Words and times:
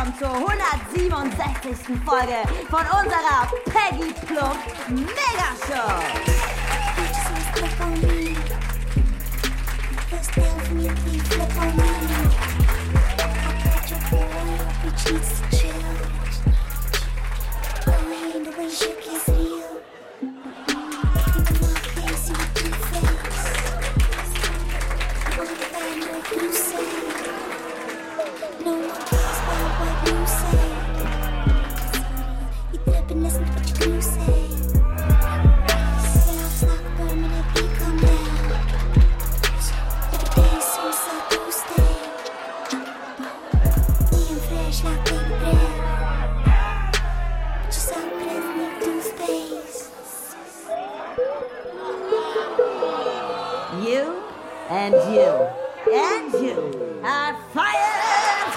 Willkommen 0.00 0.18
zur 0.18 0.34
167. 0.34 1.96
Folge 2.04 2.42
von 2.70 2.80
unserer 2.80 3.48
Peggy 3.66 4.12
Plum 4.26 4.56
Mega 4.88 5.50
Show. 5.66 6.40
You 53.78 54.16
and 54.68 54.94
you 55.14 55.30
and 55.94 56.32
you 56.34 57.00
are 57.04 57.36
fired. 57.54 58.50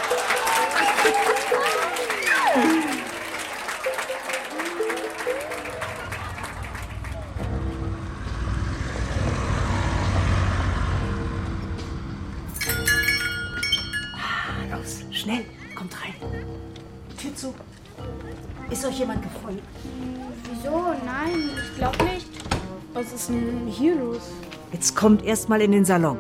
Los, 14.72 15.06
schnell, 15.12 15.46
kommt 15.76 15.94
rein. 16.02 16.16
Tür 17.22 17.36
zu. 17.36 17.54
Ist 18.72 18.84
euch 18.84 18.98
jemand 18.98 19.22
gefolgt? 19.22 19.62
Wieso? 20.50 20.96
Nein, 21.06 21.52
ich 21.56 21.78
glaube 21.78 22.04
nicht. 22.04 22.30
Was 22.96 23.14
ist 23.14 23.30
denn 23.30 23.68
hier 23.68 23.94
los? 23.94 24.32
Jetzt 24.74 24.96
kommt 24.96 25.24
erstmal 25.24 25.62
in 25.62 25.72
den 25.72 25.86
Salon. 25.86 26.18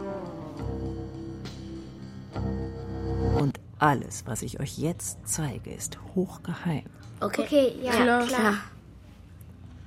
Und 3.39 3.59
alles, 3.79 4.25
was 4.27 4.43
ich 4.43 4.59
euch 4.59 4.77
jetzt 4.77 5.17
zeige, 5.25 5.71
ist 5.71 5.97
hochgeheim. 6.13 6.83
Okay, 7.19 7.73
ja, 7.81 7.91
Klar. 7.91 8.25
klar. 8.27 8.53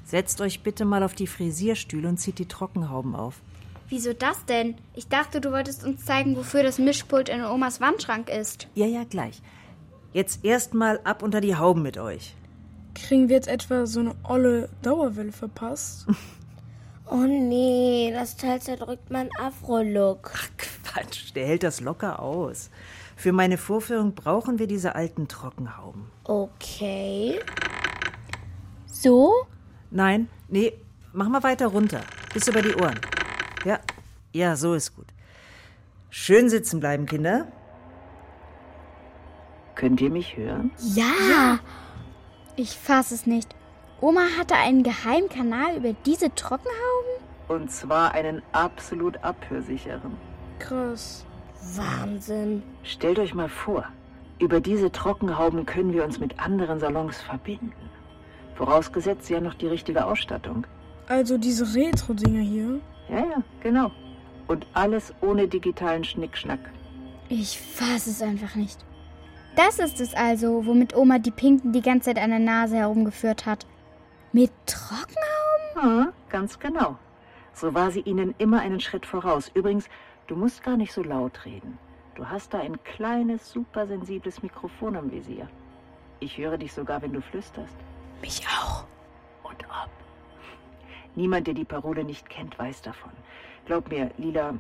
Setzt 0.04 0.40
euch 0.40 0.62
bitte 0.62 0.84
mal 0.84 1.02
auf 1.04 1.14
die 1.14 1.26
Frisierstühle 1.28 2.08
und 2.08 2.18
zieht 2.18 2.38
die 2.40 2.46
Trockenhauben 2.46 3.14
auf. 3.14 3.40
Wieso 3.88 4.12
das 4.12 4.44
denn? 4.46 4.74
Ich 4.94 5.08
dachte, 5.08 5.40
du 5.40 5.52
wolltest 5.52 5.84
uns 5.84 6.04
zeigen, 6.04 6.36
wofür 6.36 6.64
das 6.64 6.78
Mischpult 6.78 7.28
in 7.28 7.44
Omas 7.44 7.80
Wandschrank 7.80 8.28
ist. 8.28 8.66
Ja, 8.74 8.86
ja, 8.86 9.04
gleich. 9.04 9.40
Jetzt 10.12 10.44
erstmal 10.44 10.98
ab 11.04 11.22
unter 11.22 11.40
die 11.40 11.56
Hauben 11.56 11.82
mit 11.82 11.98
euch. 11.98 12.34
Kriegen 12.94 13.28
wir 13.28 13.36
jetzt 13.36 13.48
etwa 13.48 13.86
so 13.86 14.00
eine 14.00 14.14
olle 14.24 14.68
Dauerwelle 14.82 15.32
verpasst? 15.32 16.06
Oh 17.08 17.24
nee, 17.26 18.10
das 18.12 18.36
Teil 18.36 18.60
zerdrückt 18.60 19.10
mein 19.10 19.28
Afro-Look. 19.38 20.32
Quatsch, 20.58 21.34
der 21.34 21.46
hält 21.46 21.62
das 21.62 21.80
locker 21.80 22.20
aus. 22.20 22.70
Für 23.16 23.32
meine 23.32 23.58
Vorführung 23.58 24.14
brauchen 24.14 24.58
wir 24.58 24.66
diese 24.66 24.94
alten 24.94 25.28
Trockenhauben. 25.28 26.10
Okay. 26.24 27.38
So? 28.86 29.46
Nein, 29.90 30.28
nee, 30.48 30.72
mach 31.12 31.28
mal 31.28 31.42
weiter 31.42 31.68
runter. 31.68 32.00
Bis 32.34 32.48
über 32.48 32.60
die 32.60 32.74
Ohren. 32.74 33.00
Ja, 33.64 33.78
ja, 34.32 34.56
so 34.56 34.74
ist 34.74 34.96
gut. 34.96 35.06
Schön 36.10 36.48
sitzen 36.48 36.80
bleiben, 36.80 37.06
Kinder. 37.06 37.46
Könnt 39.76 40.00
ihr 40.00 40.10
mich 40.10 40.36
hören? 40.36 40.72
Ja. 40.78 41.60
Ich 42.56 42.76
fass 42.76 43.12
es 43.12 43.26
nicht. 43.26 43.54
Oma 44.00 44.22
hatte 44.38 44.54
einen 44.54 44.82
geheimen 44.82 45.28
Kanal 45.28 45.76
über 45.76 45.92
diese 46.04 46.34
Trockenhauben? 46.34 46.95
Und 47.48 47.70
zwar 47.70 48.12
einen 48.12 48.42
absolut 48.52 49.22
abhörsicheren. 49.22 50.16
Krass. 50.58 51.24
Wahnsinn. 51.74 52.62
Stellt 52.82 53.18
euch 53.18 53.34
mal 53.34 53.48
vor, 53.48 53.84
über 54.38 54.60
diese 54.60 54.90
Trockenhauben 54.90 55.66
können 55.66 55.92
wir 55.92 56.04
uns 56.04 56.18
mit 56.18 56.38
anderen 56.38 56.80
Salons 56.80 57.20
verbinden. 57.22 57.72
Vorausgesetzt, 58.54 59.26
sie 59.26 59.36
haben 59.36 59.44
noch 59.44 59.54
die 59.54 59.66
richtige 59.66 60.04
Ausstattung. 60.04 60.66
Also 61.08 61.38
diese 61.38 61.74
Retro-Dinger 61.74 62.42
hier. 62.42 62.80
Ja, 63.08 63.18
ja, 63.18 63.42
genau. 63.60 63.90
Und 64.48 64.66
alles 64.74 65.12
ohne 65.20 65.46
digitalen 65.46 66.04
Schnickschnack. 66.04 66.60
Ich 67.28 67.60
fass 67.60 68.06
es 68.06 68.22
einfach 68.22 68.54
nicht. 68.54 68.84
Das 69.56 69.78
ist 69.78 70.00
es 70.00 70.14
also, 70.14 70.66
womit 70.66 70.94
Oma 70.94 71.18
die 71.18 71.30
Pinken 71.30 71.72
die 71.72 71.80
ganze 71.80 72.10
Zeit 72.10 72.22
an 72.22 72.30
der 72.30 72.38
Nase 72.38 72.76
herumgeführt 72.76 73.46
hat. 73.46 73.66
Mit 74.32 74.50
Trockenhauben? 74.66 76.06
Ja, 76.06 76.12
ganz 76.28 76.58
genau. 76.58 76.98
So 77.56 77.72
war 77.72 77.90
sie 77.90 78.00
ihnen 78.00 78.34
immer 78.36 78.60
einen 78.60 78.80
Schritt 78.80 79.06
voraus. 79.06 79.50
Übrigens, 79.54 79.88
du 80.26 80.36
musst 80.36 80.62
gar 80.62 80.76
nicht 80.76 80.92
so 80.92 81.02
laut 81.02 81.46
reden. 81.46 81.78
Du 82.14 82.28
hast 82.28 82.52
da 82.52 82.60
ein 82.60 82.82
kleines, 82.84 83.50
supersensibles 83.50 84.42
Mikrofon 84.42 84.94
am 84.94 85.10
Visier. 85.10 85.48
Ich 86.20 86.36
höre 86.36 86.58
dich 86.58 86.74
sogar, 86.74 87.00
wenn 87.00 87.14
du 87.14 87.22
flüsterst. 87.22 87.74
Mich 88.20 88.46
auch. 88.46 88.84
Und 89.42 89.64
ob. 89.64 89.88
Niemand, 91.14 91.46
der 91.46 91.54
die 91.54 91.64
Parole 91.64 92.04
nicht 92.04 92.28
kennt, 92.28 92.58
weiß 92.58 92.82
davon. 92.82 93.12
Glaub 93.64 93.88
mir, 93.88 94.10
Lila, 94.18 94.56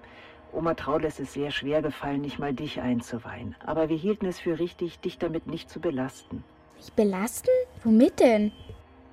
Oma 0.52 0.72
Traul 0.72 1.04
ist 1.04 1.20
es 1.20 1.34
sehr 1.34 1.50
schwer 1.50 1.82
gefallen, 1.82 2.22
nicht 2.22 2.38
mal 2.38 2.54
dich 2.54 2.80
einzuweihen. 2.80 3.56
Aber 3.66 3.90
wir 3.90 3.96
hielten 3.98 4.24
es 4.24 4.40
für 4.40 4.58
richtig, 4.58 5.00
dich 5.00 5.18
damit 5.18 5.46
nicht 5.46 5.68
zu 5.68 5.80
belasten. 5.80 6.42
Mich 6.76 6.90
belasten? 6.94 7.50
Womit 7.84 8.20
denn? 8.20 8.52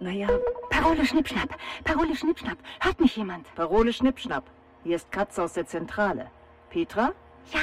Naja, 0.04 0.28
Parole 0.70 1.06
Schnippschnapp. 1.06 1.58
Parole 1.86 2.14
Schnippschnapp. 2.14 2.58
Hört 2.82 3.00
mich 3.00 3.16
jemand? 3.16 3.48
Parole 3.56 3.94
Schnippschnapp. 3.94 4.44
Hier 4.84 4.98
ist 4.98 5.10
Katze 5.14 5.42
aus 5.42 5.54
der 5.54 5.66
Zentrale. 5.66 6.30
Petra? 6.70 7.14
Ja. 7.54 7.62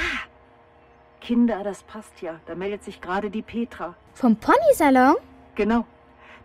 Kinder, 1.19 1.63
das 1.63 1.83
passt 1.83 2.19
ja. 2.23 2.39
Da 2.47 2.55
meldet 2.55 2.83
sich 2.83 2.99
gerade 2.99 3.29
die 3.29 3.43
Petra. 3.43 3.93
Vom 4.15 4.37
Ponysalon? 4.37 5.17
Genau. 5.53 5.85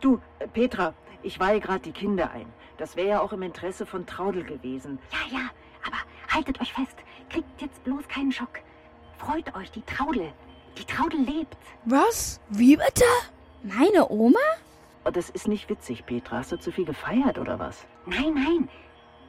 Du, 0.03 0.21
äh, 0.39 0.47
Petra, 0.47 0.93
ich 1.23 1.41
weihe 1.41 1.61
gerade 1.61 1.81
die 1.81 1.93
Kinder 1.93 2.31
ein. 2.31 2.53
Das 2.77 2.97
wäre 2.97 3.09
ja 3.09 3.21
auch 3.23 3.33
im 3.33 3.41
Interesse 3.41 3.87
von 3.87 4.05
Traudel 4.05 4.45
gewesen. 4.45 4.99
Ja, 5.13 5.39
ja. 5.39 5.45
Aber 5.87 5.97
haltet 6.29 6.61
euch 6.61 6.75
fest. 6.75 6.99
Kriegt 7.31 7.63
jetzt 7.63 7.83
bloß 7.85 8.07
keinen 8.09 8.33
Schock. 8.33 8.61
Freut 9.17 9.57
euch, 9.57 9.71
die 9.71 9.81
Traudel. 9.81 10.31
Die 10.77 10.85
Traudel 10.85 11.21
lebt. 11.21 11.57
Was? 11.87 12.39
Wie 12.51 12.77
bitte? 12.77 13.05
Meine 13.63 14.11
Oma? 14.11 14.39
Oh, 15.07 15.11
das 15.11 15.31
ist 15.31 15.47
nicht 15.47 15.71
witzig, 15.71 16.05
Petra. 16.05 16.39
Hast 16.39 16.51
du 16.51 16.59
zu 16.59 16.73
viel 16.73 16.85
gefeiert 16.85 17.39
oder 17.39 17.61
was? 17.61 17.87
Nein, 18.07 18.35
nein. 18.35 18.69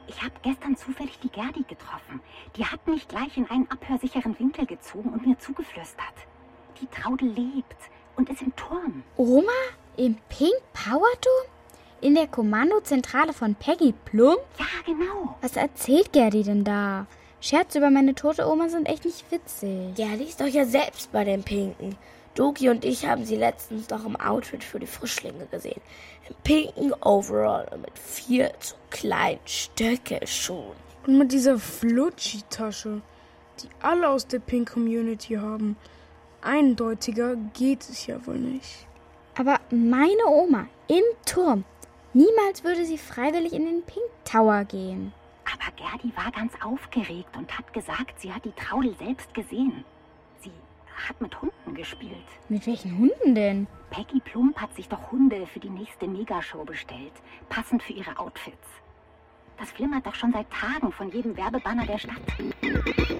Ich 0.08 0.20
habe 0.22 0.32
gestern 0.42 0.76
zufällig 0.76 1.20
die 1.20 1.28
Gerdi 1.28 1.62
getroffen. 1.68 2.20
Die 2.56 2.64
hat 2.64 2.84
mich 2.88 3.06
gleich 3.06 3.36
in 3.36 3.48
einen 3.48 3.70
abhörsicheren 3.70 4.36
Winkel 4.40 4.66
gezogen 4.66 5.10
und 5.10 5.24
mir 5.24 5.38
zugeflüstert. 5.38 6.14
Die 6.80 6.88
Traudel 6.88 7.28
lebt 7.28 7.76
und 8.16 8.28
ist 8.28 8.42
im 8.42 8.56
Turm. 8.56 9.04
Oma? 9.16 9.52
Im 9.96 10.16
Pink 10.28 10.56
Power 10.72 11.10
Dome? 11.20 11.52
In 12.00 12.16
der 12.16 12.26
Kommandozentrale 12.26 13.32
von 13.32 13.54
Peggy 13.54 13.94
Plum? 14.04 14.36
Ja, 14.58 14.66
genau. 14.84 15.36
Was 15.42 15.56
erzählt 15.56 16.12
Gerdi 16.12 16.42
denn 16.42 16.64
da? 16.64 17.06
Scherze 17.40 17.78
über 17.78 17.90
meine 17.90 18.16
tote 18.16 18.48
Oma 18.48 18.68
sind 18.68 18.88
echt 18.88 19.04
nicht 19.04 19.30
witzig. 19.30 19.96
Ja, 19.96 20.16
die 20.16 20.24
ist 20.24 20.40
doch 20.40 20.46
ja 20.46 20.64
selbst 20.64 21.12
bei 21.12 21.22
den 21.22 21.44
Pinken. 21.44 21.96
Doki 22.34 22.68
und 22.68 22.84
ich 22.84 23.06
haben 23.06 23.24
sie 23.24 23.36
letztens 23.36 23.88
noch 23.90 24.04
im 24.04 24.16
Outfit 24.16 24.62
für 24.62 24.78
die 24.78 24.86
Frischlinge 24.86 25.46
gesehen. 25.46 25.80
Im 26.28 26.34
pinken 26.44 26.92
Overall 27.02 27.66
und 27.72 27.82
mit 27.82 27.98
vier 27.98 28.52
zu 28.60 28.74
kleinen 28.90 29.40
Stöckelschuhen. 29.44 30.76
Und 31.06 31.18
mit 31.18 31.32
dieser 31.32 31.58
Flutschi-Tasche, 31.58 33.00
die 33.62 33.68
alle 33.80 34.08
aus 34.08 34.26
der 34.26 34.38
Pink 34.38 34.72
Community 34.72 35.34
haben. 35.34 35.76
Eindeutiger 36.40 37.36
geht 37.54 37.82
es 37.88 38.06
ja 38.06 38.24
wohl 38.26 38.38
nicht. 38.38 38.86
Aber 39.36 39.60
meine 39.70 40.26
Oma 40.26 40.66
im 40.88 41.04
Turm. 41.24 41.64
Niemals 42.12 42.64
würde 42.64 42.84
sie 42.84 42.98
freiwillig 42.98 43.52
in 43.52 43.66
den 43.66 43.82
Pink 43.82 44.06
Tower 44.24 44.64
gehen. 44.64 45.12
Aber 45.44 45.72
Gerdi 45.76 46.12
war 46.16 46.30
ganz 46.32 46.52
aufgeregt 46.62 47.36
und 47.36 47.56
hat 47.56 47.72
gesagt, 47.72 48.20
sie 48.20 48.32
hat 48.32 48.44
die 48.44 48.52
Traudel 48.52 48.94
selbst 48.98 49.32
gesehen. 49.34 49.84
Hat 51.06 51.20
mit 51.20 51.40
Hunden 51.40 51.74
gespielt. 51.74 52.16
Mit 52.48 52.66
welchen 52.66 52.98
Hunden 52.98 53.34
denn? 53.34 53.66
Peggy 53.90 54.20
Plump 54.20 54.58
hat 54.60 54.74
sich 54.74 54.88
doch 54.88 55.12
Hunde 55.12 55.46
für 55.46 55.60
die 55.60 55.70
nächste 55.70 56.08
Megashow 56.08 56.64
bestellt, 56.64 57.12
passend 57.48 57.82
für 57.82 57.92
ihre 57.92 58.18
Outfits. 58.18 58.68
Das 59.58 59.70
flimmert 59.70 60.06
doch 60.06 60.14
schon 60.14 60.32
seit 60.32 60.50
Tagen 60.50 60.92
von 60.92 61.10
jedem 61.10 61.36
Werbebanner 61.36 61.86
der 61.86 61.98
Stadt. 61.98 62.16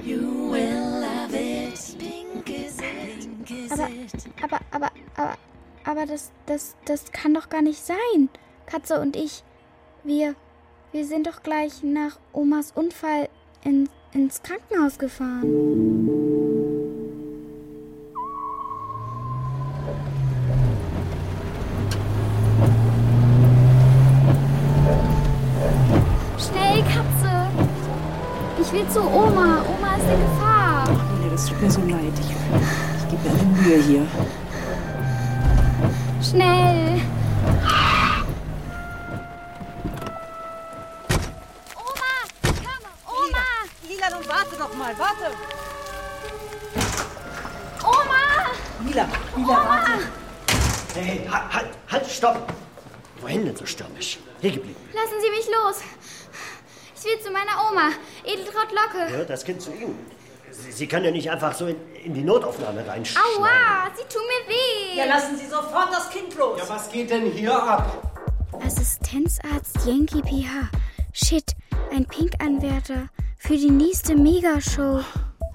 You 0.05 0.51
will 0.51 1.01
love 1.01 1.35
it. 1.35 1.75
Pink 1.99 2.49
is 2.49 2.79
it. 2.79 3.45
Pink 3.45 3.51
is 3.51 3.73
Aber, 3.73 3.89
it. 3.89 4.13
aber, 4.43 4.61
aber, 4.71 4.91
aber, 5.17 5.37
aber 5.85 6.07
das, 6.07 6.33
das, 6.47 6.77
das 6.85 7.11
kann 7.13 7.35
doch 7.35 7.49
gar 7.49 7.63
nicht 7.63 7.81
sein. 7.81 8.29
Katze 8.67 9.01
und 9.01 9.17
ich, 9.17 9.43
wir, 10.05 10.35
wir 10.93 11.05
sind 11.05 11.27
doch 11.27 11.43
gleich 11.43 11.83
nach 11.83 12.19
Omas 12.33 12.73
Unfall 12.73 13.29
in, 13.65 13.89
ins 14.13 14.43
Krankenhaus 14.43 14.99
gefahren. 14.99 16.38
Ich 28.69 28.75
will 28.75 28.87
zu 28.91 29.01
Oma. 29.01 29.65
Oma 29.67 29.97
ist 29.97 30.05
in 30.13 30.21
Gefahr. 30.21 30.85
Lila, 30.87 31.31
das 31.33 31.47
tut 31.47 31.63
mir 31.63 31.71
so 31.71 31.81
leid. 31.81 32.13
Ich, 32.21 32.29
ich 32.29 33.09
gebe 33.09 33.23
mir 33.23 33.31
alle 33.31 33.45
Mühe 33.45 33.83
hier. 33.83 34.07
Schnell! 36.23 37.01
Lila, 43.89 44.11
nun 44.11 44.29
warte 44.29 44.57
doch 44.59 44.75
mal, 44.75 44.95
warte. 44.99 45.33
Oma! 47.83 48.51
Lila, 48.87 49.09
Lila, 49.35 49.49
warte. 49.49 49.93
Hey, 50.95 51.27
halt, 51.27 51.55
halt, 51.55 51.69
halt, 51.91 52.07
stopp! 52.07 52.53
Wohin 53.23 53.47
denn 53.47 53.57
so 53.57 53.65
stürmisch? 53.65 54.19
Hier 54.43 54.51
geblieben. 54.51 54.77
Lassen 54.93 55.23
Sie 55.23 55.31
mich 55.31 55.47
los. 55.47 55.77
Ich 56.99 57.05
will 57.05 57.21
zu 57.21 57.31
meiner 57.31 57.53
Oma, 57.71 57.91
Edeltraut 58.25 58.73
Locke. 58.73 59.13
Ja, 59.13 59.25
das 59.25 59.45
Kind 59.45 59.63
zu 59.63 59.73
Ihnen. 59.73 59.97
Sie, 60.51 60.73
Sie 60.73 60.87
können 60.89 61.05
ja 61.05 61.11
nicht 61.13 61.31
einfach 61.31 61.55
so 61.55 61.69
in, 61.69 61.77
in 62.05 62.15
die 62.15 62.23
Notaufnahme 62.23 62.85
reinschneiden. 62.85 63.31
Aua, 63.39 63.89
Sie 63.95 64.03
tun 64.13 64.23
mir 64.27 64.53
weh. 64.53 64.99
Ja, 64.99 65.05
lassen 65.05 65.37
Sie 65.37 65.47
sofort 65.47 65.93
das 65.93 66.11
Kind 66.11 66.35
los. 66.37 66.59
Ja, 66.59 66.69
was 66.69 66.91
geht 66.91 67.11
denn 67.11 67.31
hier 67.31 67.55
ab? 67.55 68.13
Assistenzarzt 68.65 69.77
Yankee 69.87 70.23
PH. 70.23 70.71
Shit, 71.13 71.53
ein 71.93 72.05
Pink-Anwärter 72.05 73.09
für 73.37 73.57
die 73.57 73.71
nächste 73.71 74.17
Megashow. 74.17 75.01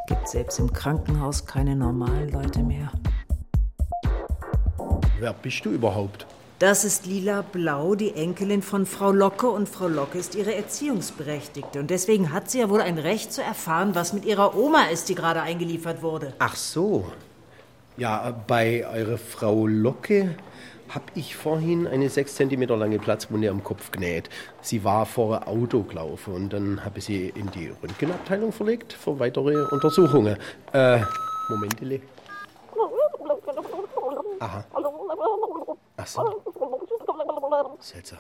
Gibt 0.07 0.29
selbst 0.29 0.59
im 0.59 0.71
Krankenhaus 0.71 1.45
keine 1.45 1.75
normalen 1.75 2.29
Leute 2.29 2.59
mehr. 2.59 2.89
Wer 5.19 5.33
bist 5.33 5.65
du 5.65 5.71
überhaupt? 5.71 6.25
Das 6.63 6.85
ist 6.85 7.05
Lila 7.05 7.41
Blau, 7.41 7.93
die 7.93 8.15
Enkelin 8.15 8.61
von 8.61 8.85
Frau 8.85 9.11
Locke 9.11 9.49
und 9.49 9.67
Frau 9.67 9.89
Locke 9.89 10.17
ist 10.17 10.33
ihre 10.33 10.55
Erziehungsberechtigte. 10.55 11.77
Und 11.77 11.89
deswegen 11.89 12.31
hat 12.31 12.49
sie 12.49 12.61
ja 12.61 12.69
wohl 12.69 12.79
ein 12.79 12.97
Recht 12.97 13.33
zu 13.33 13.43
erfahren, 13.43 13.95
was 13.95 14.13
mit 14.13 14.23
ihrer 14.23 14.55
Oma 14.55 14.83
ist, 14.85 15.09
die 15.09 15.15
gerade 15.15 15.41
eingeliefert 15.41 16.01
wurde. 16.01 16.31
Ach 16.39 16.55
so. 16.55 17.11
Ja, 17.97 18.33
bei 18.47 18.87
eurer 18.87 19.17
Frau 19.17 19.67
Locke 19.67 20.37
habe 20.87 21.03
ich 21.15 21.35
vorhin 21.35 21.85
eine 21.85 22.09
sechs 22.09 22.35
Zentimeter 22.35 22.77
lange 22.77 22.97
Platzwunde 22.97 23.49
am 23.49 23.61
Kopf 23.61 23.91
genäht. 23.91 24.29
Sie 24.61 24.85
war 24.85 25.05
vor 25.05 25.45
Auto 25.49 25.83
gelaufen 25.83 26.33
und 26.33 26.53
dann 26.53 26.85
habe 26.85 26.99
ich 26.99 27.03
sie 27.03 27.33
in 27.35 27.51
die 27.51 27.73
Röntgenabteilung 27.83 28.53
verlegt 28.53 28.93
für 28.93 29.19
weitere 29.19 29.65
Untersuchungen. 29.65 30.37
Äh, 30.71 31.01
Momentele. 31.49 31.99
Aha. 34.39 34.63
Ach 36.03 36.07
so. 36.07 36.43
Seltsam. 37.79 38.19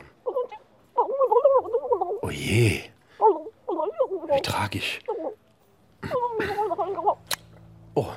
Oh 2.21 2.29
je. 2.29 2.83
Wie 3.19 4.41
tragisch. 4.41 4.99
Oh. 7.95 8.07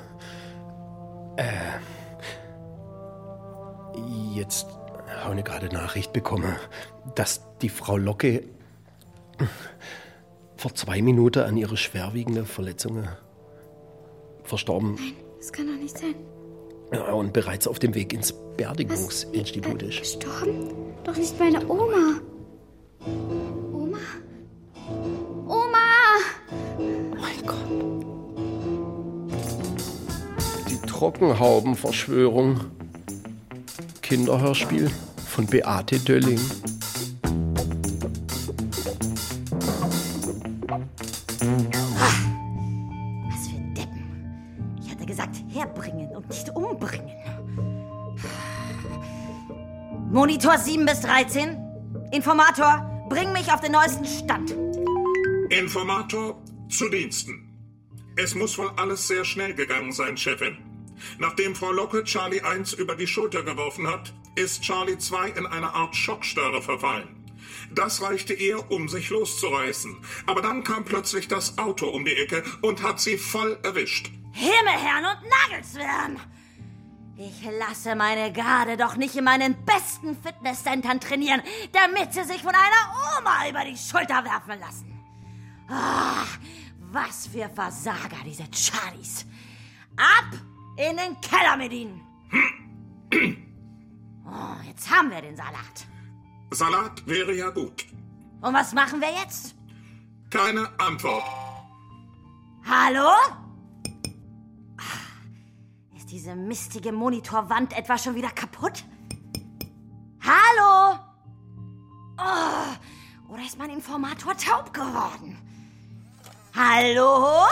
Äh. 1.35 1.79
Jetzt 4.33 4.67
habe 5.21 5.37
ich 5.37 5.43
gerade 5.43 5.67
Nachricht 5.67 6.13
bekommen, 6.13 6.55
dass 7.15 7.41
die 7.61 7.69
Frau 7.69 7.97
Locke 7.97 8.43
vor 10.55 10.73
zwei 10.75 11.01
Minuten 11.01 11.43
an 11.43 11.57
ihre 11.57 11.75
schwerwiegenden 11.75 12.45
Verletzungen 12.45 13.09
verstorben 14.43 14.97
Das 15.39 15.51
kann 15.51 15.67
doch 15.67 15.73
nicht 15.73 15.97
sein. 15.97 16.15
Und 17.13 17.33
bereits 17.33 17.67
auf 17.67 17.79
dem 17.79 17.93
Weg 17.95 18.13
ins 18.13 18.33
Beerdigungsinstitut 18.55 19.83
ist. 19.83 19.99
Gestorben? 19.99 20.69
Doch 21.03 21.15
nicht 21.15 21.37
meine 21.39 21.67
Oma. 21.67 22.19
Oma? 23.73 23.97
Oma! 25.47 25.77
Mein 27.19 27.45
Gott. 27.45 27.57
Die 30.69 30.87
Trockenhaubenverschwörung. 30.87 32.61
Kinderhörspiel 34.01 34.89
von 35.27 35.45
Beate 35.45 35.99
Dölling. 35.99 36.39
Monitor 50.37 50.59
7 50.59 50.85
bis 50.85 51.01
13. 51.01 51.57
Informator, 52.11 53.07
bring 53.09 53.33
mich 53.33 53.51
auf 53.51 53.59
den 53.59 53.71
neuesten 53.71 54.05
Stand. 54.05 54.51
Informator 55.49 56.39
zu 56.69 56.89
Diensten. 56.89 57.49
Es 58.15 58.35
muss 58.35 58.55
wohl 58.59 58.69
alles 58.75 59.07
sehr 59.07 59.25
schnell 59.25 59.55
gegangen 59.55 59.91
sein, 59.91 60.15
Chefin. 60.15 60.59
Nachdem 61.17 61.55
Frau 61.55 61.71
Locke 61.71 62.03
Charlie 62.03 62.41
1 62.41 62.73
über 62.73 62.95
die 62.95 63.07
Schulter 63.07 63.41
geworfen 63.41 63.87
hat, 63.87 64.13
ist 64.35 64.61
Charlie 64.61 64.99
2 64.99 65.29
in 65.29 65.47
eine 65.47 65.73
Art 65.73 65.95
Schockstarre 65.95 66.61
verfallen. 66.61 67.25
Das 67.73 68.03
reichte 68.03 68.35
ihr, 68.35 68.69
um 68.69 68.89
sich 68.89 69.09
loszureißen. 69.09 69.97
Aber 70.27 70.43
dann 70.43 70.63
kam 70.63 70.85
plötzlich 70.85 71.27
das 71.27 71.57
Auto 71.57 71.87
um 71.87 72.05
die 72.05 72.15
Ecke 72.15 72.43
und 72.61 72.83
hat 72.83 72.99
sie 72.99 73.17
voll 73.17 73.57
erwischt. 73.63 74.11
Himmelherrn 74.33 75.03
und 75.03 75.29
Nagelswärm! 75.49 76.19
Ich 77.19 77.43
lasse 77.43 77.95
meine 77.95 78.31
Garde 78.31 78.77
doch 78.77 78.95
nicht 78.95 79.15
in 79.15 79.23
meinen 79.23 79.55
besten 79.65 80.15
Fitnesscentern 80.21 80.99
trainieren, 80.99 81.41
damit 81.71 82.13
sie 82.13 82.23
sich 82.23 82.43
von 82.43 82.53
einer 82.53 83.19
Oma 83.19 83.49
über 83.49 83.65
die 83.65 83.75
Schulter 83.75 84.23
werfen 84.23 84.59
lassen. 84.59 85.03
Ah, 85.67 86.25
was 86.91 87.25
für 87.25 87.49
Versager, 87.49 88.17
diese 88.23 88.43
Charlies. 88.51 89.25
Ab 89.97 90.39
in 90.77 90.95
den 90.95 91.19
Keller 91.19 91.57
mit 91.57 91.71
ihnen. 91.73 92.01
Oh, 94.23 94.61
jetzt 94.67 94.87
haben 94.91 95.09
wir 95.09 95.21
den 95.21 95.35
Salat. 95.35 95.87
Salat 96.51 97.07
wäre 97.07 97.33
ja 97.33 97.49
gut. 97.49 97.83
Und 98.41 98.53
was 98.53 98.73
machen 98.73 99.01
wir 99.01 99.11
jetzt? 99.11 99.55
Keine 100.29 100.69
Antwort. 100.79 101.23
Hallo? 102.69 103.09
Ist 106.07 106.13
diese 106.13 106.35
mistige 106.37 106.93
Monitorwand 106.93 107.77
etwa 107.77 107.97
schon 107.97 108.15
wieder 108.15 108.29
kaputt? 108.29 108.85
Hallo? 110.23 110.97
Oh, 112.17 113.33
oder 113.33 113.43
ist 113.43 113.57
mein 113.57 113.71
Informator 113.71 114.37
taub 114.37 114.73
geworden? 114.73 115.37
Hallo? 116.55 117.45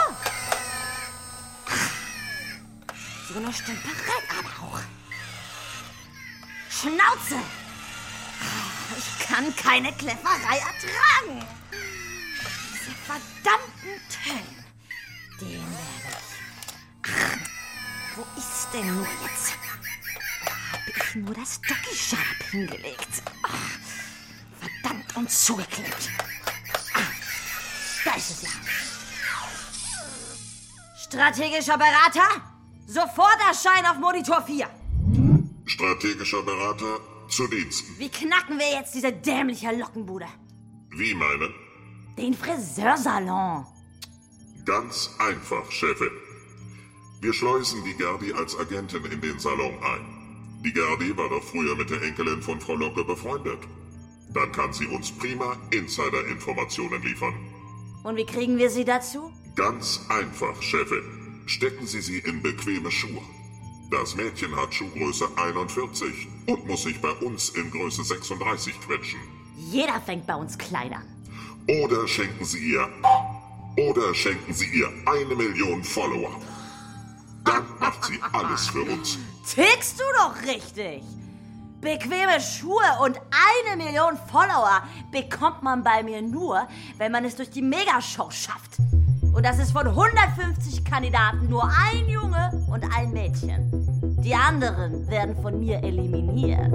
So 3.28 3.36
eine 3.36 3.52
Stümperei 3.52 4.22
aber 4.38 4.48
auch. 4.66 4.80
Schnauze! 6.70 7.38
Ich 8.96 9.26
kann 9.26 9.54
keine 9.54 9.92
Kläfferei 9.92 10.56
ertragen. 10.56 11.46
Diese 12.72 12.90
verdammten 13.04 14.00
Tönen. 14.08 14.65
Wo 18.16 18.24
ist 18.38 18.68
denn 18.72 18.94
nur 18.94 19.06
jetzt 19.22 19.54
nur 21.16 21.34
das 21.34 21.60
Ducky 21.60 21.94
Sharp 21.94 22.42
hingelegt. 22.50 23.22
Ah, 23.42 23.48
verdammt 24.60 25.16
und 25.16 25.30
zugeklebt. 25.30 26.10
Ah, 26.94 27.00
da 28.04 28.14
ist 28.16 28.30
es 28.30 28.42
ja. 28.42 28.48
Strategischer 30.98 31.78
Berater, 31.78 32.42
sofort 32.86 33.38
erscheinen 33.46 33.86
auf 33.86 33.98
Monitor 33.98 34.42
4. 34.42 34.68
Strategischer 35.64 36.42
Berater 36.42 37.00
zu 37.28 37.46
Diensten. 37.48 37.98
Wie 37.98 38.08
knacken 38.08 38.58
wir 38.58 38.70
jetzt 38.70 38.94
diese 38.94 39.12
dämliche 39.12 39.72
Lockenbude? 39.72 40.26
Wie 40.90 41.14
meinen? 41.14 41.54
Den 42.18 42.34
Friseursalon. 42.34 43.66
Ganz 44.64 45.10
einfach, 45.18 45.70
Chefin. 45.70 46.10
Wir 47.20 47.32
schleusen 47.32 47.82
die 47.84 47.94
Gerdi 47.94 48.32
als 48.32 48.58
Agentin 48.58 49.04
in 49.06 49.20
den 49.20 49.38
Salon 49.38 49.74
ein. 49.82 50.62
Die 50.64 50.72
Gerdi 50.72 51.16
war 51.16 51.28
doch 51.28 51.42
früher 51.42 51.74
mit 51.74 51.90
der 51.90 52.02
Enkelin 52.02 52.42
von 52.42 52.60
Frau 52.60 52.74
Locke 52.74 53.04
befreundet. 53.04 53.58
Dann 54.34 54.52
kann 54.52 54.72
sie 54.72 54.86
uns 54.86 55.10
prima 55.10 55.56
Insider-Informationen 55.70 57.02
liefern. 57.02 57.34
Und 58.02 58.16
wie 58.16 58.26
kriegen 58.26 58.58
wir 58.58 58.68
sie 58.68 58.84
dazu? 58.84 59.32
Ganz 59.54 60.04
einfach, 60.08 60.60
Chefin. 60.60 61.02
Stecken 61.46 61.86
Sie 61.86 62.00
sie 62.00 62.18
in 62.18 62.42
bequeme 62.42 62.90
Schuhe. 62.90 63.22
Das 63.90 64.16
Mädchen 64.16 64.54
hat 64.56 64.74
Schuhgröße 64.74 65.28
41 65.36 66.28
und 66.46 66.66
muss 66.66 66.82
sich 66.82 67.00
bei 67.00 67.12
uns 67.12 67.50
in 67.50 67.70
Größe 67.70 68.02
36 68.02 68.80
quetschen. 68.80 69.20
Jeder 69.56 70.00
fängt 70.00 70.26
bei 70.26 70.34
uns 70.34 70.58
klein 70.58 70.92
an. 70.92 71.04
Oder 71.68 72.06
schenken 72.06 72.44
Sie 72.44 72.58
ihr. 72.58 72.88
Oder 73.76 74.14
schenken 74.14 74.52
Sie 74.52 74.66
ihr 74.66 74.88
eine 75.06 75.34
Million 75.34 75.82
Follower. 75.84 76.40
Dann 77.46 77.64
macht 77.78 78.04
sie 78.04 78.20
alles 78.32 78.66
für 78.68 78.82
uns. 78.82 79.18
Tickst 79.48 79.98
du 79.98 80.04
doch 80.18 80.34
richtig. 80.42 81.02
Bequeme 81.80 82.40
Schuhe 82.40 82.82
und 83.02 83.18
eine 83.30 83.76
Million 83.76 84.18
Follower 84.30 84.82
bekommt 85.12 85.62
man 85.62 85.84
bei 85.84 86.02
mir 86.02 86.20
nur, 86.20 86.66
wenn 86.98 87.12
man 87.12 87.24
es 87.24 87.36
durch 87.36 87.50
die 87.50 87.62
Megashow 87.62 88.30
schafft. 88.30 88.78
Und 89.32 89.44
das 89.44 89.58
ist 89.58 89.72
von 89.72 89.86
150 89.86 90.84
Kandidaten 90.84 91.48
nur 91.48 91.64
ein 91.64 92.08
Junge 92.08 92.50
und 92.68 92.84
ein 92.96 93.12
Mädchen. 93.12 93.70
Die 94.22 94.34
anderen 94.34 95.06
werden 95.08 95.36
von 95.42 95.60
mir 95.60 95.82
eliminiert. 95.82 96.72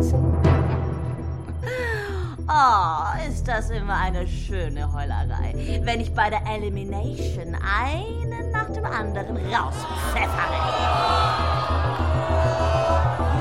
Oh, 2.47 3.29
ist 3.29 3.47
das 3.47 3.69
immer 3.69 3.95
eine 3.95 4.27
schöne 4.27 4.91
Heulerei, 4.91 5.53
wenn 5.83 6.01
ich 6.01 6.13
bei 6.13 6.29
der 6.29 6.45
Elimination 6.45 7.55
einen 7.55 8.51
nach 8.51 8.69
dem 8.69 8.85
anderen 8.85 9.37
rauspfeffere. 9.37 10.31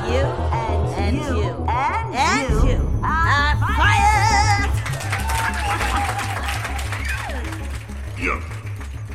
You 0.07 0.27
and, 0.53 0.99
and 0.99 1.19
you, 1.29 1.51
and, 1.67 2.15
and 2.15 2.65
you 2.65 2.79
are 3.03 3.57
fired! 3.77 4.71
Ja, 8.19 8.35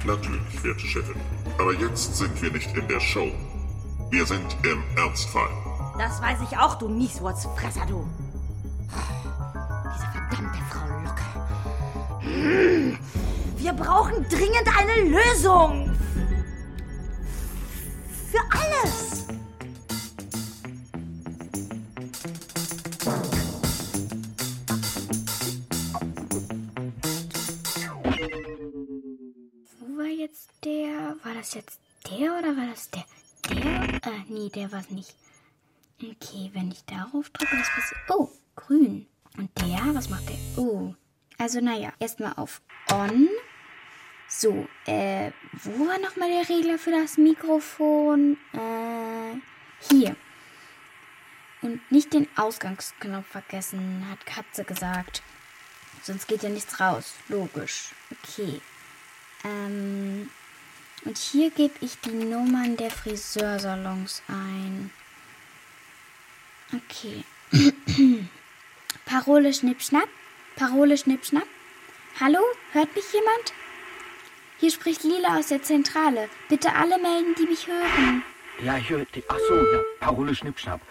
natürlich, 0.06 0.63
werte 0.63 0.88
Chefin. 0.88 1.15
Aber 1.60 1.74
jetzt 1.74 2.18
sind 2.18 2.42
wir 2.42 2.51
nicht 2.51 2.75
in 2.75 2.88
der 2.88 3.00
Show. 3.00 3.27
Wir 4.10 4.25
sind 4.25 4.56
im 4.63 4.84
Ernstfall. 4.98 5.50
Das 5.98 6.22
weiß 6.22 6.39
ich 6.50 6.58
auch, 6.58 6.75
du 6.75 6.89
Nieswurzfresser, 6.89 7.86
du. 7.88 8.06
Verdammte 10.36 10.60
Frau 10.70 10.86
Locke. 11.01 12.25
Hm, 12.25 12.98
Wir 13.58 13.72
brauchen 13.72 14.27
dringend 14.27 14.68
eine 14.77 15.10
Lösung. 15.10 15.96
Für 18.32 18.42
alles. 18.51 19.27
Wo 29.80 29.98
war 29.98 30.06
jetzt 30.06 30.50
der? 30.65 31.15
War 31.24 31.34
das 31.34 31.54
jetzt 31.54 31.80
der 32.10 32.38
oder 32.38 32.58
war 32.58 32.68
das 32.68 32.89
der? 32.89 33.06
Der? 33.50 34.12
Äh, 34.12 34.24
nee, 34.27 34.50
der 34.50 34.70
war 34.74 34.80
es 34.82 34.89
nicht. 34.89 35.15
Okay, 36.01 36.50
wenn 36.54 36.72
ich 36.72 36.84
darauf 36.84 37.30
drücke, 37.30 37.56
was 37.56 37.70
passiert? 37.70 38.01
Oh, 38.10 38.30
grün. 38.58 39.08
Und 39.38 39.50
der, 39.60 39.94
was 39.94 40.10
macht 40.10 40.30
der? 40.30 40.38
Oh. 40.58 40.94
Also, 41.38 41.60
naja, 41.60 41.92
erstmal 42.00 42.34
auf 42.34 42.62
On. 42.92 43.27
So, 44.27 44.68
äh, 44.86 45.32
wo 45.54 45.88
war 45.88 46.00
nochmal 46.00 46.30
der 46.30 46.50
Regler 46.50 46.77
für 46.77 46.92
das 46.92 47.18
Mikrofon? 47.18 48.38
Äh, 48.54 49.38
hier. 49.89 50.15
Und 51.62 51.80
nicht 51.92 52.13
den 52.13 52.27
Ausgangsknopf 52.36 53.27
vergessen, 53.27 54.06
hat 54.10 54.25
Katze 54.25 54.63
gesagt. 54.63 55.22
Sonst 56.04 56.27
geht 56.27 56.44
ja 56.44 56.50
nichts 56.50 56.80
raus. 56.80 57.13
Logisch. 57.27 57.89
Okay. 58.12 58.62
Ähm, 59.44 60.30
und 61.04 61.18
hier 61.18 61.51
gebe 61.51 61.74
ich 61.82 62.00
die 62.01 62.12
Nummern 62.12 62.77
der 62.77 62.92
Friseursalons 62.92 64.22
ein. 64.27 64.92
Okay. 66.74 67.24
Parole 69.06 69.54
Schnippschnapp. 69.54 70.10
Parole 70.56 70.98
Schnippschnapp. 70.98 71.48
Hallo? 72.20 72.40
Hört 72.72 72.96
mich 72.96 73.06
jemand? 73.14 73.54
Hier 74.58 74.72
spricht 74.72 75.04
Lila 75.04 75.38
aus 75.38 75.48
der 75.48 75.62
Zentrale. 75.62 76.28
Bitte 76.50 76.74
alle 76.74 76.98
melden, 76.98 77.36
die 77.38 77.46
mich 77.46 77.68
hören. 77.68 78.24
Ja, 78.64 78.78
ich 78.78 78.90
höre. 78.90 79.06
Ach 79.28 79.38
so, 79.48 79.56
ja, 79.56 79.82
Parole 80.00 80.34
Schnippschnapp. 80.34 80.82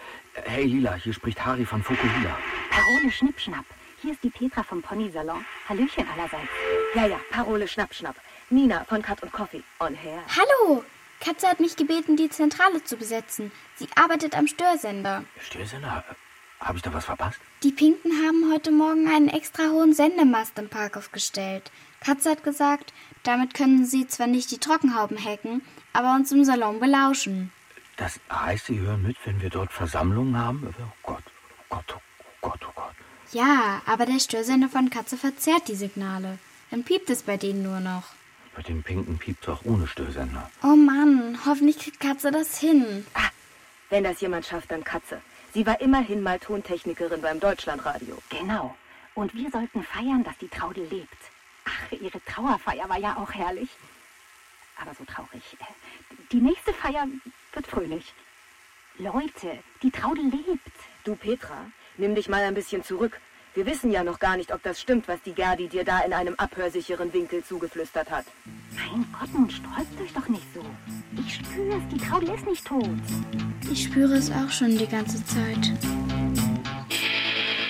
Hey 0.45 0.65
Lila, 0.65 0.93
hier 0.95 1.13
spricht 1.13 1.43
Harry 1.43 1.65
von 1.65 1.83
Fukuhila. 1.83 2.37
Parole 2.69 3.11
Schnippschnapp. 3.11 3.65
Hier 4.01 4.13
ist 4.13 4.23
die 4.23 4.29
Petra 4.29 4.63
vom 4.63 4.81
Ponysalon. 4.81 5.43
Hallöchen 5.67 6.07
allerseits. 6.07 6.49
Ja, 6.93 7.07
ja, 7.07 7.19
Parole 7.31 7.67
Schnapp, 7.67 7.93
Schnapp. 7.93 8.15
Nina 8.49 8.85
von 8.85 9.01
Cut 9.01 9.23
und 9.23 9.33
Coffee. 9.33 9.63
On 9.79 9.95
Hair. 9.95 10.23
Hallo! 10.37 10.85
Katze 11.19 11.47
hat 11.47 11.59
mich 11.59 11.75
gebeten, 11.75 12.15
die 12.15 12.29
Zentrale 12.29 12.83
zu 12.83 12.95
besetzen. 12.97 13.51
Sie 13.75 13.87
arbeitet 13.95 14.37
am 14.37 14.47
Störsender. 14.47 15.25
Störsender? 15.41 16.03
Habe 16.59 16.77
ich 16.77 16.83
da 16.83 16.93
was 16.93 17.05
verpasst? 17.05 17.39
Die 17.63 17.71
Pinken 17.71 18.11
haben 18.25 18.51
heute 18.51 18.71
Morgen 18.71 19.07
einen 19.07 19.29
extra 19.29 19.69
hohen 19.69 19.93
Sendemast 19.93 20.57
im 20.57 20.69
Park 20.69 20.97
aufgestellt. 20.97 21.71
Katze 21.99 22.31
hat 22.31 22.43
gesagt, 22.43 22.93
damit 23.23 23.53
können 23.53 23.85
sie 23.85 24.07
zwar 24.07 24.27
nicht 24.27 24.51
die 24.51 24.57
Trockenhauben 24.57 25.17
hacken, 25.23 25.61
aber 25.93 26.15
uns 26.15 26.31
im 26.31 26.43
Salon 26.43 26.79
belauschen. 26.79 27.51
Das 27.97 28.19
heißt, 28.31 28.65
Sie 28.65 28.79
hören 28.79 29.03
mit, 29.03 29.17
wenn 29.25 29.41
wir 29.41 29.49
dort 29.49 29.71
Versammlungen 29.71 30.37
haben? 30.37 30.73
Oh 30.79 30.83
Gott, 31.03 31.23
oh 31.25 31.63
Gott, 31.69 31.95
oh 31.95 32.01
Gott, 32.41 32.59
oh 32.67 32.71
Gott. 32.75 32.95
Ja, 33.31 33.81
aber 33.85 34.05
der 34.05 34.19
Störsender 34.19 34.69
von 34.69 34.89
Katze 34.89 35.17
verzerrt 35.17 35.67
die 35.67 35.75
Signale. 35.75 36.37
Dann 36.71 36.83
piept 36.83 37.09
es 37.09 37.23
bei 37.23 37.37
denen 37.37 37.63
nur 37.63 37.79
noch. 37.79 38.03
Bei 38.55 38.61
den 38.61 38.83
Pinken 38.83 39.17
piept 39.17 39.47
auch 39.49 39.63
ohne 39.65 39.87
Störsender. 39.87 40.49
Oh 40.63 40.75
Mann, 40.75 41.39
hoffentlich 41.45 41.79
kriegt 41.79 41.99
Katze 41.99 42.31
das 42.31 42.57
hin. 42.59 43.05
Wenn 43.89 44.03
das 44.03 44.21
jemand 44.21 44.45
schafft, 44.45 44.71
dann 44.71 44.83
Katze. 44.83 45.21
Sie 45.55 45.65
war 45.65 45.79
immerhin 45.79 46.21
mal 46.21 46.37
Tontechnikerin 46.37 47.21
beim 47.21 47.39
Deutschlandradio. 47.39 48.17
Genau. 48.29 48.75
Und 49.13 49.33
wir 49.33 49.49
sollten 49.49 49.83
feiern, 49.83 50.21
dass 50.25 50.37
die 50.37 50.49
Traudel 50.49 50.85
lebt. 50.87 51.17
Ach, 51.63 51.91
ihre 51.93 52.21
Trauerfeier 52.25 52.89
war 52.89 52.99
ja 52.99 53.15
auch 53.15 53.31
herrlich. 53.31 53.69
Aber 54.81 54.93
so 54.93 55.05
traurig. 55.05 55.41
Äh, 55.61 55.63
Die 56.33 56.41
nächste 56.41 56.73
Feier 56.73 57.07
wird 57.53 57.67
fröhlich. 57.67 58.13
Leute, 58.97 59.57
die 59.81 59.91
Traudel 59.91 60.25
lebt. 60.25 60.75
Du, 61.05 61.15
Petra, 61.15 61.71
nimm 61.95 62.15
dich 62.15 62.27
mal 62.27 62.43
ein 62.43 62.53
bisschen 62.53 62.83
zurück. 62.83 63.21
Wir 63.55 63.65
wissen 63.65 63.89
ja 63.89 64.03
noch 64.03 64.19
gar 64.19 64.35
nicht, 64.35 64.53
ob 64.53 64.61
das 64.63 64.81
stimmt, 64.81 65.07
was 65.07 65.21
die 65.21 65.31
Gerdi 65.31 65.69
dir 65.69 65.85
da 65.85 65.99
in 66.01 66.11
einem 66.11 66.35
abhörsicheren 66.35 67.13
Winkel 67.13 67.41
zugeflüstert 67.41 68.11
hat. 68.11 68.25
Mein 68.75 69.05
Gott, 69.17 69.33
nun 69.33 69.49
sträubt 69.49 70.01
euch 70.01 70.11
doch 70.13 70.27
nicht 70.27 70.43
so. 70.53 70.59
Ich 71.25 71.35
spüre 71.35 71.77
es, 71.77 71.87
die 71.89 71.97
Traudel 71.97 72.35
ist 72.35 72.45
nicht 72.45 72.65
tot. 72.65 72.89
Ich 73.71 73.85
spüre 73.85 74.15
es 74.15 74.29
auch 74.29 74.51
schon 74.51 74.77
die 74.77 74.85
ganze 74.85 75.25
Zeit. 75.25 75.71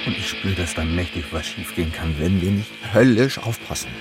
Und 0.08 0.18
ich 0.18 0.28
spüre, 0.28 0.56
dass 0.56 0.74
da 0.74 0.84
mächtig 0.84 1.26
was 1.32 1.46
schiefgehen 1.46 1.94
kann, 1.94 2.16
wenn 2.18 2.42
wir 2.42 2.50
nicht 2.50 2.72
höllisch 2.92 3.38
aufpassen. 3.38 3.92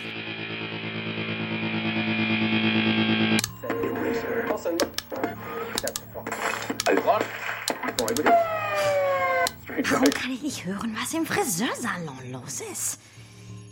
Warum 9.83 10.11
kann 10.11 10.31
ich 10.31 10.43
nicht 10.43 10.65
hören, 10.65 10.97
was 11.01 11.13
im 11.15 11.27
Friseursalon 11.27 12.33
los 12.33 12.61
ist? 12.73 13.01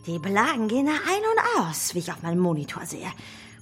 Die 0.06 0.18
Belagen 0.18 0.66
gehen 0.66 0.86
da 0.86 0.92
ein 0.92 0.98
und 0.98 1.62
aus, 1.62 1.94
wie 1.94 2.00
ich 2.00 2.10
auf 2.10 2.22
meinem 2.22 2.40
Monitor 2.40 2.84
sehe. 2.86 3.10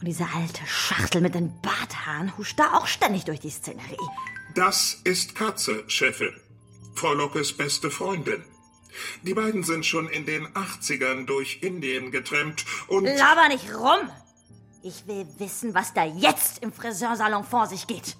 Und 0.00 0.06
diese 0.06 0.26
alte 0.34 0.66
Schachtel 0.66 1.20
mit 1.20 1.34
den 1.34 1.52
Barthaaren 1.60 2.36
huscht 2.38 2.58
da 2.58 2.78
auch 2.78 2.86
ständig 2.86 3.24
durch 3.24 3.40
die 3.40 3.50
Szenerie. 3.50 3.96
Das 4.54 5.00
ist 5.04 5.34
Katze, 5.34 5.84
Chefin. 5.86 6.32
Frau 6.94 7.12
Lockes 7.12 7.54
beste 7.54 7.90
Freundin. 7.90 8.42
Die 9.22 9.34
beiden 9.34 9.62
sind 9.62 9.84
schon 9.84 10.08
in 10.08 10.24
den 10.24 10.46
80ern 10.48 11.26
durch 11.26 11.58
Indien 11.62 12.10
getrennt 12.10 12.64
und... 12.88 13.04
Laber 13.04 13.48
nicht 13.48 13.74
rum! 13.74 14.10
Ich 14.82 15.06
will 15.06 15.26
wissen, 15.38 15.74
was 15.74 15.92
da 15.92 16.04
jetzt 16.04 16.62
im 16.62 16.72
Friseursalon 16.72 17.44
vor 17.44 17.66
sich 17.66 17.86
geht. 17.86 18.16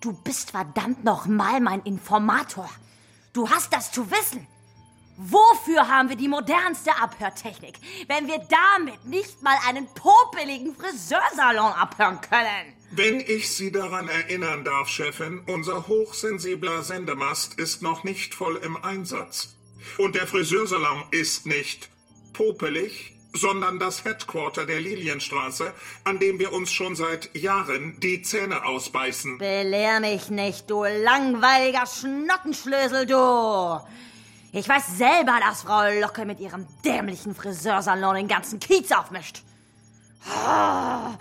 Du 0.00 0.12
bist 0.12 0.52
verdammt 0.52 1.02
nochmal 1.02 1.60
mein 1.60 1.82
Informator. 1.82 2.70
Du 3.34 3.50
hast 3.50 3.72
das 3.72 3.90
zu 3.90 4.08
wissen. 4.12 4.46
Wofür 5.16 5.88
haben 5.88 6.08
wir 6.08 6.16
die 6.16 6.28
modernste 6.28 6.90
Abhörtechnik, 6.96 7.74
wenn 8.06 8.28
wir 8.28 8.38
damit 8.38 9.04
nicht 9.06 9.42
mal 9.42 9.56
einen 9.66 9.86
popeligen 9.88 10.74
Friseursalon 10.76 11.72
abhören 11.72 12.20
können? 12.20 12.74
Wenn 12.92 13.18
ich 13.18 13.50
Sie 13.50 13.72
daran 13.72 14.08
erinnern 14.08 14.64
darf, 14.64 14.88
Chefin, 14.88 15.40
unser 15.46 15.88
hochsensibler 15.88 16.84
Sendemast 16.84 17.58
ist 17.58 17.82
noch 17.82 18.04
nicht 18.04 18.34
voll 18.34 18.56
im 18.56 18.76
Einsatz. 18.76 19.56
Und 19.98 20.14
der 20.14 20.28
Friseursalon 20.28 21.02
ist 21.10 21.44
nicht 21.44 21.90
popelig, 22.32 23.13
sondern 23.34 23.78
das 23.78 24.04
Headquarter 24.04 24.64
der 24.64 24.80
Lilienstraße, 24.80 25.74
an 26.04 26.18
dem 26.18 26.38
wir 26.38 26.52
uns 26.52 26.72
schon 26.72 26.94
seit 26.94 27.34
Jahren 27.36 27.98
die 28.00 28.22
Zähne 28.22 28.64
ausbeißen. 28.64 29.38
Belehr 29.38 30.00
mich 30.00 30.30
nicht, 30.30 30.70
du 30.70 30.84
langweiliger 30.84 31.84
Schnottenschlösel, 31.86 33.06
du! 33.06 33.80
Ich 34.52 34.68
weiß 34.68 34.96
selber, 34.96 35.40
dass 35.44 35.62
Frau 35.62 35.90
Locke 36.00 36.24
mit 36.24 36.38
ihrem 36.38 36.66
dämlichen 36.84 37.34
Friseursalon 37.34 38.14
den 38.14 38.28
ganzen 38.28 38.60
Kiez 38.60 38.92
aufmischt. 38.92 39.42
Oh, 40.26 41.12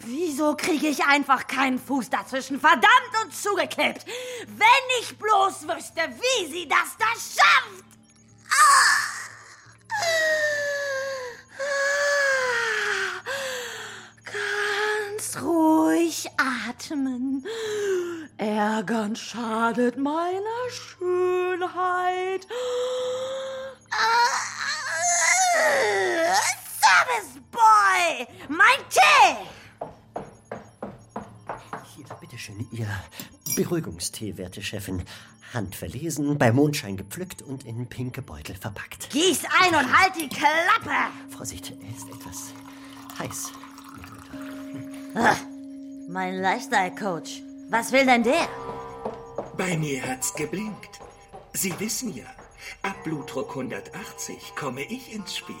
wieso 0.00 0.54
kriege 0.56 0.88
ich 0.88 1.02
einfach 1.04 1.46
keinen 1.46 1.78
Fuß 1.78 2.10
dazwischen? 2.10 2.60
Verdammt 2.60 2.84
und 3.24 3.34
zugeklebt! 3.34 4.04
Wenn 4.46 5.00
ich 5.00 5.16
bloß 5.16 5.62
wüsste, 5.62 6.02
wie 6.20 6.46
sie 6.52 6.68
das 6.68 6.96
da 6.98 7.06
schafft! 7.06 7.84
Ah! 8.50 9.16
Ganz 14.24 15.42
ruhig 15.42 16.28
atmen. 16.36 17.44
Ärgern 18.36 19.16
schadet 19.16 19.96
meiner 19.96 20.70
Schönheit. 20.70 22.46
Service 26.80 27.40
Boy! 27.50 28.26
Mein 28.48 28.80
Tee! 28.90 29.36
Hier, 31.94 32.06
bitteschön, 32.20 32.66
Ihr 32.72 32.88
Beruhigungstee, 33.56 34.36
werte 34.36 34.62
Chefin. 34.62 35.02
Handverlesen, 35.56 36.38
bei 36.38 36.52
Mondschein 36.52 36.96
gepflückt 36.96 37.42
und 37.42 37.64
in 37.64 37.86
pinke 37.86 38.22
Beutel 38.22 38.54
verpackt. 38.54 39.10
Gieß 39.10 39.40
ein 39.60 39.74
und 39.74 39.98
halt 39.98 40.12
die 40.14 40.28
Klappe! 40.28 41.10
Vorsicht, 41.30 41.72
er 41.82 41.96
ist 41.96 42.08
etwas 42.08 42.52
heiß. 43.18 43.52
Ah, 45.14 45.36
mein 46.08 46.36
Lifestyle-Coach. 46.36 47.42
Was 47.70 47.90
will 47.90 48.04
denn 48.04 48.22
der? 48.22 48.48
Bei 49.56 49.76
mir 49.76 50.06
hat's 50.06 50.34
geblinkt. 50.34 51.00
Sie 51.54 51.72
wissen 51.80 52.14
ja, 52.14 52.26
ab 52.82 53.02
Blutdruck 53.02 53.48
180 53.50 54.54
komme 54.54 54.82
ich 54.82 55.14
ins 55.14 55.36
Spiel 55.36 55.56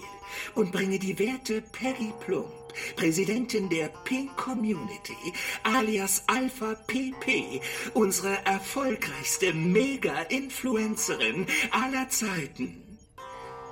und 0.54 0.72
bringe 0.72 0.98
die 0.98 1.18
Werte 1.18 1.62
Peggy 1.62 2.12
Plump, 2.20 2.65
Präsidentin 2.96 3.68
der 3.68 3.88
Pink 4.04 4.36
Community, 4.36 5.16
alias 5.62 6.22
Alpha 6.26 6.74
PP, 6.86 7.60
unsere 7.94 8.44
erfolgreichste 8.44 9.52
Mega-Influencerin 9.52 11.46
aller 11.70 12.08
Zeiten, 12.08 12.98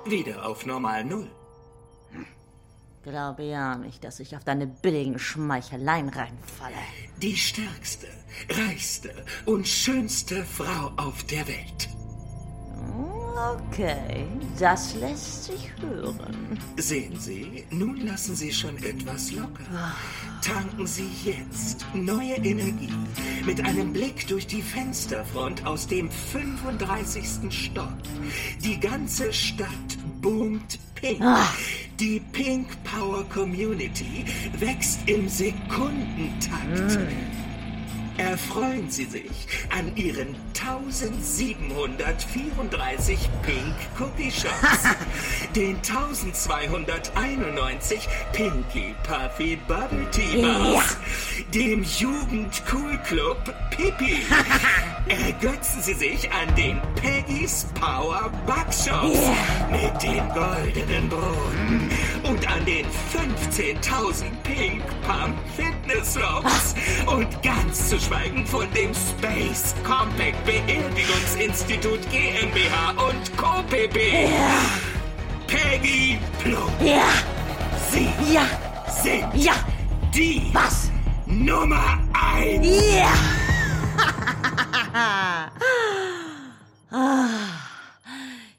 wieder 0.05 0.45
auf 0.45 0.65
normal 0.65 1.05
Null. 1.05 1.29
Glaube 3.03 3.43
ja 3.43 3.77
nicht, 3.77 4.03
dass 4.03 4.19
ich 4.19 4.35
auf 4.35 4.43
deine 4.43 4.65
billigen 4.65 5.19
Schmeicheleien 5.19 6.09
reinfalle. 6.09 6.75
Die 7.21 7.37
stärkste, 7.37 8.07
reichste 8.49 9.13
und 9.45 9.67
schönste 9.67 10.43
Frau 10.43 10.91
auf 10.97 11.23
der 11.25 11.47
Welt. 11.47 11.87
Okay, 13.35 14.25
das 14.57 14.95
lässt 14.95 15.43
sich 15.45 15.69
hören. 15.81 16.57
Sehen 16.77 17.19
Sie, 17.19 17.65
nun 17.69 18.05
lassen 18.05 18.33
Sie 18.33 18.53
schon 18.53 18.77
etwas 18.77 19.33
locker. 19.33 19.93
Tanken 20.41 20.87
Sie 20.87 21.09
jetzt 21.25 21.85
neue 21.93 22.35
Energie 22.35 22.93
mit 23.45 23.59
einem 23.65 23.91
Blick 23.91 24.25
durch 24.29 24.47
die 24.47 24.61
Fensterfront 24.61 25.65
aus 25.65 25.85
dem 25.85 26.09
35. 26.09 27.51
Stock. 27.51 27.91
Die 28.63 28.79
ganze 28.79 29.33
Stadt 29.33 29.69
boomt 30.21 30.79
pink. 30.95 31.21
Die 31.99 32.21
Pink 32.31 32.67
Power 32.85 33.25
Community 33.25 34.23
wächst 34.59 34.99
im 35.07 35.27
Sekundentakt. 35.27 36.99
Erfreuen 38.17 38.89
Sie 38.89 39.03
sich 39.03 39.47
an 39.77 39.93
Ihren 39.97 40.37
1734 40.55 43.19
Pink 43.43 43.75
Cookie 43.99 44.31
Shops, 44.31 44.87
den 45.55 45.75
1291 45.75 48.07
Pinky 48.31 48.95
Puffy 49.03 49.57
Bubble 49.67 50.09
Tea 50.11 50.41
Bars, 50.41 50.95
dem 51.53 51.83
Jugend 51.83 52.63
Cool 52.71 52.97
Club 53.05 53.53
Pipi. 53.69 54.21
Ergötzen 55.07 55.83
Sie 55.83 55.93
sich 55.93 56.31
an 56.31 56.55
den 56.55 56.81
Peggy's 56.95 57.67
Power 57.79 58.31
Backshops 58.47 59.19
mit 59.69 60.01
den 60.01 60.27
goldenen 60.29 61.07
Brunnen 61.09 61.91
und 62.23 62.49
an 62.49 62.65
den 62.65 62.87
15.000 63.13 64.23
Pink 64.43 64.81
Pump 65.05 65.37
Fitness 65.55 66.17
Ropes 66.17 66.73
und 67.05 67.27
ganz 67.43 67.89
zu 67.89 67.99
schweigen 67.99 68.47
von 68.47 68.65
dem 68.73 68.95
Space 68.95 69.75
Compact 69.83 70.43
Beerdigungsinstitut 70.45 72.09
GmbH 72.11 72.91
und 72.91 73.35
Co. 73.37 73.63
pp. 73.63 74.29
Peggy 75.47 76.19
Plum. 76.39 76.71
Ja. 76.79 77.07
Sie 77.91 78.09
ja. 78.31 78.45
sind 78.87 79.33
ja. 79.33 79.55
die 80.13 80.49
Was? 80.53 80.91
Nummer 81.25 81.99
eins. 82.13 82.67
Ja. 82.93 83.13
ah. 86.91 87.35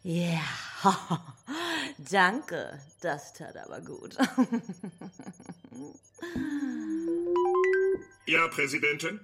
Ja. 0.03 0.40
Danke, 1.99 2.81
das 3.01 3.33
tat 3.33 3.57
aber 3.57 3.81
gut. 3.81 4.16
Ja, 8.27 8.49
Präsidentin? 8.49 9.20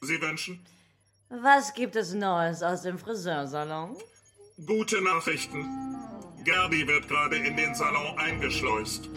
Sie 0.00 0.20
wünschen? 0.20 0.64
Was 1.30 1.74
gibt 1.74 1.94
es 1.94 2.14
Neues 2.14 2.62
aus 2.62 2.82
dem 2.82 2.98
Friseursalon? 2.98 3.98
Gute 4.64 5.02
Nachrichten. 5.02 5.62
Gerdi 6.42 6.86
wird 6.86 7.06
gerade 7.06 7.36
in 7.36 7.54
den 7.54 7.74
Salon 7.74 8.16
eingeschleust. 8.16 9.10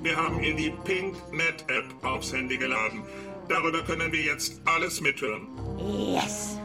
Wir 0.00 0.16
haben 0.16 0.40
ihr 0.44 0.54
die 0.54 0.70
PinkNet-App 0.70 2.04
aufs 2.04 2.32
Handy 2.32 2.56
geladen. 2.56 3.04
Darüber 3.48 3.82
können 3.82 4.12
wir 4.12 4.22
jetzt 4.22 4.60
alles 4.64 5.00
mithören. 5.00 5.48
Yes. 5.76 6.56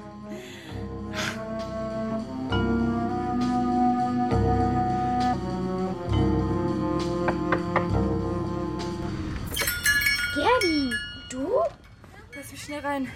Gerdi, 10.36 10.92
du? 11.32 11.50
Lass 12.36 12.52
mich 12.52 12.62
schnell 12.62 12.82
rein. 12.82 13.12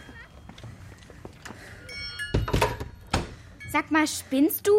Sag 3.71 3.91
mal, 3.91 4.07
spinnst 4.07 4.67
du? 4.67 4.73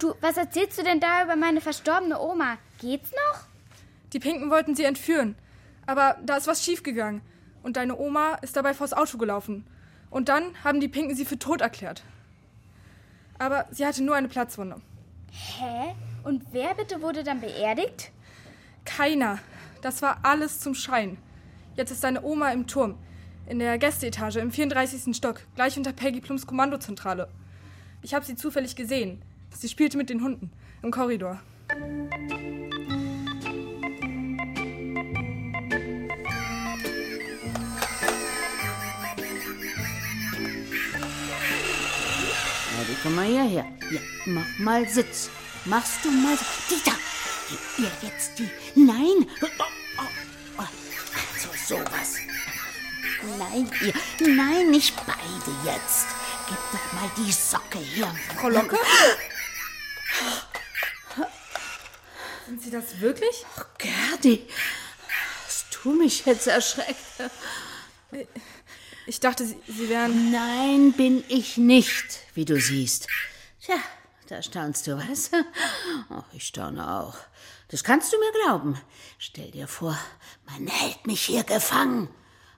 Du, 0.00 0.14
was 0.20 0.36
erzählst 0.36 0.76
du 0.76 0.82
denn 0.82 0.98
da 0.98 1.22
über 1.22 1.36
meine 1.36 1.60
verstorbene 1.60 2.20
Oma? 2.20 2.58
Geht's 2.80 3.12
noch? 3.12 3.44
Die 4.12 4.18
Pinken 4.18 4.50
wollten 4.50 4.74
sie 4.74 4.82
entführen. 4.82 5.36
Aber 5.86 6.16
da 6.24 6.36
ist 6.38 6.48
was 6.48 6.64
schiefgegangen. 6.64 7.22
Und 7.62 7.76
deine 7.76 7.96
Oma 7.96 8.34
ist 8.42 8.56
dabei 8.56 8.74
vors 8.74 8.94
Auto 8.94 9.16
gelaufen. 9.16 9.64
Und 10.10 10.28
dann 10.28 10.42
haben 10.64 10.80
die 10.80 10.88
Pinken 10.88 11.14
sie 11.14 11.24
für 11.24 11.38
tot 11.38 11.60
erklärt. 11.60 12.02
Aber 13.38 13.66
sie 13.70 13.86
hatte 13.86 14.02
nur 14.02 14.16
eine 14.16 14.28
Platzwunde. 14.28 14.80
Hä? 15.30 15.94
Und 16.24 16.42
wer 16.50 16.74
bitte 16.74 17.00
wurde 17.00 17.22
dann 17.22 17.40
beerdigt? 17.40 18.10
Keiner. 18.84 19.38
Das 19.82 20.02
war 20.02 20.18
alles 20.24 20.58
zum 20.58 20.74
Schein. 20.74 21.16
Jetzt 21.76 21.92
ist 21.92 22.02
deine 22.02 22.22
Oma 22.22 22.50
im 22.50 22.66
Turm. 22.66 22.98
In 23.46 23.60
der 23.60 23.78
Gästeetage 23.78 24.40
im 24.40 24.50
34. 24.50 25.16
Stock, 25.16 25.40
gleich 25.54 25.76
unter 25.76 25.92
Peggy 25.92 26.20
Plums 26.20 26.46
Kommandozentrale. 26.46 27.28
Ich 28.04 28.14
habe 28.14 28.24
sie 28.24 28.34
zufällig 28.34 28.74
gesehen. 28.74 29.22
Sie 29.56 29.68
spielte 29.68 29.96
mit 29.96 30.10
den 30.10 30.22
Hunden 30.22 30.50
im 30.82 30.90
Korridor. 30.90 31.40
Also 42.78 42.92
komm 43.04 43.14
mal 43.14 43.26
hierher. 43.26 43.66
Ja, 43.92 44.00
mach 44.26 44.58
mal 44.58 44.88
Sitz. 44.88 45.30
Machst 45.64 46.04
du 46.04 46.10
mal 46.10 46.36
Sitz. 46.36 46.68
Dieter, 46.68 46.96
ihr 47.78 48.08
jetzt 48.08 48.36
die. 48.36 48.50
Nein! 48.74 49.28
Oh, 49.42 49.46
oh, 49.58 50.02
oh. 50.58 50.66
Also 51.32 51.76
sowas. 51.76 52.16
Nein, 53.38 53.70
ihr. 53.80 53.94
Nein, 54.34 54.70
nicht 54.70 54.96
beide 55.06 55.56
jetzt. 55.64 56.21
Gib 56.48 56.58
doch 56.72 56.92
mal 56.92 57.10
die 57.16 57.32
Socke 57.32 57.78
her. 57.78 58.14
Frau 58.36 58.48
Locke? 58.48 58.78
Sind 62.46 62.62
Sie 62.62 62.70
das 62.70 63.00
wirklich? 63.00 63.46
Ach, 63.56 63.66
Gerdi, 63.78 64.46
hast 65.46 65.78
du 65.82 65.92
mich 65.92 66.26
jetzt 66.26 66.46
erschreckt? 66.46 66.96
Ich 69.06 69.20
dachte, 69.20 69.46
Sie, 69.46 69.58
Sie 69.66 69.88
wären... 69.88 70.30
Nein, 70.30 70.92
bin 70.92 71.24
ich 71.28 71.56
nicht, 71.56 72.20
wie 72.34 72.44
du 72.44 72.60
siehst. 72.60 73.08
Tja, 73.60 73.76
da 74.28 74.42
staunst 74.42 74.86
du, 74.86 74.98
was? 74.98 75.30
Ach, 76.10 76.24
ich 76.32 76.46
staune 76.46 77.00
auch. 77.00 77.16
Das 77.68 77.84
kannst 77.84 78.12
du 78.12 78.18
mir 78.18 78.32
glauben. 78.44 78.78
Stell 79.18 79.50
dir 79.50 79.66
vor, 79.66 79.98
man 80.46 80.66
hält 80.66 81.06
mich 81.06 81.22
hier 81.22 81.44
gefangen. 81.44 82.08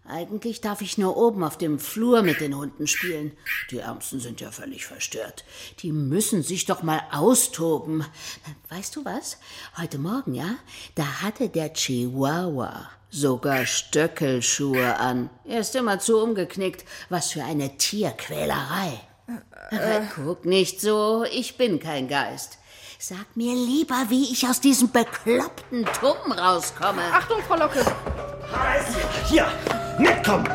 Eigentlich 0.06 0.60
darf 0.60 0.82
ich 0.82 0.98
nur 0.98 1.16
oben 1.16 1.42
auf 1.42 1.56
dem 1.56 1.78
Flur 1.78 2.22
mit 2.22 2.40
den 2.40 2.54
Hunden 2.54 2.86
spielen. 2.86 3.32
Die 3.70 3.78
Ärmsten 3.78 4.20
sind 4.20 4.40
ja 4.40 4.50
völlig 4.50 4.84
verstört. 4.84 5.44
Die 5.80 5.92
müssen 5.92 6.42
sich 6.42 6.66
doch 6.66 6.82
mal 6.82 7.00
austoben. 7.10 8.04
Weißt 8.68 8.96
du 8.96 9.04
was? 9.06 9.38
Heute 9.78 9.98
Morgen, 9.98 10.34
ja, 10.34 10.56
da 10.94 11.22
hatte 11.22 11.48
der 11.48 11.72
Chihuahua 11.72 12.90
sogar 13.08 13.64
Stöckelschuhe 13.64 14.96
an. 14.98 15.30
Er 15.44 15.60
ist 15.60 15.74
immer 15.74 15.98
zu 15.98 16.18
umgeknickt. 16.18 16.84
Was 17.08 17.30
für 17.32 17.44
eine 17.44 17.78
Tierquälerei. 17.78 19.00
Äh. 19.70 20.02
Guck 20.14 20.44
nicht 20.44 20.82
so, 20.82 21.24
ich 21.32 21.56
bin 21.56 21.80
kein 21.80 22.08
Geist. 22.08 22.58
Sag 22.98 23.36
mir 23.36 23.54
lieber, 23.54 24.06
wie 24.08 24.32
ich 24.32 24.46
aus 24.48 24.60
diesem 24.60 24.90
bekloppten 24.90 25.86
Turm 25.98 26.32
rauskomme. 26.32 27.02
Achtung, 27.12 27.42
Frau 27.46 27.56
Locke! 27.56 27.84
Hier, 29.28 29.46
mitkommen! 29.98 30.48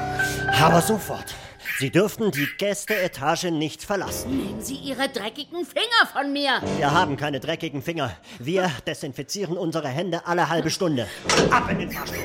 Aber 0.62 0.82
sofort. 0.82 1.36
Sie 1.80 1.89
dürften 1.89 2.32
die 2.32 2.47
Gästeetage 2.58 3.52
nicht 3.52 3.84
verlassen. 3.84 4.38
Nehmen 4.38 4.62
Sie 4.62 4.75
Ihre 4.75 5.08
dreckigen 5.08 5.65
Finger 5.65 6.08
von 6.12 6.34
mir! 6.34 6.62
Wir 6.78 6.91
haben 6.91 7.15
keine 7.15 7.39
dreckigen 7.39 7.82
Finger. 7.82 8.12
Wir 8.38 8.69
desinfizieren 8.86 9.58
unsere 9.58 9.88
Hände 9.88 10.25
alle 10.28 10.49
halbe 10.49 10.69
Stunde. 10.69 11.08
Ab 11.52 11.69
in 11.71 11.80
den 11.80 11.91
Fahrstuhl. 11.91 12.19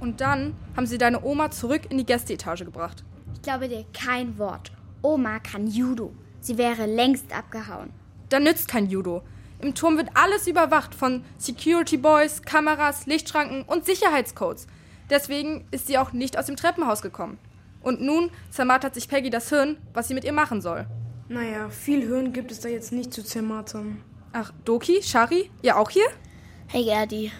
Und 0.00 0.20
dann 0.20 0.54
haben 0.76 0.86
Sie 0.86 0.98
deine 0.98 1.24
Oma 1.24 1.50
zurück 1.50 1.82
in 1.90 1.98
die 1.98 2.06
Gästeetage 2.06 2.64
gebracht. 2.64 3.04
Ich 3.34 3.42
glaube 3.42 3.68
dir 3.68 3.84
kein 3.92 4.38
Wort. 4.38 4.70
Oma 5.02 5.38
kann 5.40 5.66
Judo. 5.66 6.14
Sie 6.40 6.56
wäre 6.56 6.86
längst 6.86 7.34
abgehauen. 7.34 7.90
Da 8.28 8.38
nützt 8.38 8.68
kein 8.68 8.88
Judo. 8.88 9.22
Im 9.64 9.74
Turm 9.74 9.96
wird 9.96 10.10
alles 10.12 10.46
überwacht 10.46 10.94
von 10.94 11.24
Security 11.38 11.96
Boys, 11.96 12.42
Kameras, 12.42 13.06
Lichtschranken 13.06 13.62
und 13.62 13.86
Sicherheitscodes. 13.86 14.66
Deswegen 15.08 15.66
ist 15.70 15.86
sie 15.86 15.96
auch 15.96 16.12
nicht 16.12 16.38
aus 16.38 16.44
dem 16.44 16.56
Treppenhaus 16.56 17.00
gekommen. 17.00 17.38
Und 17.80 18.02
nun 18.02 18.30
zermartert 18.50 18.92
sich 18.92 19.08
Peggy 19.08 19.30
das 19.30 19.48
Hirn, 19.48 19.78
was 19.94 20.06
sie 20.06 20.12
mit 20.12 20.24
ihr 20.24 20.34
machen 20.34 20.60
soll. 20.60 20.86
Naja, 21.30 21.70
viel 21.70 22.02
Hirn 22.02 22.34
gibt 22.34 22.52
es 22.52 22.60
da 22.60 22.68
jetzt 22.68 22.92
nicht 22.92 23.14
zu 23.14 23.24
zermartern. 23.24 24.02
Ach, 24.34 24.52
Doki, 24.66 25.02
Shari, 25.02 25.50
ihr 25.62 25.78
auch 25.78 25.88
hier? 25.88 26.08
Hey 26.66 26.84
Gerdi. 26.84 27.32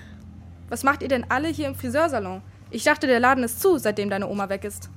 Was 0.70 0.82
macht 0.82 1.02
ihr 1.02 1.08
denn 1.08 1.26
alle 1.28 1.48
hier 1.48 1.66
im 1.66 1.74
Friseursalon? 1.74 2.40
Ich 2.70 2.84
dachte, 2.84 3.06
der 3.06 3.20
Laden 3.20 3.44
ist 3.44 3.60
zu, 3.60 3.76
seitdem 3.76 4.08
deine 4.08 4.30
Oma 4.30 4.48
weg 4.48 4.64
ist. 4.64 4.88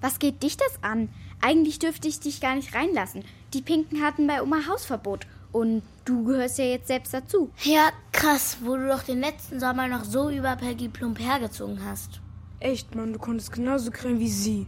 Was 0.00 0.18
geht 0.18 0.42
dich 0.42 0.56
das 0.56 0.82
an? 0.82 1.10
Eigentlich 1.40 1.78
dürfte 1.78 2.08
ich 2.08 2.18
dich 2.18 2.40
gar 2.40 2.56
nicht 2.56 2.74
reinlassen. 2.74 3.24
Die 3.54 3.62
Pinken 3.62 4.02
hatten 4.02 4.26
bei 4.26 4.42
Oma 4.42 4.66
Hausverbot. 4.68 5.28
Und 5.52 5.82
du 6.06 6.24
gehörst 6.24 6.58
ja 6.58 6.64
jetzt 6.64 6.88
selbst 6.88 7.12
dazu. 7.12 7.50
Ja, 7.62 7.90
krass, 8.10 8.56
wo 8.62 8.76
du 8.76 8.88
doch 8.88 9.02
den 9.02 9.20
letzten 9.20 9.60
Sommer 9.60 9.86
noch 9.86 10.04
so 10.04 10.30
über 10.30 10.56
Peggy 10.56 10.88
Plump 10.88 11.20
hergezogen 11.20 11.84
hast. 11.84 12.20
Echt, 12.58 12.94
Mann, 12.94 13.12
du 13.12 13.18
konntest 13.18 13.52
genauso 13.52 13.90
krähen 13.90 14.18
wie 14.18 14.30
sie. 14.30 14.66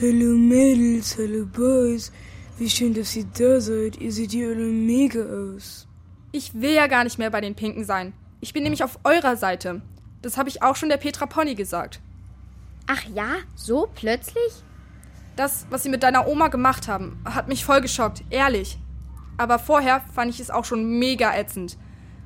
Hallo 0.00 0.36
Mädels, 0.36 1.18
hallo 1.18 1.46
Boys. 1.46 2.12
Wie 2.58 2.70
schön, 2.70 2.94
dass 2.94 3.16
ihr 3.16 3.24
da 3.36 3.60
seid. 3.60 4.00
Ihr 4.00 4.12
seht 4.12 4.30
hier 4.30 4.50
alle 4.50 4.66
mega 4.66 5.20
aus. 5.20 5.88
Ich 6.30 6.54
will 6.54 6.72
ja 6.74 6.86
gar 6.86 7.04
nicht 7.04 7.18
mehr 7.18 7.30
bei 7.30 7.40
den 7.40 7.56
Pinken 7.56 7.84
sein. 7.84 8.12
Ich 8.40 8.52
bin 8.52 8.62
nämlich 8.62 8.84
auf 8.84 9.00
eurer 9.04 9.36
Seite. 9.36 9.82
Das 10.22 10.36
habe 10.36 10.48
ich 10.48 10.62
auch 10.62 10.76
schon 10.76 10.90
der 10.90 10.98
Petra 10.98 11.26
Pony 11.26 11.54
gesagt. 11.54 12.00
Ach 12.86 13.02
ja, 13.14 13.36
so 13.56 13.88
plötzlich? 13.94 14.52
Das, 15.36 15.66
was 15.70 15.82
sie 15.82 15.88
mit 15.88 16.02
deiner 16.02 16.28
Oma 16.28 16.48
gemacht 16.48 16.86
haben, 16.86 17.20
hat 17.24 17.48
mich 17.48 17.64
voll 17.64 17.80
geschockt, 17.80 18.22
ehrlich. 18.30 18.78
Aber 19.40 19.58
vorher 19.58 20.02
fand 20.14 20.28
ich 20.34 20.38
es 20.38 20.50
auch 20.50 20.66
schon 20.66 20.98
mega 20.98 21.34
ätzend. 21.34 21.78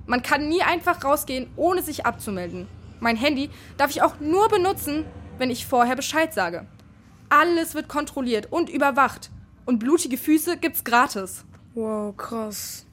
Man 0.05 0.24
kann 0.24 0.48
nie 0.48 0.62
einfach 0.62 1.05
rausgehen, 1.05 1.46
ohne 1.55 1.81
sich 1.81 2.05
abzumelden. 2.05 2.66
Mein 2.98 3.14
Handy 3.14 3.50
darf 3.77 3.90
ich 3.90 4.03
auch 4.03 4.18
nur 4.18 4.48
benutzen, 4.48 5.05
wenn 5.38 5.48
ich 5.48 5.64
vorher 5.64 5.94
Bescheid 5.94 6.35
sage. 6.35 6.66
Alles 7.29 7.77
wird 7.77 7.87
kontrolliert 7.87 8.50
und 8.50 8.68
überwacht. 8.68 9.31
Und 9.64 9.79
blutige 9.79 10.18
Füße 10.18 10.57
gibt's 10.57 10.83
gratis. 10.83 11.44
Wow, 11.74 12.16
krass. 12.16 12.85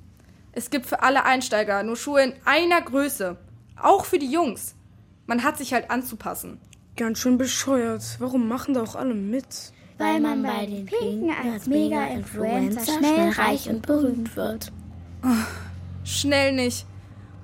Es 0.51 0.69
gibt 0.69 0.86
für 0.86 1.01
alle 1.01 1.25
Einsteiger 1.25 1.81
nur 1.81 1.95
Schuhe 1.95 2.21
in 2.21 2.34
einer 2.45 2.79
Größe. 2.79 3.38
Auch 3.75 4.05
für 4.05 4.19
die 4.19 4.31
Jungs. 4.31 4.75
Man 5.25 5.43
hat 5.43 5.57
sich 5.57 5.73
halt 5.73 5.89
anzupassen. 5.89 6.62
Ganz 6.95 7.17
schön 7.17 7.39
bescheuert. 7.39 8.17
Warum 8.19 8.47
machen 8.47 8.75
da 8.75 8.84
auch 8.84 8.93
alle 8.93 9.15
mit? 9.15 9.73
Weil 10.02 10.20
man 10.20 10.42
bei 10.42 10.66
den 10.66 10.88
Pinken 10.88 11.30
als 11.30 11.68
Mega-Influencer 11.68 12.92
schnell 12.98 13.30
reich 13.34 13.70
und 13.70 13.86
berühmt 13.86 14.36
wird. 14.36 14.72
Schnell 16.04 16.54
nicht. 16.54 16.88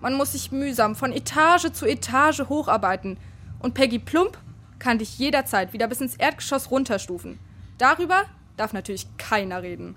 Man 0.02 0.16
muss 0.16 0.32
sich 0.32 0.52
mühsam 0.52 0.96
von 0.96 1.12
Etage 1.12 1.72
zu 1.72 1.86
Etage 1.86 2.46
hocharbeiten. 2.50 3.18
Und 3.60 3.76
Peggy 3.76 4.00
Plump 4.00 4.40
kann 4.80 4.98
dich 4.98 5.20
jederzeit 5.20 5.72
wieder 5.74 5.88
bis 5.88 6.02
ins 6.02 6.16
Erdgeschoss 6.16 6.72
runterstufen. 6.72 7.38
Darüber 7.78 8.24
darf 8.58 8.74
natürlich 8.74 9.06
keiner 9.18 9.62
reden. 9.62 9.96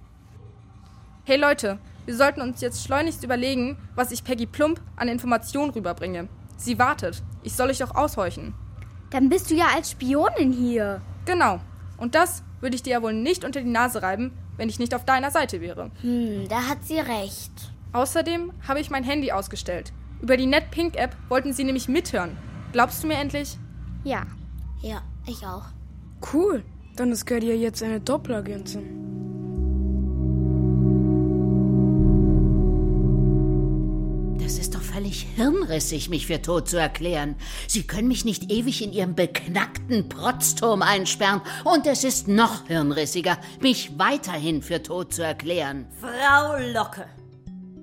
Hey 1.24 1.38
Leute, 1.38 1.78
wir 2.04 2.14
sollten 2.14 2.42
uns 2.42 2.60
jetzt 2.60 2.84
schleunigst 2.84 3.24
überlegen, 3.24 3.78
was 3.94 4.12
ich 4.12 4.22
Peggy 4.22 4.44
Plump 4.44 4.82
an 4.96 5.08
Informationen 5.08 5.70
rüberbringe. 5.70 6.28
Sie 6.58 6.78
wartet. 6.78 7.22
Ich 7.42 7.54
soll 7.54 7.70
euch 7.70 7.78
doch 7.78 7.94
aushorchen. 7.94 8.52
Dann 9.08 9.30
bist 9.30 9.50
du 9.50 9.54
ja 9.54 9.68
als 9.74 9.92
Spionin 9.92 10.52
hier. 10.52 11.00
Genau. 11.24 11.60
Und 11.96 12.14
das 12.14 12.42
würde 12.60 12.76
ich 12.76 12.82
dir 12.82 12.90
ja 12.90 13.02
wohl 13.02 13.12
nicht 13.12 13.44
unter 13.44 13.60
die 13.60 13.68
Nase 13.68 14.02
reiben, 14.02 14.32
wenn 14.56 14.68
ich 14.68 14.78
nicht 14.78 14.94
auf 14.94 15.04
deiner 15.04 15.30
Seite 15.30 15.60
wäre. 15.60 15.90
Hm, 16.02 16.46
da 16.48 16.68
hat 16.68 16.84
sie 16.84 16.98
recht. 16.98 17.52
Außerdem 17.92 18.52
habe 18.66 18.80
ich 18.80 18.90
mein 18.90 19.04
Handy 19.04 19.32
ausgestellt. 19.32 19.92
Über 20.20 20.36
die 20.36 20.46
NetPink-App 20.46 21.16
wollten 21.28 21.52
sie 21.52 21.64
nämlich 21.64 21.88
mithören. 21.88 22.36
Glaubst 22.72 23.02
du 23.02 23.08
mir 23.08 23.16
endlich? 23.16 23.58
Ja. 24.04 24.26
Ja, 24.82 25.02
ich 25.26 25.44
auch. 25.46 25.64
Cool. 26.32 26.62
Dann 26.96 27.10
ist 27.12 27.26
Gerdi 27.26 27.48
ja 27.48 27.54
jetzt 27.54 27.82
eine 27.82 28.00
Doppelagentin. 28.00 29.19
Hirnrissig, 35.40 36.10
mich 36.10 36.26
für 36.26 36.42
tot 36.42 36.68
zu 36.68 36.76
erklären. 36.76 37.34
Sie 37.66 37.86
können 37.86 38.08
mich 38.08 38.26
nicht 38.26 38.52
ewig 38.52 38.82
in 38.82 38.92
Ihrem 38.92 39.14
beknackten 39.14 40.08
Protzturm 40.08 40.82
einsperren. 40.82 41.40
Und 41.64 41.86
es 41.86 42.04
ist 42.04 42.28
noch 42.28 42.66
hirnrissiger, 42.66 43.38
mich 43.60 43.98
weiterhin 43.98 44.60
für 44.62 44.82
tot 44.82 45.14
zu 45.14 45.22
erklären. 45.22 45.86
Frau 45.98 46.56
Locke, 46.74 47.06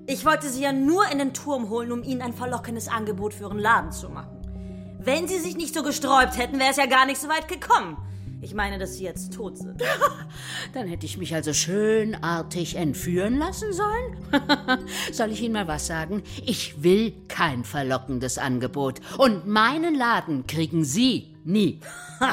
ich 0.06 0.24
wollte 0.24 0.48
Sie 0.48 0.62
ja 0.62 0.72
nur 0.72 1.10
in 1.10 1.18
den 1.18 1.34
Turm 1.34 1.68
holen, 1.68 1.90
um 1.90 2.04
Ihnen 2.04 2.22
ein 2.22 2.32
verlockendes 2.32 2.86
Angebot 2.86 3.34
für 3.34 3.44
Ihren 3.44 3.58
Laden 3.58 3.90
zu 3.90 4.08
machen. 4.08 4.38
Wenn 5.00 5.26
Sie 5.26 5.40
sich 5.40 5.56
nicht 5.56 5.74
so 5.74 5.82
gesträubt 5.82 6.38
hätten, 6.38 6.60
wäre 6.60 6.70
es 6.70 6.76
ja 6.76 6.86
gar 6.86 7.06
nicht 7.06 7.20
so 7.20 7.28
weit 7.28 7.48
gekommen. 7.48 7.96
Ich 8.40 8.54
meine, 8.54 8.78
dass 8.78 8.94
Sie 8.94 9.04
jetzt 9.04 9.32
tot 9.32 9.58
sind. 9.58 9.82
Dann 10.72 10.86
hätte 10.86 11.06
ich 11.06 11.18
mich 11.18 11.34
also 11.34 11.52
schönartig 11.52 12.76
entführen 12.76 13.38
lassen 13.38 13.72
sollen? 13.72 14.16
Soll 15.12 15.32
ich 15.32 15.42
Ihnen 15.42 15.54
mal 15.54 15.66
was 15.66 15.86
sagen? 15.86 16.22
Ich 16.46 16.82
will 16.82 17.12
kein 17.26 17.64
verlockendes 17.64 18.38
Angebot. 18.38 19.00
Und 19.18 19.46
meinen 19.46 19.94
Laden 19.94 20.46
kriegen 20.46 20.84
Sie 20.84 21.36
nie. 21.44 21.80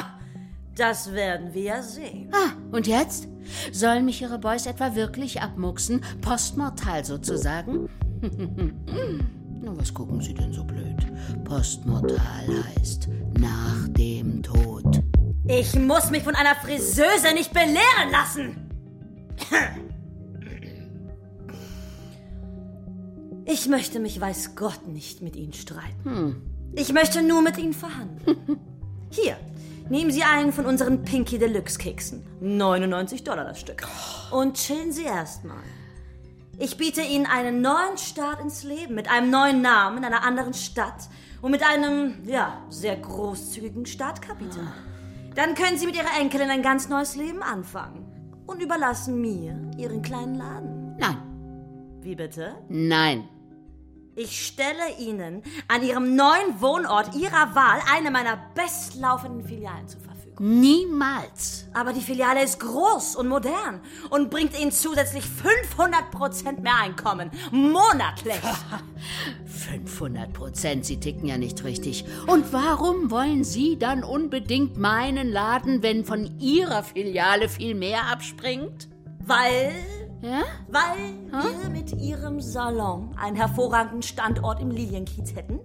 Das 0.76 1.14
werden 1.14 1.54
wir 1.54 1.62
ja 1.62 1.82
sehen. 1.82 2.28
Ah, 2.32 2.52
und 2.70 2.86
jetzt? 2.86 3.28
Sollen 3.72 4.04
mich 4.04 4.20
Ihre 4.20 4.38
Boys 4.38 4.66
etwa 4.66 4.94
wirklich 4.94 5.40
abmuxen? 5.40 6.02
Postmortal 6.20 7.02
sozusagen? 7.02 7.88
Na, 9.62 9.74
was 9.74 9.94
gucken 9.94 10.20
Sie 10.20 10.34
denn 10.34 10.52
so 10.52 10.62
blöd? 10.64 10.98
Postmortal 11.44 12.62
heißt 12.76 13.08
nach 13.38 13.88
dem 13.88 14.42
Tod. 14.42 15.02
Ich 15.48 15.76
muss 15.76 16.10
mich 16.10 16.24
von 16.24 16.34
einer 16.34 16.56
Friseuse 16.56 17.32
nicht 17.32 17.52
belehren 17.52 18.10
lassen. 18.10 18.68
Ich 23.44 23.68
möchte 23.68 24.00
mich, 24.00 24.20
weiß 24.20 24.56
Gott, 24.56 24.88
nicht 24.88 25.22
mit 25.22 25.36
Ihnen 25.36 25.52
streiten. 25.52 26.04
Hm. 26.04 26.42
Ich 26.74 26.92
möchte 26.92 27.22
nur 27.22 27.42
mit 27.42 27.58
Ihnen 27.58 27.74
verhandeln. 27.74 28.58
Hier, 29.10 29.36
nehmen 29.88 30.10
Sie 30.10 30.24
einen 30.24 30.52
von 30.52 30.66
unseren 30.66 31.04
Pinky 31.04 31.38
Deluxe 31.38 31.78
Keksen. 31.78 32.26
99 32.40 33.22
Dollar 33.22 33.44
das 33.44 33.60
Stück. 33.60 33.86
Und 34.32 34.56
chillen 34.56 34.90
Sie 34.90 35.04
erstmal. 35.04 35.62
Ich 36.58 36.76
biete 36.76 37.02
Ihnen 37.02 37.26
einen 37.26 37.60
neuen 37.60 37.98
Start 37.98 38.40
ins 38.40 38.64
Leben 38.64 38.96
mit 38.96 39.08
einem 39.08 39.30
neuen 39.30 39.62
Namen 39.62 39.98
in 39.98 40.04
einer 40.04 40.24
anderen 40.24 40.54
Stadt 40.54 41.08
und 41.40 41.52
mit 41.52 41.62
einem, 41.62 42.26
ja, 42.26 42.64
sehr 42.68 42.96
großzügigen 42.96 43.86
Startkapital. 43.86 44.72
Dann 45.36 45.54
können 45.54 45.76
Sie 45.76 45.84
mit 45.84 45.94
Ihrer 45.94 46.18
Enkelin 46.18 46.48
ein 46.48 46.62
ganz 46.62 46.88
neues 46.88 47.14
Leben 47.14 47.42
anfangen 47.42 48.06
und 48.46 48.62
überlassen 48.62 49.20
mir 49.20 49.70
Ihren 49.76 50.00
kleinen 50.00 50.34
Laden. 50.34 50.96
Nein. 50.96 51.18
Wie 52.00 52.14
bitte? 52.14 52.56
Nein. 52.70 53.28
Ich 54.14 54.46
stelle 54.46 54.96
Ihnen 54.98 55.42
an 55.68 55.82
Ihrem 55.82 56.16
neuen 56.16 56.58
Wohnort 56.60 57.14
Ihrer 57.14 57.54
Wahl 57.54 57.80
eine 57.92 58.10
meiner 58.10 58.38
bestlaufenden 58.54 59.46
Filialen 59.46 59.86
zur 59.86 60.00
Verfügung. 60.00 60.15
Niemals. 60.38 61.66
Aber 61.72 61.92
die 61.92 62.00
Filiale 62.00 62.44
ist 62.44 62.60
groß 62.60 63.16
und 63.16 63.28
modern 63.28 63.80
und 64.10 64.30
bringt 64.30 64.58
Ihnen 64.58 64.70
zusätzlich 64.70 65.24
500% 65.24 66.60
mehr 66.60 66.76
Einkommen. 66.82 67.30
Monatlich. 67.50 68.40
500 69.46 70.32
Prozent, 70.32 70.84
Sie 70.84 71.00
ticken 71.00 71.26
ja 71.26 71.38
nicht 71.38 71.64
richtig. 71.64 72.04
Und 72.26 72.52
warum 72.52 73.10
wollen 73.10 73.44
Sie 73.44 73.78
dann 73.78 74.04
unbedingt 74.04 74.76
meinen 74.76 75.30
Laden, 75.30 75.82
wenn 75.82 76.04
von 76.04 76.38
Ihrer 76.38 76.82
Filiale 76.82 77.48
viel 77.48 77.74
mehr 77.74 78.10
abspringt? 78.12 78.88
Weil. 79.24 79.72
Ja? 80.20 80.42
Weil 80.68 81.30
wir 81.30 81.70
mit 81.70 81.92
Ihrem 81.92 82.40
Salon 82.40 83.14
einen 83.16 83.36
hervorragenden 83.36 84.02
Standort 84.02 84.60
im 84.60 84.70
Lilienkiez 84.70 85.34
hätten. 85.34 85.60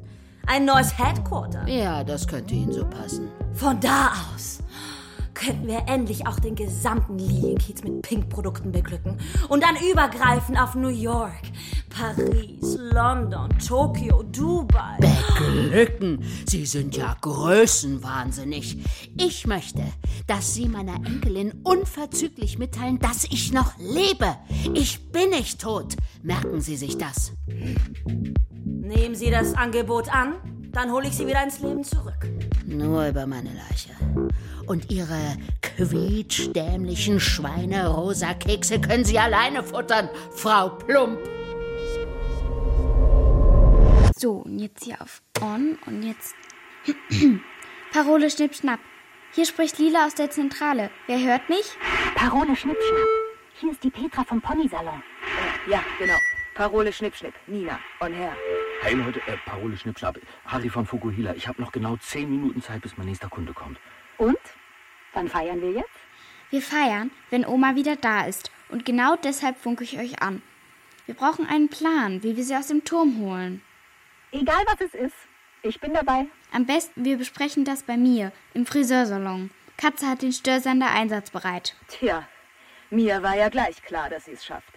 Ein 0.47 0.65
neues 0.65 0.97
Headquarter. 0.97 1.67
Ja, 1.67 2.03
das 2.03 2.27
könnte 2.27 2.53
Ihnen 2.53 2.73
so 2.73 2.85
passen. 2.85 3.29
Von 3.53 3.79
da 3.79 4.11
aus 4.33 4.61
könnten 5.45 5.67
wir 5.67 5.83
endlich 5.87 6.27
auch 6.27 6.39
den 6.39 6.55
gesamten 6.55 7.17
Lilienkiez 7.17 7.83
mit 7.83 8.03
Pink-Produkten 8.03 8.71
beglücken 8.71 9.17
und 9.49 9.63
dann 9.63 9.75
übergreifen 9.91 10.55
auf 10.55 10.75
New 10.75 10.89
York, 10.89 11.41
Paris, 11.89 12.77
London, 12.77 13.49
Tokio, 13.57 14.21
Dubai. 14.23 14.97
Beglücken? 14.99 16.23
Sie 16.47 16.65
sind 16.65 16.95
ja 16.95 17.17
größenwahnsinnig. 17.21 18.77
Ich 19.17 19.47
möchte, 19.47 19.83
dass 20.27 20.53
Sie 20.53 20.67
meiner 20.67 20.95
Enkelin 20.95 21.53
unverzüglich 21.63 22.59
mitteilen, 22.59 22.99
dass 22.99 23.23
ich 23.23 23.51
noch 23.51 23.77
lebe. 23.79 24.35
Ich 24.75 25.11
bin 25.11 25.31
nicht 25.31 25.59
tot. 25.59 25.95
Merken 26.21 26.61
Sie 26.61 26.77
sich 26.77 26.97
das. 26.99 27.31
Nehmen 28.93 29.15
Sie 29.15 29.31
das 29.31 29.53
Angebot 29.55 30.13
an, 30.13 30.33
dann 30.73 30.91
hole 30.91 31.07
ich 31.07 31.15
Sie 31.15 31.25
wieder 31.25 31.41
ins 31.41 31.59
Leben 31.59 31.81
zurück. 31.81 32.27
Nur 32.65 33.07
über 33.07 33.25
meine 33.25 33.47
Leiche. 33.47 33.91
Und 34.67 34.91
Ihre 34.91 35.37
quietschdämlichen 35.61 37.21
Schweine-Rosa-Kekse 37.21 38.81
können 38.81 39.05
Sie 39.05 39.17
alleine 39.17 39.63
futtern, 39.63 40.09
Frau 40.35 40.71
Plump. 40.71 41.17
So, 44.17 44.43
und 44.43 44.59
jetzt 44.59 44.83
hier 44.83 45.01
auf 45.01 45.21
On 45.41 45.77
und 45.85 46.03
jetzt. 46.03 46.35
Parole 47.93 48.29
Schnipp 48.29 48.53
Schnapp. 48.55 48.81
Hier 49.31 49.45
spricht 49.45 49.79
Lila 49.79 50.05
aus 50.05 50.15
der 50.15 50.31
Zentrale. 50.31 50.89
Wer 51.07 51.23
hört 51.23 51.47
mich? 51.47 51.77
Parole 52.15 52.57
Schnippschnapp. 52.57 53.07
Hier 53.61 53.71
ist 53.71 53.83
die 53.85 53.89
Petra 53.89 54.25
vom 54.25 54.41
Ponysalon. 54.41 55.01
Äh, 55.65 55.71
ja, 55.71 55.81
genau. 55.97 56.17
Parole 56.55 56.91
Schnippschnipp. 56.91 57.33
Nina, 57.47 57.79
on 58.01 58.11
her. 58.11 58.35
Hey 58.83 58.95
Leute, 58.95 59.19
äh, 59.27 59.37
Parole 59.45 59.77
Schnippschnapp. 59.77 60.19
Harry 60.43 60.67
von 60.67 60.87
Fukuhila. 60.87 61.35
Ich 61.35 61.47
habe 61.47 61.61
noch 61.61 61.71
genau 61.71 61.97
zehn 61.97 62.27
Minuten 62.31 62.63
Zeit, 62.63 62.81
bis 62.81 62.97
mein 62.97 63.05
nächster 63.05 63.29
Kunde 63.29 63.53
kommt. 63.53 63.77
Und? 64.17 64.39
Wann 65.13 65.29
feiern 65.29 65.61
wir 65.61 65.69
jetzt? 65.69 65.89
Wir 66.49 66.63
feiern, 66.63 67.11
wenn 67.29 67.45
Oma 67.45 67.75
wieder 67.75 67.95
da 67.95 68.25
ist. 68.25 68.49
Und 68.69 68.83
genau 68.83 69.15
deshalb 69.17 69.59
funke 69.59 69.83
ich 69.83 69.99
euch 69.99 70.23
an. 70.23 70.41
Wir 71.05 71.13
brauchen 71.13 71.45
einen 71.45 71.69
Plan, 71.69 72.23
wie 72.23 72.35
wir 72.35 72.43
sie 72.43 72.55
aus 72.55 72.69
dem 72.69 72.83
Turm 72.83 73.19
holen. 73.19 73.61
Egal 74.31 74.63
was 74.65 74.81
es 74.81 74.95
ist. 74.95 75.15
Ich 75.61 75.79
bin 75.79 75.93
dabei. 75.93 76.25
Am 76.51 76.65
besten, 76.65 77.05
wir 77.05 77.17
besprechen 77.19 77.65
das 77.65 77.83
bei 77.83 77.97
mir, 77.97 78.31
im 78.55 78.65
Friseursalon. 78.65 79.51
Katze 79.77 80.07
hat 80.07 80.23
den 80.23 80.33
Störsender 80.33 80.89
einsatzbereit. 80.89 81.75
Tja, 81.87 82.27
mir 82.89 83.21
war 83.21 83.37
ja 83.37 83.49
gleich 83.49 83.83
klar, 83.83 84.09
dass 84.09 84.25
sie 84.25 84.31
es 84.31 84.43
schafft. 84.43 84.73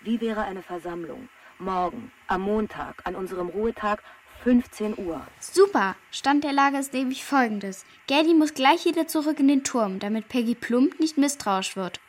Wie 0.00 0.20
wäre 0.20 0.44
eine 0.44 0.62
Versammlung? 0.62 1.28
Morgen, 1.60 2.10
am 2.26 2.42
Montag, 2.42 3.02
an 3.04 3.14
unserem 3.14 3.48
Ruhetag, 3.48 4.02
15 4.42 4.96
Uhr. 4.98 5.26
Super! 5.38 5.94
Stand 6.10 6.44
der 6.44 6.52
Lage 6.52 6.78
ist 6.78 6.94
nämlich 6.94 7.24
folgendes. 7.24 7.84
Gerdi 8.06 8.32
muss 8.32 8.54
gleich 8.54 8.86
wieder 8.86 9.06
zurück 9.06 9.38
in 9.38 9.48
den 9.48 9.64
Turm, 9.64 9.98
damit 9.98 10.28
Peggy 10.28 10.54
Plump 10.54 10.98
nicht 10.98 11.18
misstrauisch 11.18 11.76
wird. 11.76 12.00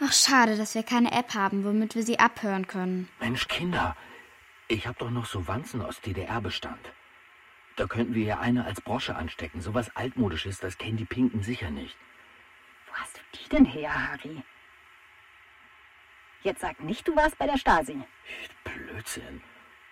Ach, 0.00 0.12
schade, 0.12 0.56
dass 0.56 0.74
wir 0.74 0.84
keine 0.84 1.12
App 1.12 1.34
haben, 1.34 1.64
womit 1.64 1.96
wir 1.96 2.04
sie 2.04 2.20
abhören 2.20 2.68
können. 2.68 3.08
Mensch, 3.18 3.48
Kinder, 3.48 3.96
ich 4.68 4.86
habe 4.86 4.98
doch 4.98 5.10
noch 5.10 5.26
so 5.26 5.48
Wanzen 5.48 5.82
aus 5.82 6.00
DDR-Bestand. 6.00 6.92
Da 7.76 7.86
könnten 7.86 8.14
wir 8.14 8.24
ja 8.24 8.38
eine 8.38 8.64
als 8.64 8.80
Brosche 8.80 9.16
anstecken. 9.16 9.60
Sowas 9.60 9.90
altmodisches, 9.96 10.60
das 10.60 10.78
kennen 10.78 10.96
die 10.96 11.04
Pinken 11.04 11.42
sicher 11.42 11.70
nicht. 11.70 11.96
Wo 12.86 12.94
hast 12.94 13.16
du 13.16 13.20
die 13.34 13.48
denn 13.48 13.64
her, 13.64 14.12
Harry? 14.12 14.42
Jetzt 16.44 16.60
sag 16.60 16.78
nicht, 16.84 17.08
du 17.08 17.16
warst 17.16 17.38
bei 17.38 17.46
der 17.46 17.56
Stasi. 17.56 17.98
Blödsinn. 18.64 19.40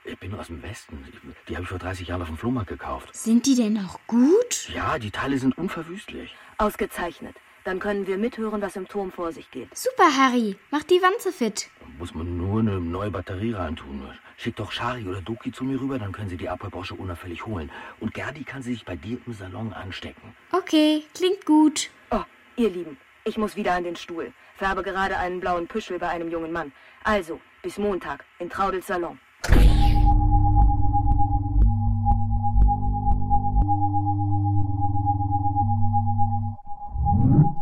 Ich 0.04 0.18
bin 0.18 0.34
aus 0.34 0.48
dem 0.48 0.62
Westen. 0.62 1.02
Die 1.48 1.54
habe 1.54 1.62
ich 1.62 1.68
vor 1.70 1.78
30 1.78 2.08
Jahren 2.08 2.20
auf 2.20 2.28
dem 2.28 2.36
Flohmarkt 2.36 2.68
gekauft. 2.68 3.08
Sind 3.14 3.46
die 3.46 3.54
denn 3.54 3.72
noch 3.72 3.98
gut? 4.06 4.68
Ja, 4.68 4.98
die 4.98 5.10
Teile 5.10 5.38
sind 5.38 5.56
unverwüstlich. 5.56 6.34
Ausgezeichnet. 6.58 7.36
Dann 7.64 7.78
können 7.78 8.06
wir 8.06 8.18
mithören, 8.18 8.60
was 8.60 8.76
im 8.76 8.86
Turm 8.86 9.12
vor 9.12 9.32
sich 9.32 9.50
geht. 9.50 9.74
Super, 9.74 10.14
Harry. 10.14 10.58
Mach 10.70 10.82
die 10.82 11.00
Wanze 11.00 11.32
fit. 11.32 11.70
Muss 11.98 12.12
man 12.14 12.36
nur 12.36 12.60
eine 12.60 12.80
neue 12.80 13.10
Batterie 13.10 13.54
reintun. 13.54 14.12
Schick 14.36 14.56
doch 14.56 14.72
Shari 14.72 15.06
oder 15.06 15.22
Doki 15.22 15.52
zu 15.52 15.64
mir 15.64 15.80
rüber, 15.80 15.98
dann 15.98 16.12
können 16.12 16.28
sie 16.28 16.36
die 16.36 16.50
Abholbrosche 16.50 16.94
unauffällig 16.94 17.46
holen. 17.46 17.70
Und 18.00 18.12
Gerdi 18.12 18.44
kann 18.44 18.62
sie 18.62 18.74
sich 18.74 18.84
bei 18.84 18.96
dir 18.96 19.18
im 19.24 19.32
Salon 19.32 19.72
anstecken. 19.72 20.36
Okay, 20.50 21.04
klingt 21.14 21.46
gut. 21.46 21.88
Oh, 22.10 22.24
ihr 22.56 22.68
Lieben, 22.68 22.98
ich 23.24 23.38
muss 23.38 23.56
wieder 23.56 23.72
an 23.72 23.84
den 23.84 23.96
Stuhl. 23.96 24.32
Färbe 24.56 24.82
gerade 24.82 25.16
einen 25.16 25.40
blauen 25.40 25.68
Püschel 25.68 25.98
bei 25.98 26.08
einem 26.08 26.30
jungen 26.30 26.52
Mann. 26.52 26.72
Also, 27.04 27.40
bis 27.62 27.78
Montag 27.78 28.24
in 28.38 28.50
Traudels 28.50 28.86
Salon. 28.86 29.18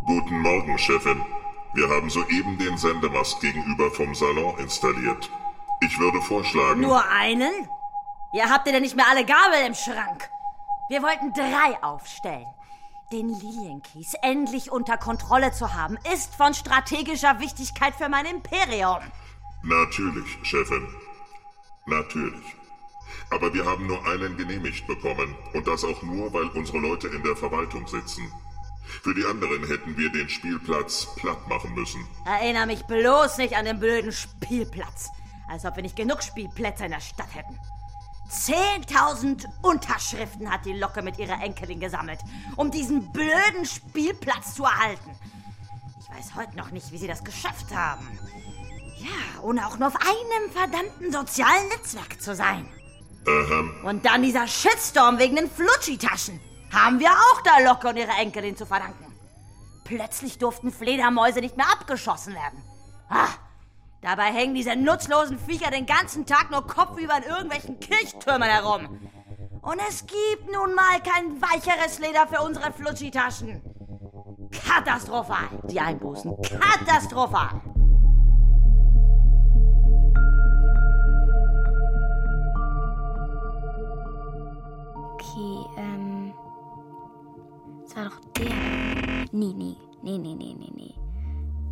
Guten 0.06 0.40
Morgen, 0.40 0.78
Chefin. 0.78 1.22
Wir 1.74 1.88
haben 1.88 2.10
soeben 2.10 2.58
den 2.58 2.76
Sendemast 2.76 3.40
gegenüber 3.40 3.90
vom 3.92 4.14
Salon 4.14 4.58
installiert. 4.58 5.30
Ich 5.80 5.98
würde 5.98 6.20
vorschlagen. 6.22 6.80
Nur 6.80 7.02
einen? 7.08 7.68
Ihr 8.32 8.48
habt 8.48 8.66
ihr 8.66 8.72
denn 8.72 8.82
nicht 8.82 8.96
mehr 8.96 9.06
alle 9.08 9.24
Gabel 9.24 9.66
im 9.66 9.74
Schrank? 9.74 10.28
Wir 10.88 11.02
wollten 11.02 11.32
drei 11.32 11.80
aufstellen. 11.82 12.46
Den 13.12 13.28
Lilienkies 13.28 14.14
endlich 14.22 14.70
unter 14.70 14.96
Kontrolle 14.96 15.50
zu 15.50 15.74
haben, 15.74 15.98
ist 16.14 16.32
von 16.36 16.54
strategischer 16.54 17.40
Wichtigkeit 17.40 17.92
für 17.96 18.08
mein 18.08 18.24
Imperium. 18.24 19.00
Natürlich, 19.64 20.38
Chefin. 20.42 20.86
Natürlich. 21.86 22.56
Aber 23.30 23.52
wir 23.52 23.64
haben 23.64 23.88
nur 23.88 24.06
einen 24.06 24.36
genehmigt 24.36 24.86
bekommen. 24.86 25.36
Und 25.54 25.66
das 25.66 25.84
auch 25.84 26.00
nur, 26.02 26.32
weil 26.32 26.48
unsere 26.50 26.78
Leute 26.78 27.08
in 27.08 27.22
der 27.24 27.34
Verwaltung 27.34 27.84
sitzen. 27.88 28.32
Für 29.02 29.14
die 29.14 29.24
anderen 29.24 29.66
hätten 29.66 29.96
wir 29.96 30.10
den 30.12 30.28
Spielplatz 30.28 31.08
platt 31.16 31.48
machen 31.48 31.74
müssen. 31.74 32.06
Erinner 32.26 32.66
mich 32.66 32.84
bloß 32.84 33.38
nicht 33.38 33.56
an 33.56 33.64
den 33.64 33.80
blöden 33.80 34.12
Spielplatz. 34.12 35.08
Als 35.48 35.64
ob 35.64 35.74
wir 35.74 35.82
nicht 35.82 35.96
genug 35.96 36.22
Spielplätze 36.22 36.84
in 36.84 36.92
der 36.92 37.00
Stadt 37.00 37.34
hätten. 37.34 37.58
10.000 38.30 39.44
Unterschriften 39.62 40.50
hat 40.50 40.64
die 40.64 40.72
Locke 40.72 41.02
mit 41.02 41.18
ihrer 41.18 41.42
Enkelin 41.42 41.80
gesammelt, 41.80 42.20
um 42.56 42.70
diesen 42.70 43.10
blöden 43.12 43.64
Spielplatz 43.64 44.54
zu 44.54 44.64
erhalten. 44.64 45.10
Ich 46.00 46.16
weiß 46.16 46.34
heute 46.36 46.56
noch 46.56 46.70
nicht, 46.70 46.92
wie 46.92 46.98
sie 46.98 47.08
das 47.08 47.24
geschafft 47.24 47.74
haben. 47.74 48.06
Ja, 48.98 49.42
ohne 49.42 49.66
auch 49.66 49.78
nur 49.78 49.88
auf 49.88 49.96
einem 49.96 50.50
verdammten 50.52 51.12
sozialen 51.12 51.68
Netzwerk 51.68 52.20
zu 52.20 52.34
sein. 52.34 52.68
Ähm, 53.26 53.74
Und 53.84 54.04
dann 54.04 54.22
dieser 54.22 54.46
Shitstorm 54.46 55.18
wegen 55.18 55.36
den 55.36 55.50
Flutschi-Taschen. 55.50 56.40
Haben 56.72 57.00
wir 57.00 57.10
auch 57.10 57.40
der 57.42 57.64
Locke 57.66 57.88
und 57.88 57.96
ihrer 57.96 58.18
Enkelin 58.18 58.56
zu 58.56 58.64
verdanken. 58.64 59.06
Plötzlich 59.84 60.38
durften 60.38 60.70
Fledermäuse 60.70 61.40
nicht 61.40 61.56
mehr 61.56 61.70
abgeschossen 61.72 62.34
werden. 62.34 62.62
Ah, 63.08 63.28
dabei 64.00 64.32
hängen 64.32 64.54
diese 64.54 64.76
nutzlosen 64.76 65.38
Viecher 65.38 65.70
den 65.70 65.86
ganzen 65.86 66.26
Tag 66.26 66.50
nur 66.50 66.66
kopfüber 66.66 67.18
in 67.18 67.24
irgendwelchen 67.24 67.80
Kirchtürmen 67.80 68.48
herum. 68.48 69.00
Und 69.62 69.78
es 69.88 70.06
gibt 70.06 70.50
nun 70.52 70.74
mal 70.74 71.00
kein 71.02 71.40
weicheres 71.40 71.98
Leder 71.98 72.26
für 72.26 72.42
unsere 72.42 72.72
Flutschi-Taschen. 72.72 73.60
Katastrophal, 74.50 75.48
die 75.64 75.80
Einbußen. 75.80 76.34
Katastrophal. 76.42 77.60
Okay, 85.14 85.66
ähm. 85.76 86.32
Es 87.84 87.96
war 87.96 88.04
doch 88.04 88.20
der. 88.36 88.46
Nee, 89.32 89.52
nee, 89.54 89.76
nee, 90.02 90.18
nee, 90.18 90.34
nee, 90.34 90.54
nee, 90.58 90.72
nee. 90.74 90.99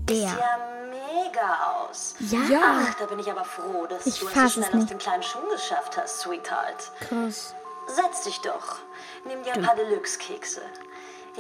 Der. 0.08 0.16
ja 0.28 0.58
mega 0.90 1.86
aus. 1.88 2.14
Ja. 2.20 2.38
Ja. 2.48 2.60
Ach, 2.88 2.94
da 2.94 3.06
bin 3.06 3.18
ich 3.18 3.30
aber 3.30 3.44
froh, 3.44 3.86
dass 3.86 4.06
Ich 4.06 4.20
du 4.20 4.26
es 4.26 4.32
fass 4.32 4.54
so 4.54 4.60
schnell 4.62 4.68
aus 4.68 4.74
nicht. 4.74 4.90
den 4.90 4.98
kleinen 4.98 5.22
Schuhen 5.22 5.48
geschafft 5.50 5.96
hast, 5.96 6.20
Sweetheart. 6.20 6.90
Krass. 7.08 7.54
Setz 7.86 8.22
dich 8.22 8.40
doch. 8.40 8.76
Nimm 9.24 9.42
dir 9.42 9.54
ein 9.54 9.62
paar 9.62 9.74
Deluxe-Kekse. 9.76 10.62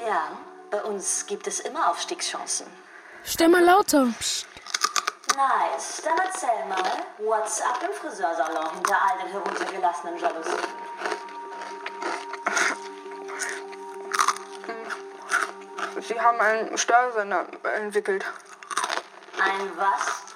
Ja, 0.06 0.28
bei 0.70 0.82
uns 0.82 1.26
gibt 1.26 1.46
es 1.46 1.60
immer 1.60 1.88
Aufstiegschancen. 1.90 2.66
Stell 3.24 3.48
mal 3.48 3.62
lauter. 3.64 4.04
Nice. 5.36 6.02
Dann 6.04 6.18
erzähl 6.24 6.64
mal, 6.68 6.92
what's 7.18 7.60
up 7.60 7.80
im 7.86 7.92
Friseursalon 7.92 8.70
hinter 8.74 8.96
all 9.02 9.18
den 9.22 9.28
heruntergelassenen 9.32 10.18
Jalousien? 10.18 10.56
Sie 16.00 16.20
haben 16.20 16.40
einen 16.40 16.78
Störsender 16.78 17.46
entwickelt. 17.76 18.24
Ein 19.40 19.78
was? 19.78 20.34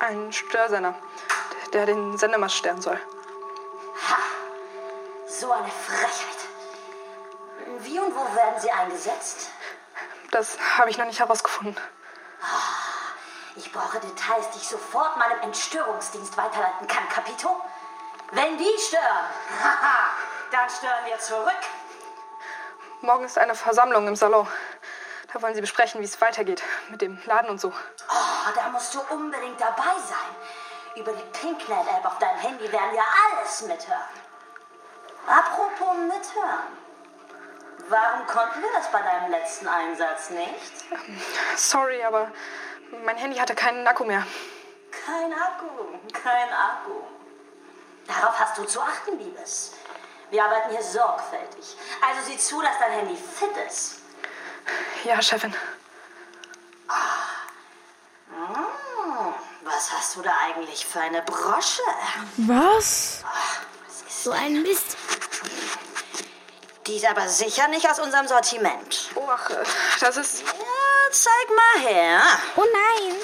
Einen 0.00 0.32
Störsender, 0.32 0.94
der 1.72 1.86
den 1.86 2.18
Sendemast 2.18 2.56
stören 2.56 2.80
soll. 2.82 3.00
So 5.26 5.52
eine 5.52 5.68
Frechheit. 5.68 6.36
Wie 7.80 7.98
und 7.98 8.14
wo 8.14 8.34
werden 8.34 8.60
sie 8.60 8.70
eingesetzt? 8.70 9.50
Das 10.30 10.58
habe 10.76 10.90
ich 10.90 10.98
noch 10.98 11.06
nicht 11.06 11.20
herausgefunden. 11.20 11.76
Ich 13.56 13.72
brauche 13.72 13.98
Details, 14.00 14.50
die 14.50 14.58
ich 14.58 14.68
sofort 14.68 15.16
meinem 15.16 15.40
Entstörungsdienst 15.42 16.36
weiterleiten 16.36 16.86
kann, 16.86 17.08
Capito. 17.08 17.60
Wenn 18.32 18.58
die 18.58 18.78
stören, 18.78 19.02
haha, 19.62 20.10
dann 20.50 20.68
stören 20.68 21.06
wir 21.06 21.18
zurück. 21.18 21.60
Morgen 23.00 23.24
ist 23.24 23.38
eine 23.38 23.54
Versammlung 23.54 24.08
im 24.08 24.16
Salon. 24.16 24.48
Da 25.32 25.42
wollen 25.42 25.54
sie 25.54 25.60
besprechen, 25.60 26.00
wie 26.00 26.04
es 26.04 26.20
weitergeht 26.20 26.62
mit 26.88 27.02
dem 27.02 27.18
Laden 27.26 27.50
und 27.50 27.60
so. 27.60 27.68
Oh, 27.68 28.50
da 28.54 28.68
musst 28.68 28.94
du 28.94 29.00
unbedingt 29.10 29.60
dabei 29.60 29.94
sein. 30.08 30.96
Über 30.96 31.12
die 31.12 31.38
Pinknet-App 31.38 32.04
auf 32.04 32.18
deinem 32.18 32.38
Handy 32.38 32.70
werden 32.72 32.92
wir 32.92 33.02
alles 33.02 33.62
mithören. 33.62 34.00
Apropos 35.26 35.96
mithören. 35.96 36.86
Warum 37.88 38.26
konnten 38.26 38.62
wir 38.62 38.72
das 38.72 38.90
bei 38.90 39.02
deinem 39.02 39.30
letzten 39.30 39.68
Einsatz 39.68 40.30
nicht? 40.30 40.84
Sorry, 41.56 42.02
aber 42.02 42.30
mein 43.04 43.16
Handy 43.16 43.36
hatte 43.36 43.54
keinen 43.54 43.86
Akku 43.86 44.04
mehr. 44.04 44.26
Kein 45.04 45.32
Akku, 45.32 45.66
kein 46.12 46.52
Akku. 46.52 47.02
Darauf 48.06 48.38
hast 48.38 48.56
du 48.58 48.64
zu 48.64 48.80
achten, 48.80 49.18
Liebes. 49.18 49.74
Wir 50.30 50.44
arbeiten 50.44 50.70
hier 50.70 50.82
sorgfältig. 50.82 51.76
Also 52.06 52.22
sieh 52.22 52.38
zu, 52.38 52.60
dass 52.62 52.78
dein 52.78 52.92
Handy 52.92 53.16
fit 53.16 53.56
ist. 53.68 54.00
Ja, 55.04 55.20
Chefin. 55.22 55.52
Hm, 58.28 59.34
was 59.64 59.92
hast 59.92 60.16
du 60.16 60.22
da 60.22 60.32
eigentlich 60.46 60.84
für 60.86 61.00
eine 61.00 61.22
Brosche? 61.22 61.82
Was? 62.38 63.22
So 64.08 64.32
ein 64.32 64.62
Mist. 64.62 64.96
Die 66.86 66.96
ist 66.96 67.06
aber 67.06 67.28
sicher 67.28 67.66
nicht 67.68 67.88
aus 67.88 67.98
unserem 67.98 68.28
Sortiment. 68.28 69.10
Oh, 69.16 69.28
ach, 69.28 69.50
äh, 69.50 69.56
das 70.00 70.16
ist. 70.16 70.42
Ja, 70.42 71.10
zeig 71.10 71.48
mal 71.56 71.88
her. 71.88 72.20
Oh 72.56 72.64
nein. 72.72 73.16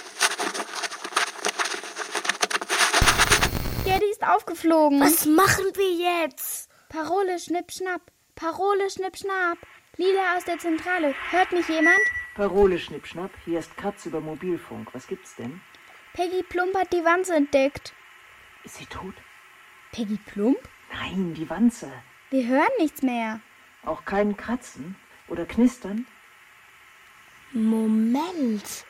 Geddy 3.84 4.10
ist 4.10 4.22
aufgeflogen. 4.22 5.00
Was 5.00 5.26
machen 5.26 5.66
wir 5.74 5.92
jetzt? 5.92 6.68
Parole, 6.88 7.38
schnipp, 7.38 7.70
schnapp. 7.72 8.02
Parole, 8.34 8.90
schnipp, 8.90 9.16
schnapp. 9.16 9.58
Lila 9.98 10.36
aus 10.36 10.44
der 10.44 10.58
Zentrale. 10.58 11.14
Hört 11.30 11.52
mich 11.52 11.68
jemand? 11.68 12.00
Parole, 12.34 12.78
Schnippschnapp. 12.78 13.30
Hier 13.44 13.58
ist 13.58 13.76
Katz 13.76 14.06
über 14.06 14.20
Mobilfunk. 14.20 14.88
Was 14.94 15.06
gibt's 15.06 15.34
denn? 15.36 15.60
Peggy 16.14 16.42
Plump 16.42 16.74
hat 16.76 16.92
die 16.92 17.04
Wanze 17.04 17.34
entdeckt. 17.34 17.92
Ist 18.64 18.76
sie 18.76 18.86
tot? 18.86 19.14
Peggy 19.92 20.18
Plump? 20.26 20.58
Nein, 20.94 21.34
die 21.34 21.48
Wanze. 21.50 21.92
Wir 22.30 22.46
hören 22.46 22.70
nichts 22.78 23.02
mehr. 23.02 23.40
Auch 23.84 24.04
kein 24.06 24.34
Kratzen 24.36 24.96
oder 25.28 25.44
Knistern? 25.44 26.06
Moment. 27.52 28.86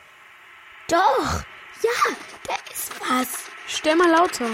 Doch. 0.87 1.43
Ja, 1.81 2.15
da 2.47 2.55
ist 2.71 2.93
was. 3.01 3.49
Stell 3.67 3.97
mal 3.97 4.09
lauter. 4.09 4.47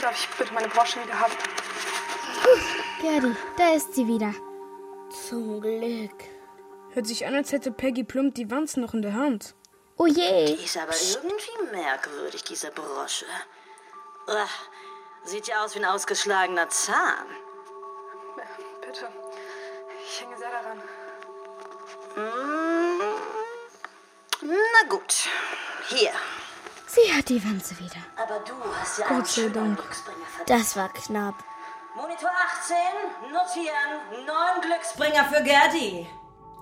Darf 0.00 0.18
ich 0.18 0.28
bitte 0.38 0.54
meine 0.54 0.68
Brosche 0.68 1.02
wieder 1.04 1.20
haben? 1.20 1.32
Gerdi, 3.02 3.34
da 3.58 3.74
ist 3.74 3.94
sie 3.94 4.06
wieder. 4.06 4.32
Zum 5.28 5.60
Glück. 5.60 6.22
Hört 6.90 7.06
sich 7.08 7.26
an, 7.26 7.34
als 7.34 7.50
hätte 7.50 7.72
Peggy 7.72 8.04
Plump 8.04 8.36
die 8.36 8.48
Wanzen 8.48 8.80
noch 8.80 8.94
in 8.94 9.02
der 9.02 9.14
Hand. 9.14 9.56
Oh 9.96 10.06
je. 10.06 10.46
Die 10.46 10.64
ist 10.64 10.76
aber 10.76 10.92
irgendwie 10.92 11.74
merkwürdig, 11.76 12.44
diese 12.44 12.70
Brosche. 12.70 13.26
Ugh, 14.28 14.48
sieht 15.24 15.48
ja 15.48 15.64
aus 15.64 15.74
wie 15.74 15.80
ein 15.80 15.84
ausgeschlagener 15.84 16.68
Zahn. 16.68 17.26
Bitte. 18.80 19.08
Ich 20.06 20.20
hänge 20.20 20.38
sehr 20.38 20.50
daran. 20.50 20.78
Mm, 22.16 23.00
Na 24.46 24.88
gut, 24.88 25.28
hier. 25.88 26.12
Sie 26.86 27.12
hat 27.12 27.28
die 27.28 27.42
Wanze 27.44 27.76
wieder. 27.80 28.04
Aber 28.16 28.38
du 28.40 28.54
hast 28.78 28.98
ja 29.00 29.08
Gott 29.08 29.16
einen 29.16 29.24
sei 29.24 29.48
Dank. 29.48 29.82
Das 30.46 30.76
war 30.76 30.92
knapp. 30.92 31.42
Monitor 31.94 32.30
18, 32.30 32.76
notieren, 33.30 34.26
neun 34.26 34.62
Glücksbringer 34.62 35.26
für 35.26 35.42
Gerdi. 35.42 36.06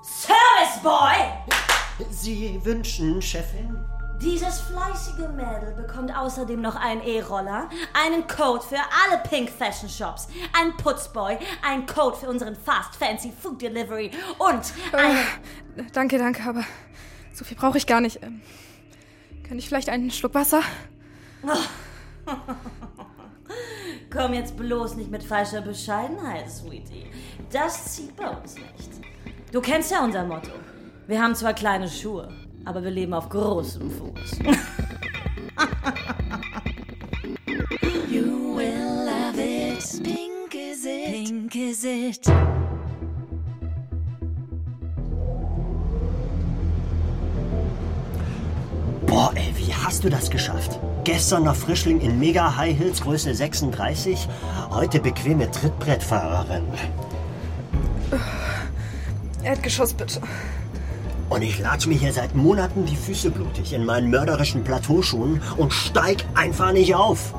Service 0.02 0.82
Boy! 0.82 2.08
Sie 2.10 2.60
wünschen, 2.64 3.22
Chefin? 3.22 3.78
Dieses 4.20 4.60
fleißige 4.62 5.28
Mädel 5.28 5.72
bekommt 5.76 6.12
außerdem 6.16 6.60
noch 6.60 6.74
einen 6.74 7.02
E-Roller, 7.02 7.70
einen 7.94 8.26
Code 8.26 8.64
für 8.64 8.80
alle 9.04 9.22
Pink 9.22 9.50
Fashion 9.50 9.88
Shops, 9.88 10.26
einen 10.52 10.76
Putzboy, 10.76 11.38
einen 11.62 11.86
Code 11.86 12.16
für 12.16 12.28
unseren 12.28 12.56
Fast 12.56 12.96
Fancy 12.96 13.30
Food 13.30 13.62
Delivery 13.62 14.10
und 14.38 14.72
eine... 14.92 15.20
Äh, 15.76 15.90
danke, 15.92 16.18
danke, 16.18 16.42
aber 16.42 16.64
so 17.32 17.44
viel 17.44 17.56
brauche 17.56 17.78
ich 17.78 17.86
gar 17.86 18.00
nicht. 18.00 18.20
Ähm, 18.24 18.42
kann 19.48 19.60
ich 19.60 19.68
vielleicht 19.68 19.90
einen 19.90 20.10
Schluck 20.10 20.34
Wasser? 20.34 20.62
Komm 24.12 24.34
jetzt 24.34 24.56
bloß 24.56 24.96
nicht 24.96 25.10
mit 25.10 25.22
falscher 25.22 25.60
Bescheidenheit, 25.60 26.50
Sweetie. 26.50 27.06
Das 27.52 27.94
zieht 27.94 28.16
bei 28.16 28.28
uns 28.28 28.56
nicht. 28.56 28.90
Du 29.52 29.60
kennst 29.60 29.92
ja 29.92 30.04
unser 30.04 30.24
Motto. 30.24 30.50
Wir 31.06 31.22
haben 31.22 31.34
zwar 31.34 31.54
kleine 31.54 31.88
Schuhe, 31.88 32.28
aber 32.64 32.82
wir 32.82 32.90
leben 32.90 33.14
auf 33.14 33.28
großem 33.28 33.90
Fuß. 33.90 34.38
You 38.08 38.56
will 38.56 39.06
love 39.06 39.38
it. 39.38 39.78
Pink 40.02 40.54
is 40.54 40.84
it. 40.84 41.26
Pink 41.26 41.54
is 41.54 41.84
it. 41.84 42.26
Boah, 49.10 49.32
ey, 49.34 49.52
wie 49.56 49.74
hast 49.74 50.04
du 50.04 50.08
das 50.08 50.30
geschafft? 50.30 50.78
Gestern 51.02 51.42
noch 51.42 51.56
Frischling 51.56 52.00
in 52.00 52.20
Mega 52.20 52.56
High 52.56 52.78
Heels 52.78 53.00
Größe 53.00 53.34
36, 53.34 54.28
heute 54.70 55.00
bequeme 55.00 55.50
Trittbrettfahrerin. 55.50 56.62
Erdgeschoss, 59.42 59.94
bitte. 59.94 60.20
Und 61.28 61.42
ich 61.42 61.58
latsch 61.58 61.88
mir 61.88 61.98
hier 61.98 62.12
seit 62.12 62.36
Monaten 62.36 62.86
die 62.86 62.94
Füße 62.94 63.32
blutig 63.32 63.72
in 63.72 63.84
meinen 63.84 64.10
mörderischen 64.10 64.62
Plateauschuhen 64.62 65.42
und 65.56 65.72
steig 65.72 66.24
einfach 66.36 66.70
nicht 66.70 66.94
auf. 66.94 67.34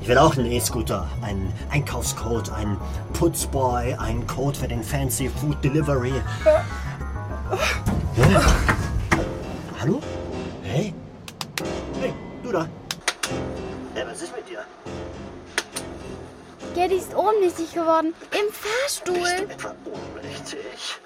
Ich 0.00 0.08
will 0.08 0.16
auch 0.16 0.34
einen 0.38 0.50
E-Scooter, 0.50 1.06
einen 1.20 1.52
Einkaufscode, 1.68 2.50
einen 2.52 2.78
Putzboy, 3.12 3.92
einen 3.96 4.26
Code 4.26 4.58
für 4.58 4.68
den 4.68 4.82
Fancy 4.82 5.28
Food 5.28 5.62
Delivery. 5.62 6.14
Ja. 8.16 8.40
Hallo? 9.78 10.00
Hey? 10.76 10.92
Hey, 12.02 12.12
du 12.42 12.52
da. 12.52 12.68
Hey, 13.94 14.04
was 14.06 14.20
ist 14.20 14.36
mit 14.36 14.46
dir? 14.46 14.62
Gerdi 16.74 16.96
ist 16.96 17.14
ohnmächtig 17.14 17.72
geworden. 17.72 18.12
Im 18.32 18.52
Fahrstuhl. 18.52 19.48
Etwa 19.50 19.74
ohnmächtig? 19.86 20.98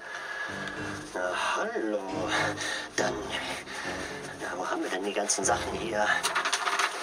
Na, 1.13 1.31
hallo. 1.55 1.99
Dann, 2.97 3.13
na, 4.41 4.57
wo 4.57 4.69
haben 4.69 4.83
wir 4.83 4.89
denn 4.89 5.05
die 5.05 5.13
ganzen 5.13 5.45
Sachen 5.45 5.71
hier? 5.79 6.05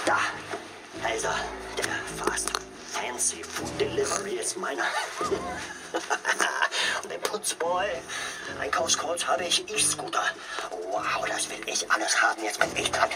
Da. 0.04 0.18
Also, 1.02 1.28
der 1.78 2.22
Fast 2.22 2.50
Fancy 3.00 3.44
Food 3.44 3.80
Delivery 3.80 4.38
ist 4.40 4.56
meiner. 4.56 4.82
Und 7.02 7.12
den 7.12 7.20
Putzboy. 7.20 7.86
Einkaufscode 8.60 9.26
habe 9.26 9.44
ich. 9.44 9.68
E-Scooter. 9.72 10.22
Wow, 10.90 11.24
das 11.28 11.48
will 11.48 11.60
ich 11.66 11.88
alles 11.90 12.20
haben. 12.20 12.42
Jetzt 12.42 12.58
bin 12.58 12.76
ich 12.76 12.90
dran. 12.90 13.08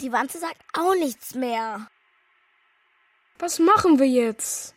Die 0.00 0.12
Wanze 0.12 0.38
sagt 0.38 0.60
auch 0.74 0.94
nichts 0.94 1.34
mehr. 1.34 1.88
Was 3.38 3.58
machen 3.58 3.98
wir 3.98 4.06
jetzt? 4.06 4.74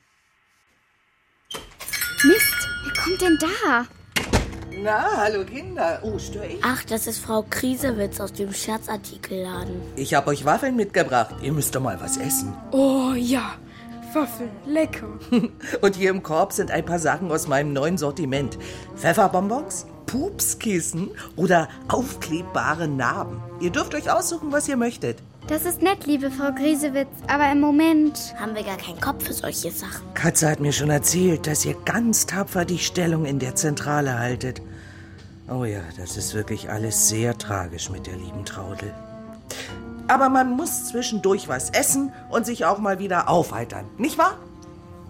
Mist, 2.23 2.67
wer 2.83 3.03
kommt 3.03 3.21
denn 3.21 3.37
da? 3.37 3.87
Na, 4.83 5.17
hallo 5.17 5.43
Kinder. 5.45 5.99
Oh, 6.01 6.17
störe 6.17 6.47
ich? 6.47 6.59
Ach, 6.63 6.83
das 6.85 7.05
ist 7.05 7.19
Frau 7.19 7.45
Krisewitz 7.47 8.19
aus 8.19 8.33
dem 8.33 8.51
Scherzartikelladen. 8.51 9.79
Ich 9.95 10.15
habe 10.15 10.31
euch 10.31 10.43
Waffeln 10.43 10.75
mitgebracht. 10.75 11.35
Ihr 11.43 11.53
müsst 11.53 11.75
doch 11.75 11.81
mal 11.81 12.01
was 12.01 12.17
essen. 12.17 12.55
Oh 12.71 13.13
ja, 13.15 13.53
Waffeln, 14.13 14.49
lecker. 14.65 15.07
Und 15.81 15.95
hier 15.95 16.09
im 16.09 16.23
Korb 16.23 16.51
sind 16.51 16.71
ein 16.71 16.83
paar 16.83 16.97
Sachen 16.97 17.31
aus 17.31 17.47
meinem 17.47 17.73
neuen 17.73 17.99
Sortiment. 17.99 18.57
Pfefferbonbons, 18.95 19.85
Pupskissen 20.07 21.11
oder 21.35 21.69
aufklebbare 21.87 22.87
Narben. 22.87 23.39
Ihr 23.59 23.69
dürft 23.69 23.93
euch 23.93 24.09
aussuchen, 24.09 24.51
was 24.51 24.67
ihr 24.67 24.77
möchtet. 24.77 25.17
Das 25.47 25.65
ist 25.65 25.81
nett, 25.81 26.07
liebe 26.07 26.31
Frau 26.31 26.51
Griesewitz, 26.53 27.09
aber 27.27 27.51
im 27.51 27.59
Moment 27.59 28.33
haben 28.39 28.55
wir 28.55 28.63
gar 28.63 28.77
keinen 28.77 28.99
Kopf 28.99 29.25
für 29.25 29.33
solche 29.33 29.69
Sachen. 29.69 30.13
Katze 30.13 30.49
hat 30.49 30.59
mir 30.59 30.71
schon 30.71 30.89
erzählt, 30.89 31.45
dass 31.45 31.65
ihr 31.65 31.75
ganz 31.85 32.25
tapfer 32.25 32.63
die 32.63 32.77
Stellung 32.79 33.25
in 33.25 33.37
der 33.37 33.55
Zentrale 33.55 34.17
haltet. 34.17 34.61
Oh 35.51 35.65
ja, 35.65 35.81
das 35.97 36.15
ist 36.15 36.33
wirklich 36.33 36.69
alles 36.69 37.09
sehr 37.09 37.37
tragisch 37.37 37.89
mit 37.89 38.07
der 38.07 38.15
lieben 38.15 38.45
Traudel. 38.45 38.93
Aber 40.07 40.29
man 40.29 40.51
muss 40.51 40.85
zwischendurch 40.85 41.49
was 41.49 41.69
essen 41.71 42.13
und 42.29 42.45
sich 42.45 42.65
auch 42.65 42.77
mal 42.77 42.99
wieder 42.99 43.27
aufheitern, 43.29 43.85
nicht 43.97 44.17
wahr? 44.17 44.37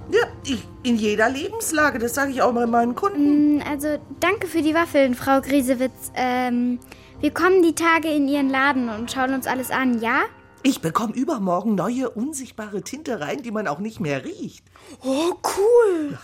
Ja, 0.10 0.24
ich, 0.44 0.68
in 0.84 0.98
jeder 0.98 1.30
Lebenslage, 1.30 2.00
das 2.00 2.16
sage 2.16 2.32
ich 2.32 2.42
auch 2.42 2.54
mal 2.54 2.66
meinen 2.66 2.96
Kunden. 2.96 3.58
Mm, 3.58 3.62
Also, 3.70 4.00
danke 4.20 4.48
für 4.48 4.64
die 4.64 4.74
Waffeln, 4.74 5.14
Frau 5.14 5.42
Griesewitz. 5.42 6.12
Ähm, 6.16 6.80
wir 7.20 7.32
kommen 7.32 7.62
die 7.62 7.76
Tage 7.76 8.10
in 8.10 8.28
Ihren 8.28 8.50
Laden 8.50 8.90
und 8.90 9.12
schauen 9.12 9.34
uns 9.36 9.46
alles 9.46 9.70
an, 9.70 10.02
ja? 10.02 10.24
Ich 10.64 10.82
bekomme 10.82 11.14
übermorgen 11.14 11.76
neue, 11.76 12.10
unsichtbare 12.10 12.82
Tinte 12.84 13.20
rein, 13.20 13.42
die 13.42 13.52
man 13.52 13.68
auch 13.68 13.80
nicht 13.80 14.00
mehr 14.00 14.24
riecht. 14.24 14.64
Oh, 15.04 15.34
cool. 15.58 16.18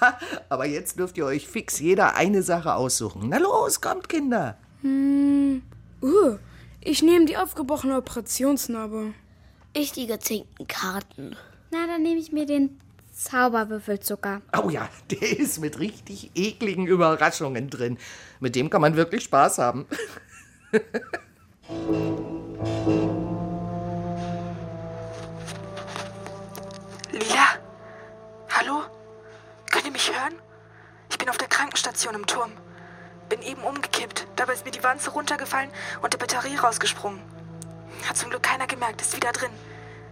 Aber 0.49 0.67
jetzt 0.67 0.99
dürft 0.99 1.17
ihr 1.17 1.25
euch 1.25 1.47
fix 1.47 1.79
jeder 1.79 2.15
eine 2.15 2.43
Sache 2.43 2.75
aussuchen. 2.75 3.29
Na 3.29 3.37
los, 3.37 3.81
kommt, 3.81 4.09
Kinder. 4.09 4.57
Hm. 4.81 5.63
Uh, 6.01 6.37
ich 6.81 7.01
nehme 7.01 7.25
die 7.25 7.37
aufgebrochene 7.37 7.97
Operationsnarbe. 7.97 9.13
Ich 9.73 9.91
die 9.91 10.05
gezinkten 10.05 10.67
Karten. 10.67 11.35
Na, 11.71 11.87
dann 11.87 12.03
nehme 12.03 12.19
ich 12.19 12.31
mir 12.31 12.45
den 12.45 12.79
Zauberwürfelzucker. 13.13 14.43
Oh 14.63 14.69
ja, 14.69 14.87
der 15.09 15.39
ist 15.39 15.59
mit 15.59 15.79
richtig 15.79 16.29
ekligen 16.35 16.85
Überraschungen 16.85 17.71
drin. 17.71 17.97
Mit 18.39 18.55
dem 18.55 18.69
kann 18.69 18.81
man 18.81 18.95
wirklich 18.95 19.23
Spaß 19.23 19.57
haben. 19.57 19.87
der 31.77 31.93
Krankenstation 31.93 32.15
im 32.15 32.25
Turm. 32.25 32.51
Bin 33.29 33.41
eben 33.41 33.61
umgekippt. 33.61 34.27
Dabei 34.35 34.53
ist 34.53 34.65
mir 34.65 34.71
die 34.71 34.83
Wanze 34.83 35.11
runtergefallen 35.11 35.69
und 36.01 36.13
die 36.13 36.17
Batterie 36.17 36.55
rausgesprungen. 36.55 37.19
Hat 38.07 38.17
zum 38.17 38.29
Glück 38.29 38.43
keiner 38.43 38.67
gemerkt, 38.67 39.01
ist 39.01 39.15
wieder 39.15 39.31
drin. 39.31 39.51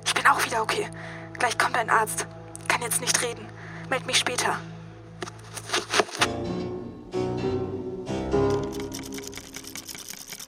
Ich 0.06 0.14
bin 0.14 0.28
auch 0.28 0.46
wieder 0.46 0.62
okay. 0.62 0.88
Gleich 1.40 1.58
kommt 1.58 1.78
ein 1.78 1.90
Arzt. 1.90 2.28
Kann 2.68 2.82
jetzt 2.82 3.02
nicht 3.02 3.22
reden. 3.22 3.48
Meld 3.90 4.06
mich 4.06 4.18
später. 4.18 4.60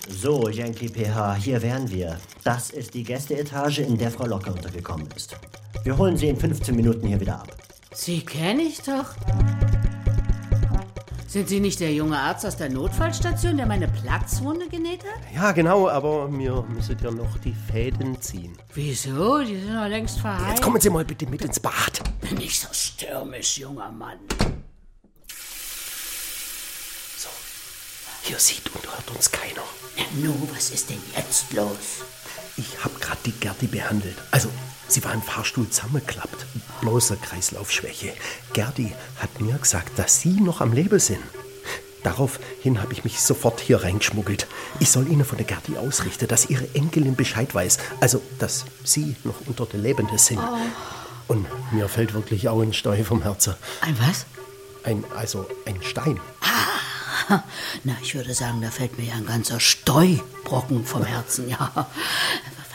So, 0.10 0.50
Yankee 0.50 0.90
PH, 0.90 1.36
hier 1.36 1.62
wären 1.62 1.90
wir. 1.90 2.20
Das 2.44 2.70
ist 2.70 2.94
die 2.94 3.04
Gästeetage, 3.04 3.82
in 3.82 3.98
der 3.98 4.12
Frau 4.12 4.26
Locke 4.26 4.52
untergekommen 4.52 5.08
ist. 5.16 5.36
Wir 5.84 5.98
holen 5.98 6.18
sie 6.18 6.28
in 6.28 6.38
15 6.38 6.76
Minuten 6.76 7.08
hier 7.08 7.20
wieder 7.20 7.36
ab. 7.36 7.56
Sie 7.94 8.22
kenne 8.22 8.64
ich 8.64 8.82
doch. 8.82 9.16
Sind 11.38 11.50
Sie 11.50 11.60
nicht 11.60 11.80
der 11.80 11.94
junge 11.94 12.18
Arzt 12.18 12.48
aus 12.48 12.58
der 12.58 12.68
Notfallstation, 12.68 13.58
der 13.58 13.68
meine 13.68 13.88
Platzwunde 13.88 14.68
genäht 14.70 15.04
hat? 15.04 15.36
Ja, 15.36 15.52
genau, 15.52 15.88
aber 15.88 16.28
mir 16.28 16.66
müsstet 16.68 17.02
ja 17.02 17.12
noch 17.12 17.38
die 17.38 17.54
Fäden 17.54 18.20
ziehen. 18.20 18.58
Wieso? 18.74 19.44
Die 19.44 19.60
sind 19.60 19.76
doch 19.76 19.88
längst 19.88 20.20
verheilt. 20.20 20.56
Jetzt 20.56 20.64
kommen 20.64 20.82
Sie 20.82 20.90
mal 20.90 21.06
bitte 21.06 21.28
mit 21.28 21.44
ins 21.44 21.60
Bad. 21.60 22.02
Bin 22.22 22.40
nicht 22.40 22.60
so 22.60 22.70
stürmisch, 22.72 23.60
junger 23.60 23.92
Mann. 23.92 24.18
Hier 28.24 28.40
sieht 28.40 28.74
und 28.74 28.88
hört 28.88 29.12
uns 29.16 29.32
keiner. 29.32 29.62
Na 29.96 30.04
nu, 30.20 30.34
was 30.56 30.72
ist 30.72 30.90
denn 30.90 30.98
jetzt 31.16 31.54
los? 31.54 32.02
Ich 32.58 32.84
hab 32.84 33.00
grad 33.00 33.20
die 33.28 33.32
Gerti 33.32 33.68
behandelt. 33.68 34.18
Also, 34.32 34.50
sie 34.88 35.04
war 35.04 35.14
im 35.14 35.22
Fahrstuhl 35.22 35.70
zusammengeklappt. 35.70 36.46
Bloße 36.82 37.18
Kreislaufschwäche. 37.18 38.14
Gerti 38.54 38.94
hat 39.20 39.42
mir 39.42 39.58
gesagt, 39.58 39.98
dass 39.98 40.22
Sie 40.22 40.40
noch 40.40 40.62
am 40.62 40.74
Leben 40.74 41.00
sind. 41.00 41.20
Daraufhin 42.04 42.82
habe 42.82 42.94
ich 42.94 43.04
mich 43.04 43.20
sofort 43.20 43.60
hier 43.60 43.84
reingeschmuggelt. 43.84 44.48
Ich 44.80 44.90
soll 44.90 45.08
Ihnen 45.08 45.26
von 45.26 45.38
der 45.38 45.48
Gerti 45.48 45.78
ausrichten, 45.78 46.28
dass 46.28 46.50
Ihre 46.50 46.68
Enkelin 46.74 47.16
Bescheid 47.16 47.54
weiß. 47.54 47.80
Also, 48.00 48.22
dass 48.40 48.66
Sie 48.84 49.16
noch 49.24 49.36
unter 49.46 49.66
den 49.66 49.84
Lebenden 49.84 50.18
sind. 50.18 50.40
Und 51.28 51.46
mir 51.74 51.90
fällt 51.90 52.14
wirklich 52.14 52.48
auch 52.48 52.62
ein 52.62 52.74
Stein 52.74 53.04
vom 53.04 53.24
Herzen. 53.24 53.56
Ein 53.82 53.98
was? 54.00 54.26
Ein, 54.84 55.04
also 55.16 55.46
ein 55.66 55.82
Stein. 55.84 56.20
Na, 57.84 57.98
ich 58.02 58.16
würde 58.16 58.34
sagen, 58.34 58.62
da 58.62 58.72
fällt 58.72 58.98
mir 58.98 59.06
ja 59.06 59.16
ein 59.16 59.26
ganzer 59.26 59.60
Steubrocken 59.60 60.86
vom 60.86 61.04
Herzen, 61.04 61.50
ja. 61.50 61.88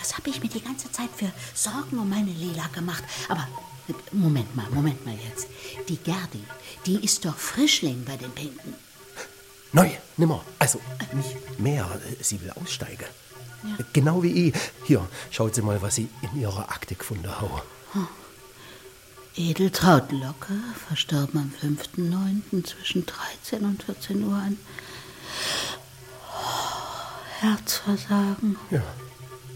Was 0.03 0.16
habe 0.16 0.30
ich 0.30 0.42
mir 0.42 0.48
die 0.48 0.61
ganze 0.61 0.90
Zeit 0.90 1.11
für 1.16 1.30
Sorgen 1.55 1.96
um 1.96 2.11
meine 2.11 2.32
Lila 2.32 2.66
gemacht? 2.74 3.05
Aber 3.28 3.46
Moment 4.11 4.57
mal, 4.57 4.68
Moment 4.70 5.07
mal 5.07 5.14
jetzt. 5.28 5.46
Die 5.88 5.96
Gerdi, 5.96 6.42
die 6.86 7.05
ist 7.05 7.24
doch 7.24 7.36
Frischling 7.36 8.05
bei 8.05 8.16
den 8.16 8.32
Pinken. 8.32 8.74
Neu, 9.70 9.90
nimmer. 10.16 10.44
Also 10.59 10.80
nicht 11.12 11.61
mehr. 11.61 11.88
Sie 12.20 12.40
will 12.40 12.50
aussteigen. 12.50 13.07
Genau 13.92 14.24
wie 14.24 14.48
ich. 14.48 14.55
Hier, 14.86 15.09
schaut 15.30 15.55
sie 15.55 15.62
mal, 15.62 15.80
was 15.80 15.94
sie 15.94 16.09
in 16.20 16.40
ihrer 16.40 16.68
Akte 16.70 16.96
gefunden 16.96 17.30
habe. 17.40 17.62
Edeltraut 19.36 20.11
Locke, 20.11 20.55
verstorben 20.88 21.55
am 21.62 21.70
5.9. 21.70 22.64
zwischen 22.64 23.07
13 23.07 23.64
und 23.64 23.84
14 23.84 24.24
Uhr 24.24 24.34
an 24.34 24.59
Herzversagen. 27.38 28.57
Ja. 28.72 28.82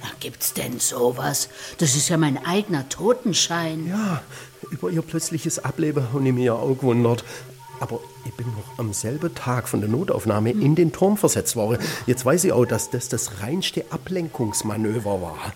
Na, 0.01 0.09
gibt's 0.21 0.53
denn 0.53 0.79
sowas? 0.79 1.49
Das 1.79 1.97
ist 1.97 2.09
ja 2.09 2.17
mein 2.17 2.45
eigener 2.45 2.89
Totenschein. 2.89 3.89
Ja, 3.89 4.23
über 4.71 4.91
ihr 4.91 5.03
plötzliches 5.03 5.59
Ableben 5.59 6.13
habe 6.13 6.27
ich 6.27 6.35
mich 6.35 6.45
ja 6.45 6.55
auch 6.55 6.75
gewundert. 6.75 7.25
Aber 7.79 8.01
ich 8.25 8.33
bin 8.33 8.47
noch 8.47 8.79
am 8.79 8.93
selben 8.95 9.35
Tag 9.35 9.69
von 9.69 9.81
der 9.81 9.91
Notaufnahme 9.91 10.51
in 10.51 10.75
den 10.75 10.93
Turm 10.93 11.17
versetzt 11.17 11.57
worden. 11.57 11.83
Jetzt 12.07 12.25
weiß 12.25 12.45
ich 12.45 12.53
auch, 12.53 12.65
dass 12.65 12.91
das 12.91 13.09
das 13.09 13.41
reinste 13.43 13.85
Ablenkungsmanöver 13.91 15.21
war. 15.21 15.53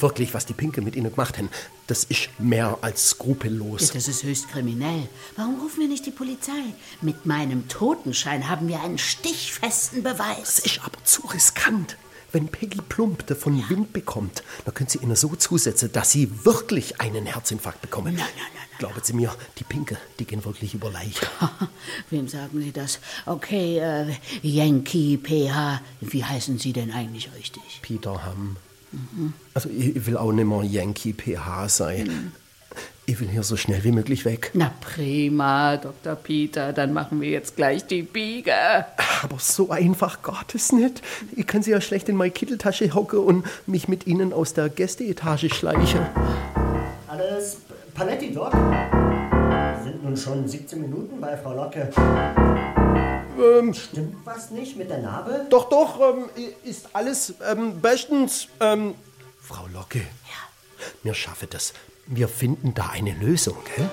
Wirklich, 0.00 0.34
was 0.34 0.46
die 0.46 0.52
Pinke 0.52 0.82
mit 0.82 0.96
ihnen 0.96 1.12
gemacht 1.12 1.38
haben, 1.38 1.48
das 1.86 2.02
ist 2.02 2.28
mehr 2.40 2.78
als 2.80 3.10
skrupellos. 3.10 3.88
Ja, 3.88 3.94
das 3.94 4.08
ist 4.08 4.24
höchst 4.24 4.48
kriminell. 4.48 5.08
Warum 5.36 5.60
rufen 5.60 5.78
wir 5.78 5.88
nicht 5.88 6.04
die 6.04 6.10
Polizei? 6.10 6.74
Mit 7.02 7.24
meinem 7.24 7.68
Totenschein 7.68 8.48
haben 8.48 8.66
wir 8.66 8.80
einen 8.80 8.98
stichfesten 8.98 10.02
Beweis. 10.02 10.56
Das 10.56 10.58
ist 10.58 10.80
aber 10.82 11.04
zu 11.04 11.24
riskant. 11.28 11.96
Wenn 12.36 12.48
Peggy 12.48 12.82
Plump 12.86 13.26
davon 13.28 13.66
Wind 13.70 13.94
bekommt, 13.94 14.42
dann 14.66 14.74
können 14.74 14.90
Sie 14.90 14.98
ihnen 14.98 15.16
so 15.16 15.34
zusetzen, 15.36 15.90
dass 15.92 16.10
Sie 16.10 16.44
wirklich 16.44 17.00
einen 17.00 17.24
Herzinfarkt 17.24 17.80
bekommen. 17.80 18.14
Nein, 18.14 18.26
nein, 18.36 18.46
nein. 18.54 18.68
Glauben 18.78 19.00
Sie 19.02 19.14
mir, 19.14 19.34
die 19.58 19.64
Pinke, 19.64 19.96
die 20.18 20.26
gehen 20.26 20.44
wirklich 20.44 20.74
über 20.74 20.90
Leiche. 20.90 21.26
Wem 22.10 22.28
sagen 22.28 22.60
Sie 22.60 22.72
das? 22.72 23.00
Okay, 23.24 23.78
äh, 23.78 24.12
Yankee 24.42 25.16
PH. 25.16 25.80
Wie 26.02 26.24
heißen 26.24 26.58
Sie 26.58 26.74
denn 26.74 26.90
eigentlich 26.90 27.30
richtig? 27.34 27.80
Peter 27.80 28.22
Hamm. 28.22 28.58
Mhm. 28.92 29.32
Also 29.54 29.70
ich 29.70 30.04
will 30.04 30.18
auch 30.18 30.32
nicht 30.32 30.44
mehr 30.44 30.62
Yankee 30.62 31.14
PH 31.14 31.70
sein. 31.70 32.32
Ich 33.08 33.20
will 33.20 33.28
hier 33.28 33.44
so 33.44 33.56
schnell 33.56 33.84
wie 33.84 33.92
möglich 33.92 34.24
weg. 34.24 34.50
Na 34.52 34.72
prima, 34.80 35.76
Dr. 35.76 36.16
Peter, 36.16 36.72
dann 36.72 36.92
machen 36.92 37.20
wir 37.20 37.30
jetzt 37.30 37.54
gleich 37.54 37.86
die 37.86 38.02
Biege. 38.02 38.52
Aber 39.22 39.38
so 39.38 39.70
einfach 39.70 40.24
geht 40.24 40.56
es 40.56 40.72
nicht. 40.72 41.02
Ich 41.36 41.46
kann 41.46 41.62
Sie 41.62 41.70
ja 41.70 41.80
schlecht 41.80 42.08
in 42.08 42.16
meine 42.16 42.32
Kitteltasche 42.32 42.92
hocken 42.94 43.20
und 43.20 43.46
mich 43.68 43.86
mit 43.86 44.08
Ihnen 44.08 44.32
aus 44.32 44.54
der 44.54 44.68
Gästeetage 44.68 45.54
schleichen. 45.54 46.00
Alles 47.06 47.58
Paletti, 47.94 48.34
Doc? 48.34 48.52
Wir 48.52 49.80
sind 49.84 50.02
nun 50.02 50.16
schon 50.16 50.48
17 50.48 50.80
Minuten 50.80 51.20
bei 51.20 51.36
Frau 51.36 51.54
Locke. 51.54 51.88
Ähm, 53.38 53.72
Stimmt 53.72 54.16
was 54.24 54.50
nicht 54.50 54.76
mit 54.76 54.90
der 54.90 54.98
Narbe? 54.98 55.46
Doch, 55.48 55.68
doch, 55.68 56.00
ähm, 56.00 56.24
ist 56.64 56.88
alles 56.92 57.34
ähm, 57.48 57.80
bestens. 57.80 58.48
Ähm, 58.58 58.96
Frau 59.40 59.68
Locke. 59.72 60.00
Ja. 60.00 60.04
Wir 61.04 61.14
schaffen 61.14 61.46
das. 61.50 61.72
Wir 62.08 62.28
finden 62.28 62.72
da 62.72 62.90
eine 62.90 63.14
Lösung, 63.14 63.60
gell? 63.64 63.90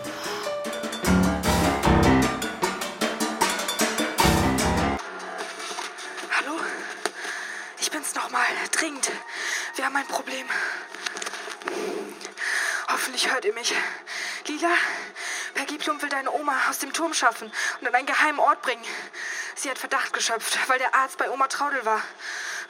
Hallo? 6.38 6.60
Ich 7.80 7.90
bin's 7.90 8.14
nochmal. 8.14 8.46
Dringend. 8.72 9.12
Wir 9.76 9.86
haben 9.86 9.96
ein 9.96 10.06
Problem. 10.06 10.46
Hoffentlich 12.88 13.32
hört 13.32 13.46
ihr 13.46 13.54
mich. 13.54 13.74
Lila, 14.46 14.76
Peggy 15.56 15.80
Plum 15.80 16.00
will 16.04 16.10
deine 16.10 16.32
Oma 16.32 16.54
aus 16.70 16.78
dem 16.78 16.94
Turm 16.94 17.16
schaffen 17.16 17.52
und 17.82 17.88
an 17.88 17.96
einen 17.96 18.06
geheimen 18.06 18.40
Ort 18.40 18.62
bringen. 18.62 18.84
Sie 19.56 19.72
hat 19.72 19.80
Verdacht 19.80 20.14
geschöpft, 20.14 20.60
weil 20.68 20.78
der 20.78 20.94
Arzt 20.94 21.18
bei 21.18 21.32
Oma 21.32 21.48
Traudel 21.48 21.84
war. 21.84 22.04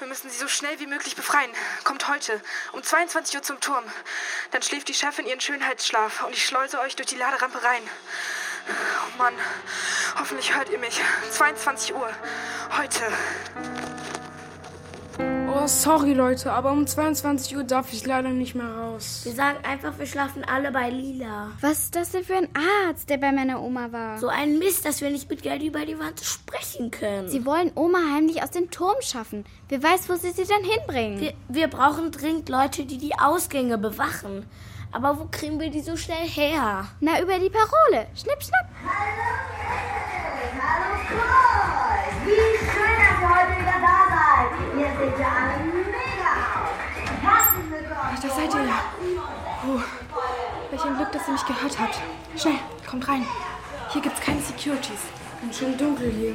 Wir 0.04 0.10
müssen 0.10 0.30
sie 0.30 0.38
so 0.38 0.50
schnell 0.50 0.82
wie 0.82 0.86
möglich 0.86 1.16
befreien. 1.16 1.50
Kommt 1.86 2.10
heute 2.10 2.42
um 2.74 2.84
22 2.84 3.38
Uhr 3.38 3.42
zum 3.42 3.62
Turm. 3.62 3.86
Dann 4.52 4.62
schläft 4.62 4.90
die 4.90 4.94
Chefin 4.94 5.26
ihren 5.26 5.40
Schönheitsschlaf 5.40 6.26
und 6.26 6.34
ich 6.34 6.46
schleuse 6.46 6.82
euch 6.82 6.98
durch 6.98 7.08
die 7.08 7.16
Laderampe 7.16 7.64
rein. 7.64 7.82
Oh 8.68 9.18
Mann, 9.18 9.34
hoffentlich 10.20 10.54
hört 10.58 10.70
ihr 10.72 10.78
mich. 10.78 11.00
22 11.32 11.96
Uhr. 11.96 12.10
Heute. 12.78 13.14
Oh, 15.64 15.68
sorry 15.68 16.12
Leute, 16.12 16.52
aber 16.52 16.74
um 16.74 16.86
22 16.86 17.56
Uhr 17.56 17.64
darf 17.64 17.94
ich 17.94 18.06
leider 18.06 18.32
nicht 18.32 18.54
mehr 18.54 18.68
raus. 18.68 19.22
Wir 19.24 19.32
sagen 19.32 19.60
einfach, 19.64 19.98
wir 19.98 20.06
schlafen 20.06 20.44
alle 20.44 20.74
bei 20.74 20.90
Lila. 20.90 21.52
Was 21.62 21.84
ist 21.84 21.96
das 21.96 22.12
denn 22.12 22.26
für 22.26 22.36
ein 22.36 22.50
Arzt, 22.86 23.10
der 23.10 23.16
bei 23.16 23.32
meiner 23.32 23.62
Oma 23.62 23.90
war? 23.94 24.20
So 24.20 24.28
ein 24.28 24.60
Mist, 24.60 24.86
dass 24.86 25.00
wir 25.00 25.10
nicht 25.10 25.30
mit 25.30 25.42
Geld 25.42 25.64
über 25.64 25.86
die 25.86 25.98
Wand 25.98 26.20
sprechen 26.20 26.92
können. 26.92 27.30
Sie 27.30 27.46
wollen 27.46 27.72
Oma 27.76 28.00
heimlich 28.14 28.44
aus 28.44 28.52
dem 28.52 28.72
Turm 28.72 28.98
schaffen. 29.00 29.46
Wer 29.70 29.82
weiß, 29.82 30.10
wo 30.10 30.16
sie 30.16 30.32
sie 30.32 30.44
dann 30.44 30.66
hinbringen. 30.66 31.22
Wir, 31.22 31.34
wir 31.48 31.70
brauchen 31.70 32.12
dringend 32.12 32.50
Leute, 32.50 32.84
die 32.84 32.98
die 32.98 33.18
Ausgänge 33.18 33.78
bewachen. 33.78 34.46
Aber 34.92 35.18
wo 35.18 35.30
kriegen 35.32 35.62
wir 35.62 35.70
die 35.70 35.80
so 35.80 35.96
schnell 35.96 36.28
her? 36.28 36.90
Na, 37.00 37.22
über 37.22 37.40
die 37.40 37.50
Parole. 37.50 38.08
Schnipp, 38.16 38.44
schnapp. 38.44 38.68
Hallo 40.60 40.98
Boys! 41.08 42.26
Wie 42.26 42.32
schön, 42.32 42.53
Oh, 49.66 49.80
welch 50.72 50.84
ein 50.84 50.98
Glück, 50.98 51.12
dass 51.14 51.26
ihr 51.26 51.34
mich 51.34 51.46
gehört 51.46 51.80
habt. 51.80 51.98
Schnell, 52.36 52.60
kommt 52.90 53.08
rein. 53.08 53.26
Hier 53.92 54.02
gibt's 54.02 54.20
keine 54.20 54.42
Securities. 54.42 55.00
Ganz 55.42 55.58
schön 55.58 55.78
dunkel 55.78 56.12
hier. 56.12 56.34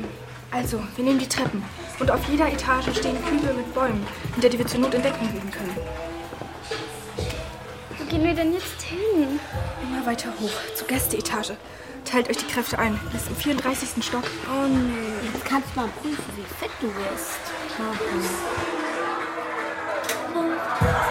Also, 0.50 0.82
wir 0.96 1.04
nehmen 1.04 1.18
die 1.18 1.28
Treppen. 1.28 1.62
Und 2.00 2.10
auf 2.10 2.26
jeder 2.28 2.50
Etage 2.50 2.88
stehen 2.96 3.22
Kübel 3.26 3.52
mit 3.52 3.74
Bäumen, 3.74 4.06
hinter 4.32 4.48
die 4.48 4.58
wir 4.58 4.66
zur 4.66 4.80
Not 4.80 4.94
in 4.94 5.02
Deckung 5.02 5.30
gehen 5.30 5.50
können. 5.50 5.76
Wo 7.98 8.04
gehen 8.04 8.24
wir 8.24 8.34
denn 8.34 8.54
jetzt 8.54 8.80
hin? 8.80 9.38
Immer 9.82 10.06
weiter 10.06 10.30
hoch, 10.40 10.74
zur 10.74 10.86
Gästeetage. 10.86 11.58
Teilt 12.06 12.30
euch 12.30 12.38
die 12.38 12.46
Kräfte 12.46 12.78
ein. 12.78 12.98
Bis 13.12 13.26
im 13.26 13.36
34. 13.36 14.02
Stock. 14.02 14.24
Oh 14.50 14.66
nee. 14.66 15.28
Jetzt 15.34 15.44
kannst 15.44 15.68
du 15.74 15.80
mal 15.80 15.88
prüfen, 16.00 16.24
wie 16.34 16.44
fit 16.58 16.70
du 16.80 16.86
bist. 16.86 17.40
Psst, 20.38 21.07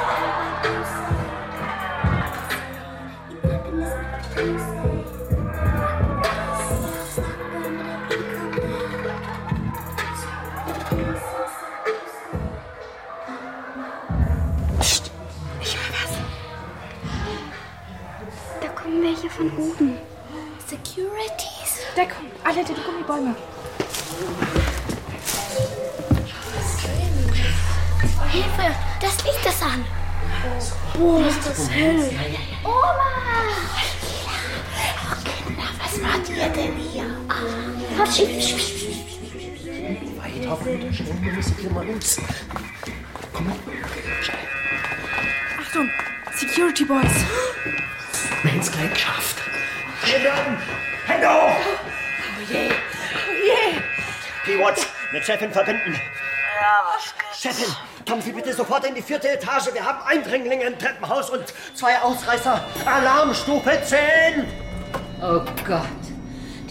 oben. 19.57 19.97
Securities. 20.67 21.81
Deckung, 21.95 22.25
alle 22.43 22.63
die 22.63 22.73
Gummibäume. 22.73 23.35
Hilfe, 28.29 28.75
das 29.01 29.23
Licht 29.23 29.45
ist 29.45 29.63
an. 29.63 29.85
Boah, 30.93 31.25
ist 31.25 31.45
das 31.45 31.69
hell. 31.69 32.11
Oma! 32.63 33.17
Kinder, 35.23 35.69
was 35.81 35.97
macht 36.01 36.29
ihr 36.29 36.49
denn 36.49 36.75
hier? 36.75 37.05
Quatsch. 37.95 38.19
Weiter 40.17 40.51
runter, 40.51 40.93
schnell, 40.93 41.21
wir 41.21 41.33
müssen 41.33 41.55
hier 41.59 41.69
mal 41.71 41.85
los. 41.87 42.17
Komm 43.33 43.51
schnell. 44.21 44.37
Achtung, 45.61 45.89
Security 46.35 46.85
Boys. 46.85 47.03
Wir 48.43 48.51
haben 48.51 48.59
es 48.59 48.71
gleich 48.71 48.93
geschafft. 48.93 49.46
Hände 50.07 50.31
an! 50.31 50.57
Hände 51.05 51.27
hoch! 51.27 51.51
Oh 52.39 52.51
je. 52.53 52.69
Oh 52.69 53.33
je. 53.43 53.81
P-Watch, 54.45 54.81
mit 55.11 55.25
Chefin 55.25 55.51
verbinden. 55.51 55.99
Ja, 56.59 56.83
was 56.85 57.13
Chefin, 57.37 57.75
kommen 58.07 58.21
Sie 58.21 58.31
bitte 58.31 58.53
sofort 58.53 58.85
in 58.85 58.95
die 58.95 59.01
vierte 59.01 59.29
Etage. 59.29 59.73
Wir 59.73 59.85
haben 59.85 59.99
Eindringlinge 60.07 60.63
im 60.63 60.79
Treppenhaus 60.79 61.29
und 61.29 61.53
zwei 61.73 61.99
Ausreißer. 61.99 62.63
Alarmstufe 62.85 63.81
10! 63.83 64.45
Oh 65.21 65.41
Gott. 65.67 65.81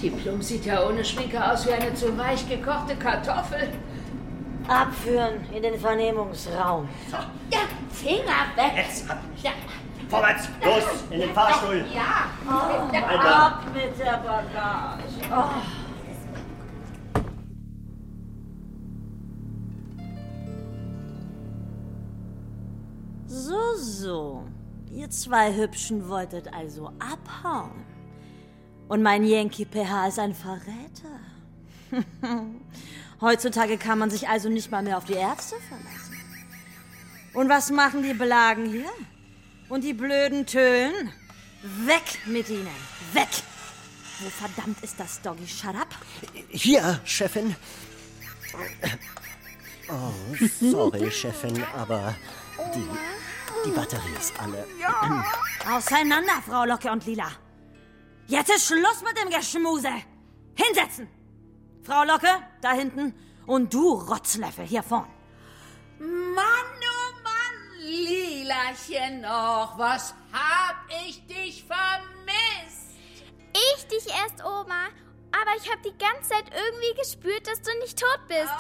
Die 0.00 0.10
Plum 0.10 0.40
sieht 0.40 0.64
ja 0.64 0.86
ohne 0.86 1.04
Schminke 1.04 1.42
aus 1.44 1.66
wie 1.66 1.72
eine 1.72 1.92
zu 1.94 2.16
weich 2.16 2.48
gekochte 2.48 2.96
Kartoffel. 2.96 3.68
Abführen 4.66 5.44
in 5.54 5.62
den 5.62 5.78
Vernehmungsraum. 5.78 6.88
Ja, 7.50 7.60
Finger 7.92 8.46
weg. 8.56 8.72
Jetzt 8.76 9.10
ab. 9.10 9.18
Vorwärts, 10.08 10.48
los, 10.64 10.84
in 11.10 11.20
den 11.20 11.34
Fahrstuhl. 11.34 11.84
Ja. 11.92 12.30
Oh, 12.46 12.88
Einmal. 12.94 13.26
ab 13.26 13.62
mit 13.74 13.98
der 13.98 14.18
Bagage. 14.18 15.02
Oh. 15.32 15.86
So, 23.26 23.74
so. 23.76 24.44
Ihr 24.92 25.10
zwei 25.10 25.54
Hübschen 25.54 26.08
wolltet 26.08 26.52
also 26.54 26.92
abhauen. 27.00 27.84
Und 28.88 29.02
mein 29.02 29.24
Yankee 29.24 29.64
PH 29.66 30.08
ist 30.08 30.18
ein 30.20 30.34
Verräter. 30.34 31.20
Heutzutage 33.20 33.76
kann 33.76 33.98
man 33.98 34.10
sich 34.10 34.28
also 34.28 34.48
nicht 34.48 34.70
mal 34.70 34.82
mehr 34.82 34.96
auf 34.96 35.04
die 35.04 35.14
Ärzte 35.14 35.56
verlassen. 35.68 36.16
Und 37.34 37.48
was 37.48 37.70
machen 37.70 38.02
die 38.02 38.14
Blagen 38.14 38.66
hier? 38.66 38.90
Und 39.68 39.82
die 39.82 39.92
blöden 39.94 40.46
Tönen? 40.46 41.12
Weg 41.62 42.26
mit 42.26 42.48
ihnen! 42.48 42.68
Weg! 43.12 43.28
Wo 44.20 44.30
verdammt 44.30 44.82
ist 44.82 44.98
das 44.98 45.20
Doggy? 45.20 45.46
Shut 45.46 45.74
up! 45.74 45.94
Hier, 46.48 47.00
Chefin. 47.04 47.54
Oh, 49.88 50.12
sorry, 50.60 51.10
Chefin, 51.10 51.62
aber 51.76 52.14
die, 52.74 52.88
die 53.64 53.70
Batterie 53.70 54.16
ist 54.18 54.32
alle. 54.40 54.66
Auseinander, 55.70 56.42
Frau 56.46 56.64
Locke 56.64 56.90
und 56.90 57.04
Lila. 57.06 57.30
Jetzt 58.28 58.50
ist 58.50 58.66
Schluss 58.66 59.02
mit 59.02 59.18
dem 59.18 59.30
Geschmuse. 59.30 59.92
Hinsetzen! 60.54 61.08
Frau 61.82 62.04
Locke, 62.04 62.28
da 62.60 62.72
hinten. 62.72 63.14
Und 63.46 63.72
du, 63.72 63.92
Rotzlöffel, 63.94 64.66
hier 64.66 64.82
vorn. 64.82 65.06
Mann, 65.98 66.66
Lilachen 68.04 69.22
noch, 69.22 69.78
was 69.78 70.14
hab 70.32 70.76
ich 71.06 71.26
dich 71.26 71.64
vermisst? 71.64 72.96
Ich 73.52 73.86
dich 73.86 74.06
erst, 74.08 74.44
Oma. 74.44 74.86
Aber 75.32 75.50
ich 75.56 75.70
habe 75.70 75.80
die 75.84 75.96
ganze 75.98 76.30
Zeit 76.30 76.44
irgendwie 76.50 77.00
gespürt, 77.00 77.46
dass 77.46 77.60
du 77.62 77.70
nicht 77.80 77.98
tot 77.98 78.20
bist. 78.28 78.52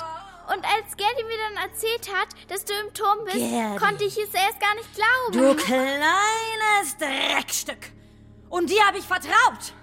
Und 0.48 0.64
als 0.64 0.96
Gerdi 0.96 1.24
mir 1.24 1.38
dann 1.48 1.70
erzählt 1.70 2.08
hat, 2.14 2.28
dass 2.48 2.64
du 2.64 2.72
im 2.74 2.94
Turm 2.94 3.24
bist, 3.24 3.36
Gerdi. 3.36 3.78
konnte 3.78 4.04
ich 4.04 4.16
es 4.16 4.32
erst 4.32 4.60
gar 4.60 4.74
nicht 4.74 4.94
glauben. 4.94 5.32
Du 5.32 5.62
kleines 5.62 6.96
Dreckstück. 6.98 7.92
Und 8.48 8.70
dir 8.70 8.86
habe 8.86 8.98
ich 8.98 9.04
vertraut. 9.04 9.74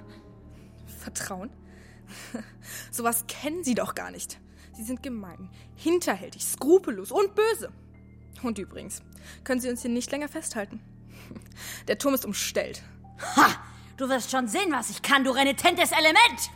Vertrauen? 1.02 1.52
Sowas 2.92 3.26
kennen 3.28 3.64
sie 3.64 3.76
doch 3.76 3.94
gar 3.94 4.12
nicht. 4.12 4.40
Sie 4.74 4.84
sind 4.84 5.04
gemein, 5.04 5.50
hinterhältig, 5.76 6.46
skrupellos 6.46 7.12
und 7.12 7.36
böse. 7.36 7.72
Und 8.44 8.60
übrigens, 8.60 9.02
können 9.44 9.62
Sie 9.62 9.70
uns 9.70 9.82
hier 9.82 9.90
nicht 9.92 10.12
länger 10.12 10.28
festhalten. 10.28 10.82
Der 11.88 11.98
Turm 11.98 12.14
ist 12.14 12.26
umstellt. 12.26 12.84
Ha! 13.36 13.56
Du 13.96 14.10
wirst 14.10 14.32
schon 14.32 14.48
sehen, 14.48 14.72
was 14.72 14.90
ich 14.90 15.02
kann, 15.02 15.24
du 15.24 15.32
renitentes 15.32 15.92
Element! 15.92 16.50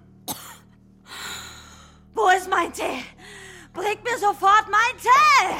Wo 2.14 2.28
ist 2.36 2.48
mein 2.48 2.72
Tee? 2.72 3.03
Bringt 3.72 4.05
mir 4.05 4.18
sofort 4.18 4.66
mein 4.70 4.96
Tee! 5.00 5.57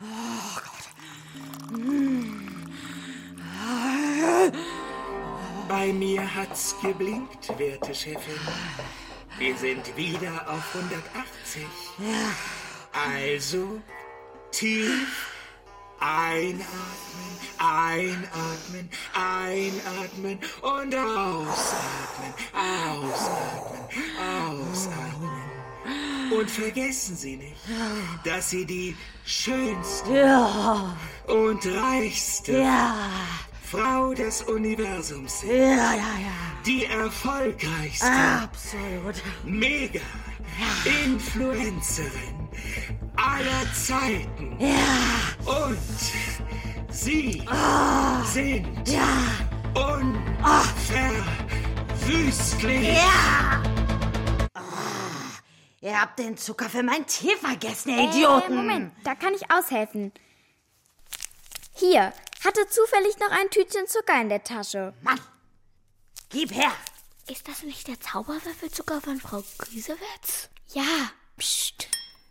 Oh 0.00 0.54
Gott. 0.54 0.88
Bei 5.68 5.92
mir 5.92 6.34
hat's 6.34 6.76
geblinkt, 6.80 7.58
werte 7.58 7.94
Chefin. 7.94 8.38
Wir 9.42 9.56
sind 9.56 9.96
wieder 9.96 10.48
auf 10.48 10.62
180. 10.72 11.66
Also 12.92 13.80
tief 14.52 15.32
einatmen, 15.98 16.62
einatmen, 17.58 18.90
einatmen 19.12 20.38
und 20.62 20.94
ausatmen, 20.94 22.34
ausatmen, 22.54 23.80
ausatmen. 24.20 25.42
Und 26.38 26.48
vergessen 26.48 27.16
Sie 27.16 27.36
nicht, 27.36 27.56
dass 28.24 28.50
Sie 28.50 28.64
die 28.64 28.96
schönste 29.24 30.18
Ja. 30.18 30.96
und 31.26 31.66
reichste 31.66 32.58
Ja. 32.60 32.94
Frau 33.72 34.12
des 34.12 34.42
Universums 34.42 35.40
sind. 35.40 35.50
Ja, 35.50 35.94
ja, 35.94 35.94
ja. 35.96 36.36
Die 36.66 36.84
erfolgreichste. 36.84 38.06
Absolut. 38.06 39.14
Mega. 39.44 40.00
Influencerin 41.06 42.50
aller 43.16 43.72
Zeiten. 43.72 44.58
Ja. 44.60 44.76
Und 45.46 45.78
Sie 46.90 47.42
Ah. 47.48 48.22
sind 48.24 48.86
Ja. 48.86 49.08
unverwüstlich. 52.02 52.88
Ja. 52.94 53.62
Ah, 54.52 54.60
Ihr 55.80 55.98
habt 55.98 56.18
den 56.18 56.36
Zucker 56.36 56.68
für 56.68 56.82
mein 56.82 57.06
Tee 57.06 57.34
vergessen, 57.40 57.88
ihr 57.96 58.10
Idioten. 58.10 58.52
Äh, 58.52 58.56
Moment, 58.56 58.92
da 59.04 59.14
kann 59.14 59.32
ich 59.34 59.50
aushelfen. 59.50 60.12
Hier, 61.74 62.12
hatte 62.44 62.66
zufällig 62.68 63.18
noch 63.18 63.30
ein 63.30 63.50
Tütchen 63.50 63.86
Zucker 63.86 64.20
in 64.20 64.28
der 64.28 64.42
Tasche. 64.44 64.94
Mann, 65.02 65.20
gib 66.28 66.52
her. 66.52 66.72
Ist 67.30 67.46
das 67.48 67.62
nicht 67.62 67.86
der 67.88 68.00
Zauberwürfelzucker 68.00 69.00
von 69.00 69.18
Frau 69.20 69.42
Grüsewitz? 69.58 70.50
Ja. 70.72 71.10
Psst. 71.36 71.88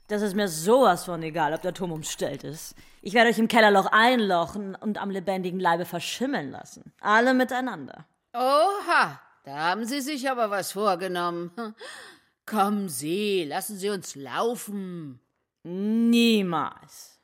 Das 0.07 0.21
ist 0.21 0.35
mir 0.35 0.49
sowas 0.49 1.05
von 1.05 1.23
egal, 1.23 1.53
ob 1.53 1.61
der 1.61 1.73
Turm 1.73 1.93
umstellt 1.93 2.43
ist. 2.43 2.75
Ich 3.01 3.13
werde 3.13 3.29
euch 3.29 3.39
im 3.39 3.47
Kellerloch 3.47 3.85
einlochen 3.85 4.75
und 4.75 4.97
am 4.97 5.09
lebendigen 5.09 5.59
Leibe 5.59 5.85
verschimmeln 5.85 6.51
lassen. 6.51 6.93
Alle 6.99 7.33
miteinander. 7.33 8.05
Oha, 8.33 9.21
da 9.45 9.57
haben 9.57 9.85
Sie 9.85 10.01
sich 10.01 10.29
aber 10.29 10.49
was 10.49 10.73
vorgenommen. 10.73 11.51
Kommen 12.45 12.89
Sie, 12.89 13.45
lassen 13.45 13.77
Sie 13.77 13.89
uns 13.89 14.15
laufen. 14.15 15.21
Niemals. 15.63 17.19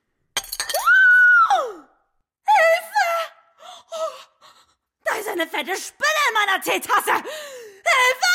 Da 5.03 5.15
ist 5.15 5.26
eine 5.39 5.49
fette 5.49 5.75
Spinne 5.79 6.21
in 6.29 6.33
meiner 6.33 6.61
Teetasse. 6.61 7.13
Hilfe! 7.13 8.33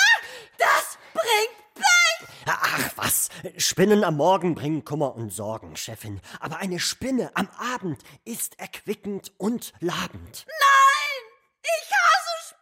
Das 0.59 0.98
bringt 1.12 1.74
Pech! 1.74 2.28
Ach 2.46 2.90
was, 2.96 3.28
Spinnen 3.57 4.05
am 4.05 4.16
Morgen 4.16 4.55
bringen 4.55 4.84
Kummer 4.84 5.16
und 5.16 5.32
Sorgen, 5.32 5.76
Chefin. 5.76 6.20
Aber 6.40 6.59
eine 6.59 6.78
Spinne 6.78 7.32
am 7.34 7.48
Abend 7.59 8.00
ist 8.24 8.59
erquickend 8.61 9.32
und 9.36 9.72
labend. 9.80 10.46
Nein! 10.46 11.22
Ich 11.62 11.90
hasse 11.90 12.55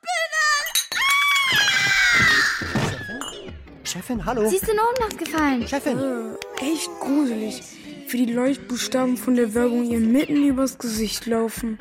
Spinnen! 3.52 3.84
Chefin, 3.84 4.24
hallo? 4.24 4.48
Sie 4.48 4.56
ist 4.56 4.68
in 4.68 4.78
Ohnmacht 4.78 5.18
gefallen. 5.18 5.68
Chefin! 5.68 5.98
Äh, 5.98 6.64
echt 6.72 6.88
gruselig. 7.00 7.62
Wie 8.08 8.26
die 8.26 8.32
Leuchtbuchstaben 8.32 9.16
von 9.16 9.36
der 9.36 9.54
Werbung 9.54 9.84
ihr 9.84 10.00
mitten 10.00 10.42
übers 10.44 10.78
Gesicht 10.78 11.26
laufen. 11.26 11.78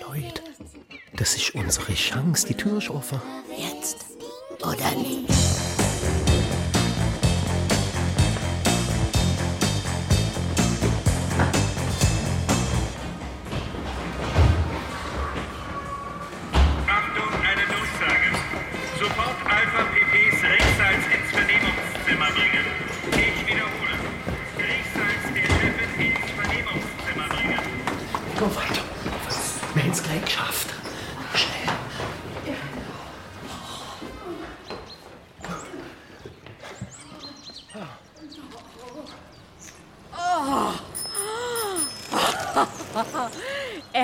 Leute, 0.00 0.42
das 1.16 1.34
ist 1.34 1.54
unsere 1.54 1.92
Chance. 1.92 2.46
Die 2.46 2.54
Tür 2.54 2.78
ist 2.78 2.88
offen. 2.88 3.20
Jetzt 3.58 4.06
oder 4.62 4.90
nie. 4.92 5.26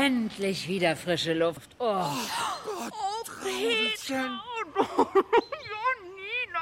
Endlich 0.04 0.68
wieder 0.68 0.96
frische 0.96 1.32
Luft. 1.32 1.70
Oh. 1.78 2.04
Peter. 3.42 4.38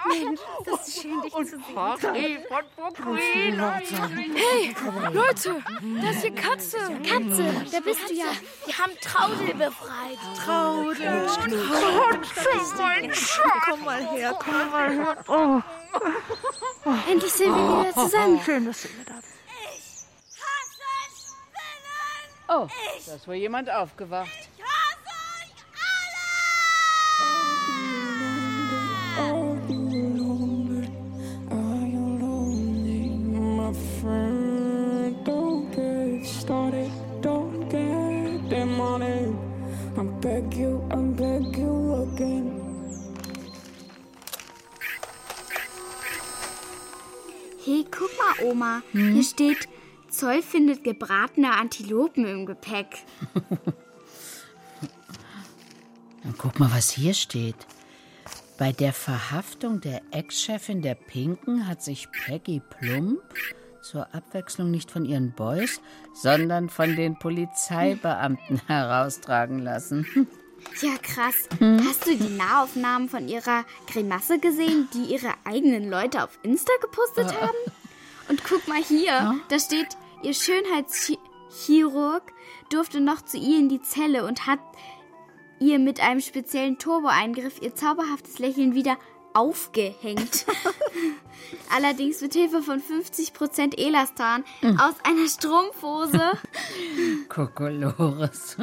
Mensch, 0.09 0.41
das 0.65 0.89
ist 0.89 1.03
schön, 1.03 1.21
dich 1.23 1.33
zu 1.33 1.45
sehen. 1.45 1.61
Hey, 4.35 4.75
Leute, 5.13 5.63
da 6.03 6.11
ist 6.11 6.25
die 6.25 6.31
Katze. 6.31 6.79
Katze, 7.03 7.55
da 7.73 7.81
bist 7.81 8.09
du 8.09 8.15
ja. 8.15 8.27
Wir 8.65 8.79
haben 8.79 8.93
Traudel 9.01 9.55
befreit. 9.55 10.19
Traudel. 10.45 11.27
Katze, 11.27 12.77
mein 12.79 13.13
Schatz. 13.13 13.65
Komm 13.69 13.85
mal 13.85 14.07
her, 14.13 14.39
komm 14.39 14.71
mal 14.71 14.91
her. 14.93 15.17
Oh. 15.27 15.61
Endlich 17.11 17.33
sind 17.33 17.53
wir 17.53 17.81
wieder 17.81 17.95
zusammen. 17.95 18.41
Schön, 18.45 18.67
dass 18.67 18.83
du 18.83 18.89
wieder 18.89 19.05
da 19.07 19.15
bist. 19.15 19.32
Oh, 22.55 22.69
da 23.07 23.15
ist 23.15 23.27
wohl 23.27 23.37
jemand 23.37 23.71
aufgewacht. 23.71 24.29
Are 29.19 29.57
you 29.69 29.79
lonely? 30.19 30.89
Are 31.49 31.87
you 31.87 32.19
lonely, 32.21 33.09
my 33.33 33.73
friend? 34.01 35.17
Don't 35.25 35.71
get 35.75 36.27
started, 36.27 36.91
don't 37.23 37.71
get 37.71 38.51
them 38.51 38.79
on 38.79 39.01
it. 39.01 39.35
I 39.97 40.03
beg 40.21 40.53
you, 40.53 40.87
I 40.91 40.97
beg 40.97 41.57
you 41.57 42.03
again. 42.13 42.61
Hey, 47.65 47.85
guck 47.91 48.11
mal, 48.19 48.35
Oma. 48.47 48.83
Hier 48.93 49.23
steht, 49.23 49.69
Zoll 50.23 50.41
findet 50.41 50.85
gebratene 50.85 51.53
Antilopen 51.53 52.25
im 52.25 52.47
Gepäck. 52.47 52.87
Und 56.23 56.39
guck 56.39 56.61
mal, 56.61 56.71
was 56.73 56.91
hier 56.91 57.13
steht. 57.13 57.57
Bei 58.57 58.71
der 58.71 58.93
Verhaftung 58.93 59.81
der 59.81 60.01
Ex-Chefin 60.13 60.81
der 60.81 60.95
Pinken 60.95 61.67
hat 61.67 61.83
sich 61.83 62.09
Peggy 62.13 62.61
Plump 62.61 63.21
zur 63.83 64.15
Abwechslung 64.15 64.71
nicht 64.71 64.93
von 64.93 65.05
ihren 65.05 65.33
Boys, 65.33 65.81
sondern 66.15 66.69
von 66.69 66.95
den 66.95 67.19
Polizeibeamten 67.19 68.61
heraustragen 68.69 69.59
lassen. 69.59 70.07
Ja, 70.81 70.99
krass. 71.03 71.49
Hast 71.85 72.07
du 72.07 72.17
die 72.17 72.37
Nahaufnahmen 72.37 73.09
von 73.09 73.27
ihrer 73.27 73.65
Grimasse 73.89 74.39
gesehen, 74.39 74.89
die 74.95 75.15
ihre 75.15 75.35
eigenen 75.43 75.91
Leute 75.91 76.23
auf 76.23 76.39
Insta 76.45 76.73
gepostet 76.81 77.35
haben? 77.41 77.59
Und 78.29 78.45
guck 78.45 78.69
mal 78.69 78.81
hier, 78.81 79.41
da 79.49 79.59
steht, 79.59 79.97
ihr 80.23 80.35
Schönheitschirurg 80.35 82.33
durfte 82.71 83.01
noch 83.01 83.23
zu 83.23 83.37
ihr 83.37 83.59
in 83.59 83.69
die 83.69 83.83
Zelle 83.83 84.25
und 84.25 84.47
hat 84.47 84.61
ihr 85.61 85.79
mit 85.79 86.01
einem 86.01 86.21
speziellen 86.21 86.79
Turbo-Eingriff 86.79 87.61
ihr 87.63 87.75
zauberhaftes 87.75 88.39
Lächeln 88.39 88.75
wieder 88.75 88.97
aufgehängt. 89.35 90.47
Allerdings 91.75 92.21
mit 92.21 92.35
Hilfe 92.35 92.63
von 92.63 92.83
50% 92.83 93.79
Elastan 93.79 94.45
aus 94.63 94.95
einer 95.05 95.29
Strumpfhose. 95.29 96.33
Kokolores. 97.29 98.57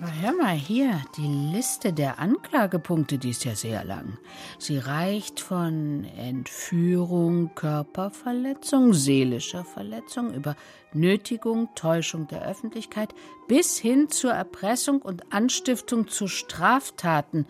Aber 0.00 0.12
hör 0.20 0.32
mal 0.32 0.54
hier, 0.54 1.02
die 1.16 1.26
Liste 1.26 1.92
der 1.92 2.20
Anklagepunkte, 2.20 3.18
die 3.18 3.30
ist 3.30 3.44
ja 3.44 3.56
sehr 3.56 3.84
lang. 3.84 4.16
Sie 4.56 4.78
reicht 4.78 5.40
von 5.40 6.04
Entführung, 6.16 7.52
Körperverletzung, 7.56 8.94
seelischer 8.94 9.64
Verletzung 9.64 10.32
über 10.32 10.54
Nötigung, 10.92 11.68
Täuschung 11.74 12.28
der 12.28 12.42
Öffentlichkeit 12.42 13.12
bis 13.48 13.76
hin 13.76 14.08
zur 14.08 14.32
Erpressung 14.32 15.02
und 15.02 15.32
Anstiftung 15.32 16.06
zu 16.06 16.28
Straftaten. 16.28 17.46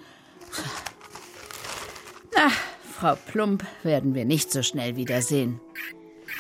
Na, 2.35 2.49
Frau 2.91 3.15
Plump 3.31 3.67
werden 3.83 4.15
wir 4.15 4.25
nicht 4.25 4.51
so 4.51 4.63
schnell 4.63 4.97
wiedersehen. 4.97 5.61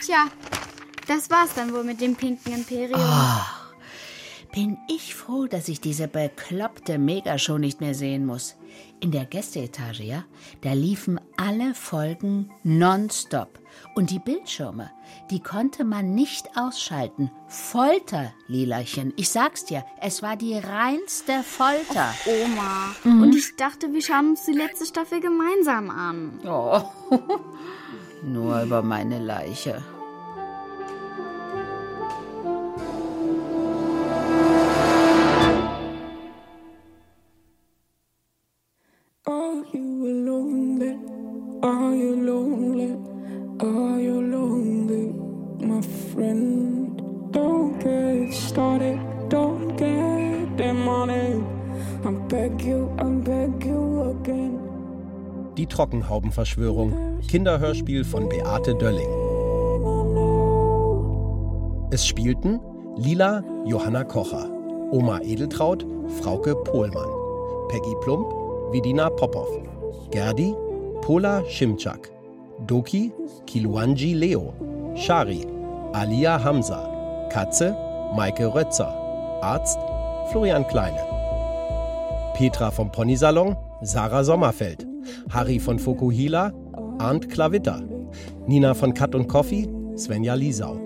Tja, 0.07 0.29
das 1.07 1.29
war's 1.29 1.53
dann 1.55 1.75
wohl 1.75 1.85
mit 1.85 2.01
dem 2.01 2.17
pinken 2.17 2.55
Imperium. 2.55 2.99
Ah. 2.99 3.58
Bin 4.53 4.79
ich 4.89 5.15
froh, 5.15 5.47
dass 5.47 5.69
ich 5.69 5.81
diese 5.81 6.09
bekloppte 6.09 6.99
Megashow 6.99 7.59
nicht 7.59 7.81
mehr 7.81 7.95
sehen 7.95 8.27
muss. 8.27 8.57
In 9.01 9.13
der 9.13 9.25
Gästeetage, 9.25 10.03
ja, 10.03 10.25
da 10.63 10.73
liefen 10.73 11.21
alle 11.37 11.75
Folgen 11.75 12.51
nonstop. 12.65 13.59
Und 13.95 14.11
die 14.11 14.19
Bildschirme, 14.19 14.91
die 15.31 15.41
konnte 15.41 15.85
man 15.85 16.15
nicht 16.15 16.57
ausschalten. 16.57 17.31
Folter, 17.47 18.33
Lilachen. 18.49 19.13
Ich 19.17 19.29
sag's 19.29 19.65
dir, 19.65 19.85
es 20.01 20.23
war 20.23 20.37
die 20.37 20.55
reinste 20.55 21.43
Folter. 21.45 22.13
Oma. 22.27 22.95
Mhm. 23.05 23.23
Und 23.23 23.37
ich 23.37 23.55
dachte, 23.57 23.93
wir 23.93 24.03
schauen 24.03 24.31
uns 24.31 24.45
die 24.45 24.53
letzte 24.53 24.87
Staffel 24.87 25.21
gemeinsam 25.21 25.91
an. 25.91 26.41
Oh. 26.45 26.83
Nur 28.23 28.63
über 28.63 28.83
meine 28.83 29.21
Leiche. 29.21 29.83
Die 55.69 55.75
Trockenhaubenverschwörung. 55.75 57.21
Kinderhörspiel 57.29 58.05
von 58.05 58.29
Beate 58.29 58.75
Dölling. 58.75 59.09
Es 61.91 62.07
spielten 62.07 62.59
Lila 62.97 63.45
Johanna 63.66 64.05
Kocher, 64.05 64.49
Oma 64.91 65.21
Edeltraut 65.21 65.87
Frauke 66.21 66.55
Pohlmann, 66.64 67.09
Peggy 67.69 67.95
Plump 68.03 68.27
Vidina 68.73 69.11
Popov, 69.11 69.47
Gerdi 70.11 70.55
Pola 71.03 71.43
Schimczak, 71.49 72.11
Doki 72.66 73.12
Kiluanji 73.47 74.14
Leo, 74.14 74.55
Shari 74.97 75.47
Alia 75.93 76.43
Hamza, 76.43 77.29
Katze 77.31 77.77
Maike 78.16 78.47
Rötzer, 78.55 78.93
Arzt 79.43 79.79
Florian 80.31 80.66
Kleine. 80.66 81.01
Petra 82.35 82.71
vom 82.71 82.91
Ponysalon, 82.91 83.55
Sarah 83.83 84.25
Sommerfeld. 84.25 84.88
Harry 85.31 85.59
von 85.59 85.79
Fokuhila, 85.79 86.53
Arndt 86.99 87.29
Klavitter. 87.29 87.83
Nina 88.47 88.75
von 88.75 88.95
Cut 88.95 89.15
und 89.15 89.29
Coffee, 89.29 89.69
Svenja 89.97 90.35
Liesau. 90.35 90.79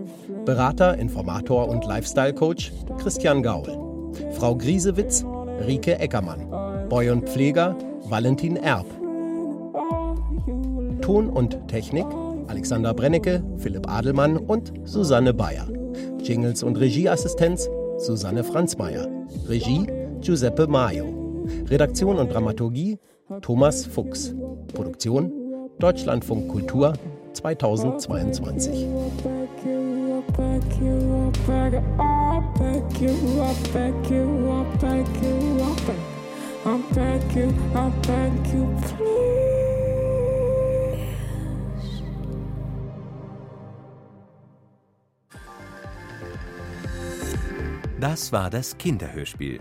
Berater, 0.45 0.99
Informator 0.99 1.68
und 1.68 1.85
Lifestyle-Coach, 1.87 2.73
Christian 2.99 3.43
Gaul. 3.43 4.12
Frau 4.33 4.57
Griesewitz, 4.57 5.25
Rike 5.66 5.99
Eckermann. 5.99 6.89
Boy 6.89 7.11
und 7.11 7.29
Pfleger, 7.29 7.77
Valentin 8.05 8.57
Erb. 8.57 8.87
Ton 11.01 11.29
und 11.29 11.68
Technik, 11.68 12.07
Alexander 12.49 12.95
Brennecke, 12.95 13.43
Philipp 13.59 13.89
Adelmann 13.89 14.37
und 14.37 14.73
Susanne 14.85 15.33
Bayer. 15.33 15.66
Jingles 16.23 16.62
und 16.62 16.79
Regieassistenz, 16.79 17.68
Susanne 17.99 18.45
Franzmeier. 18.45 19.09
Regie, 19.49 19.87
Giuseppe 20.20 20.66
Maio. 20.66 21.23
Redaktion 21.68 22.18
und 22.18 22.33
Dramaturgie, 22.33 22.99
Thomas 23.41 23.87
Fuchs. 23.87 24.35
Produktion, 24.74 25.33
Deutschlandfunk 25.78 26.49
Kultur 26.49 26.93
2022. 27.33 28.87
Das 48.01 48.33
war 48.33 48.51
das 48.51 48.76
Kinderhörspiel. 48.76 49.61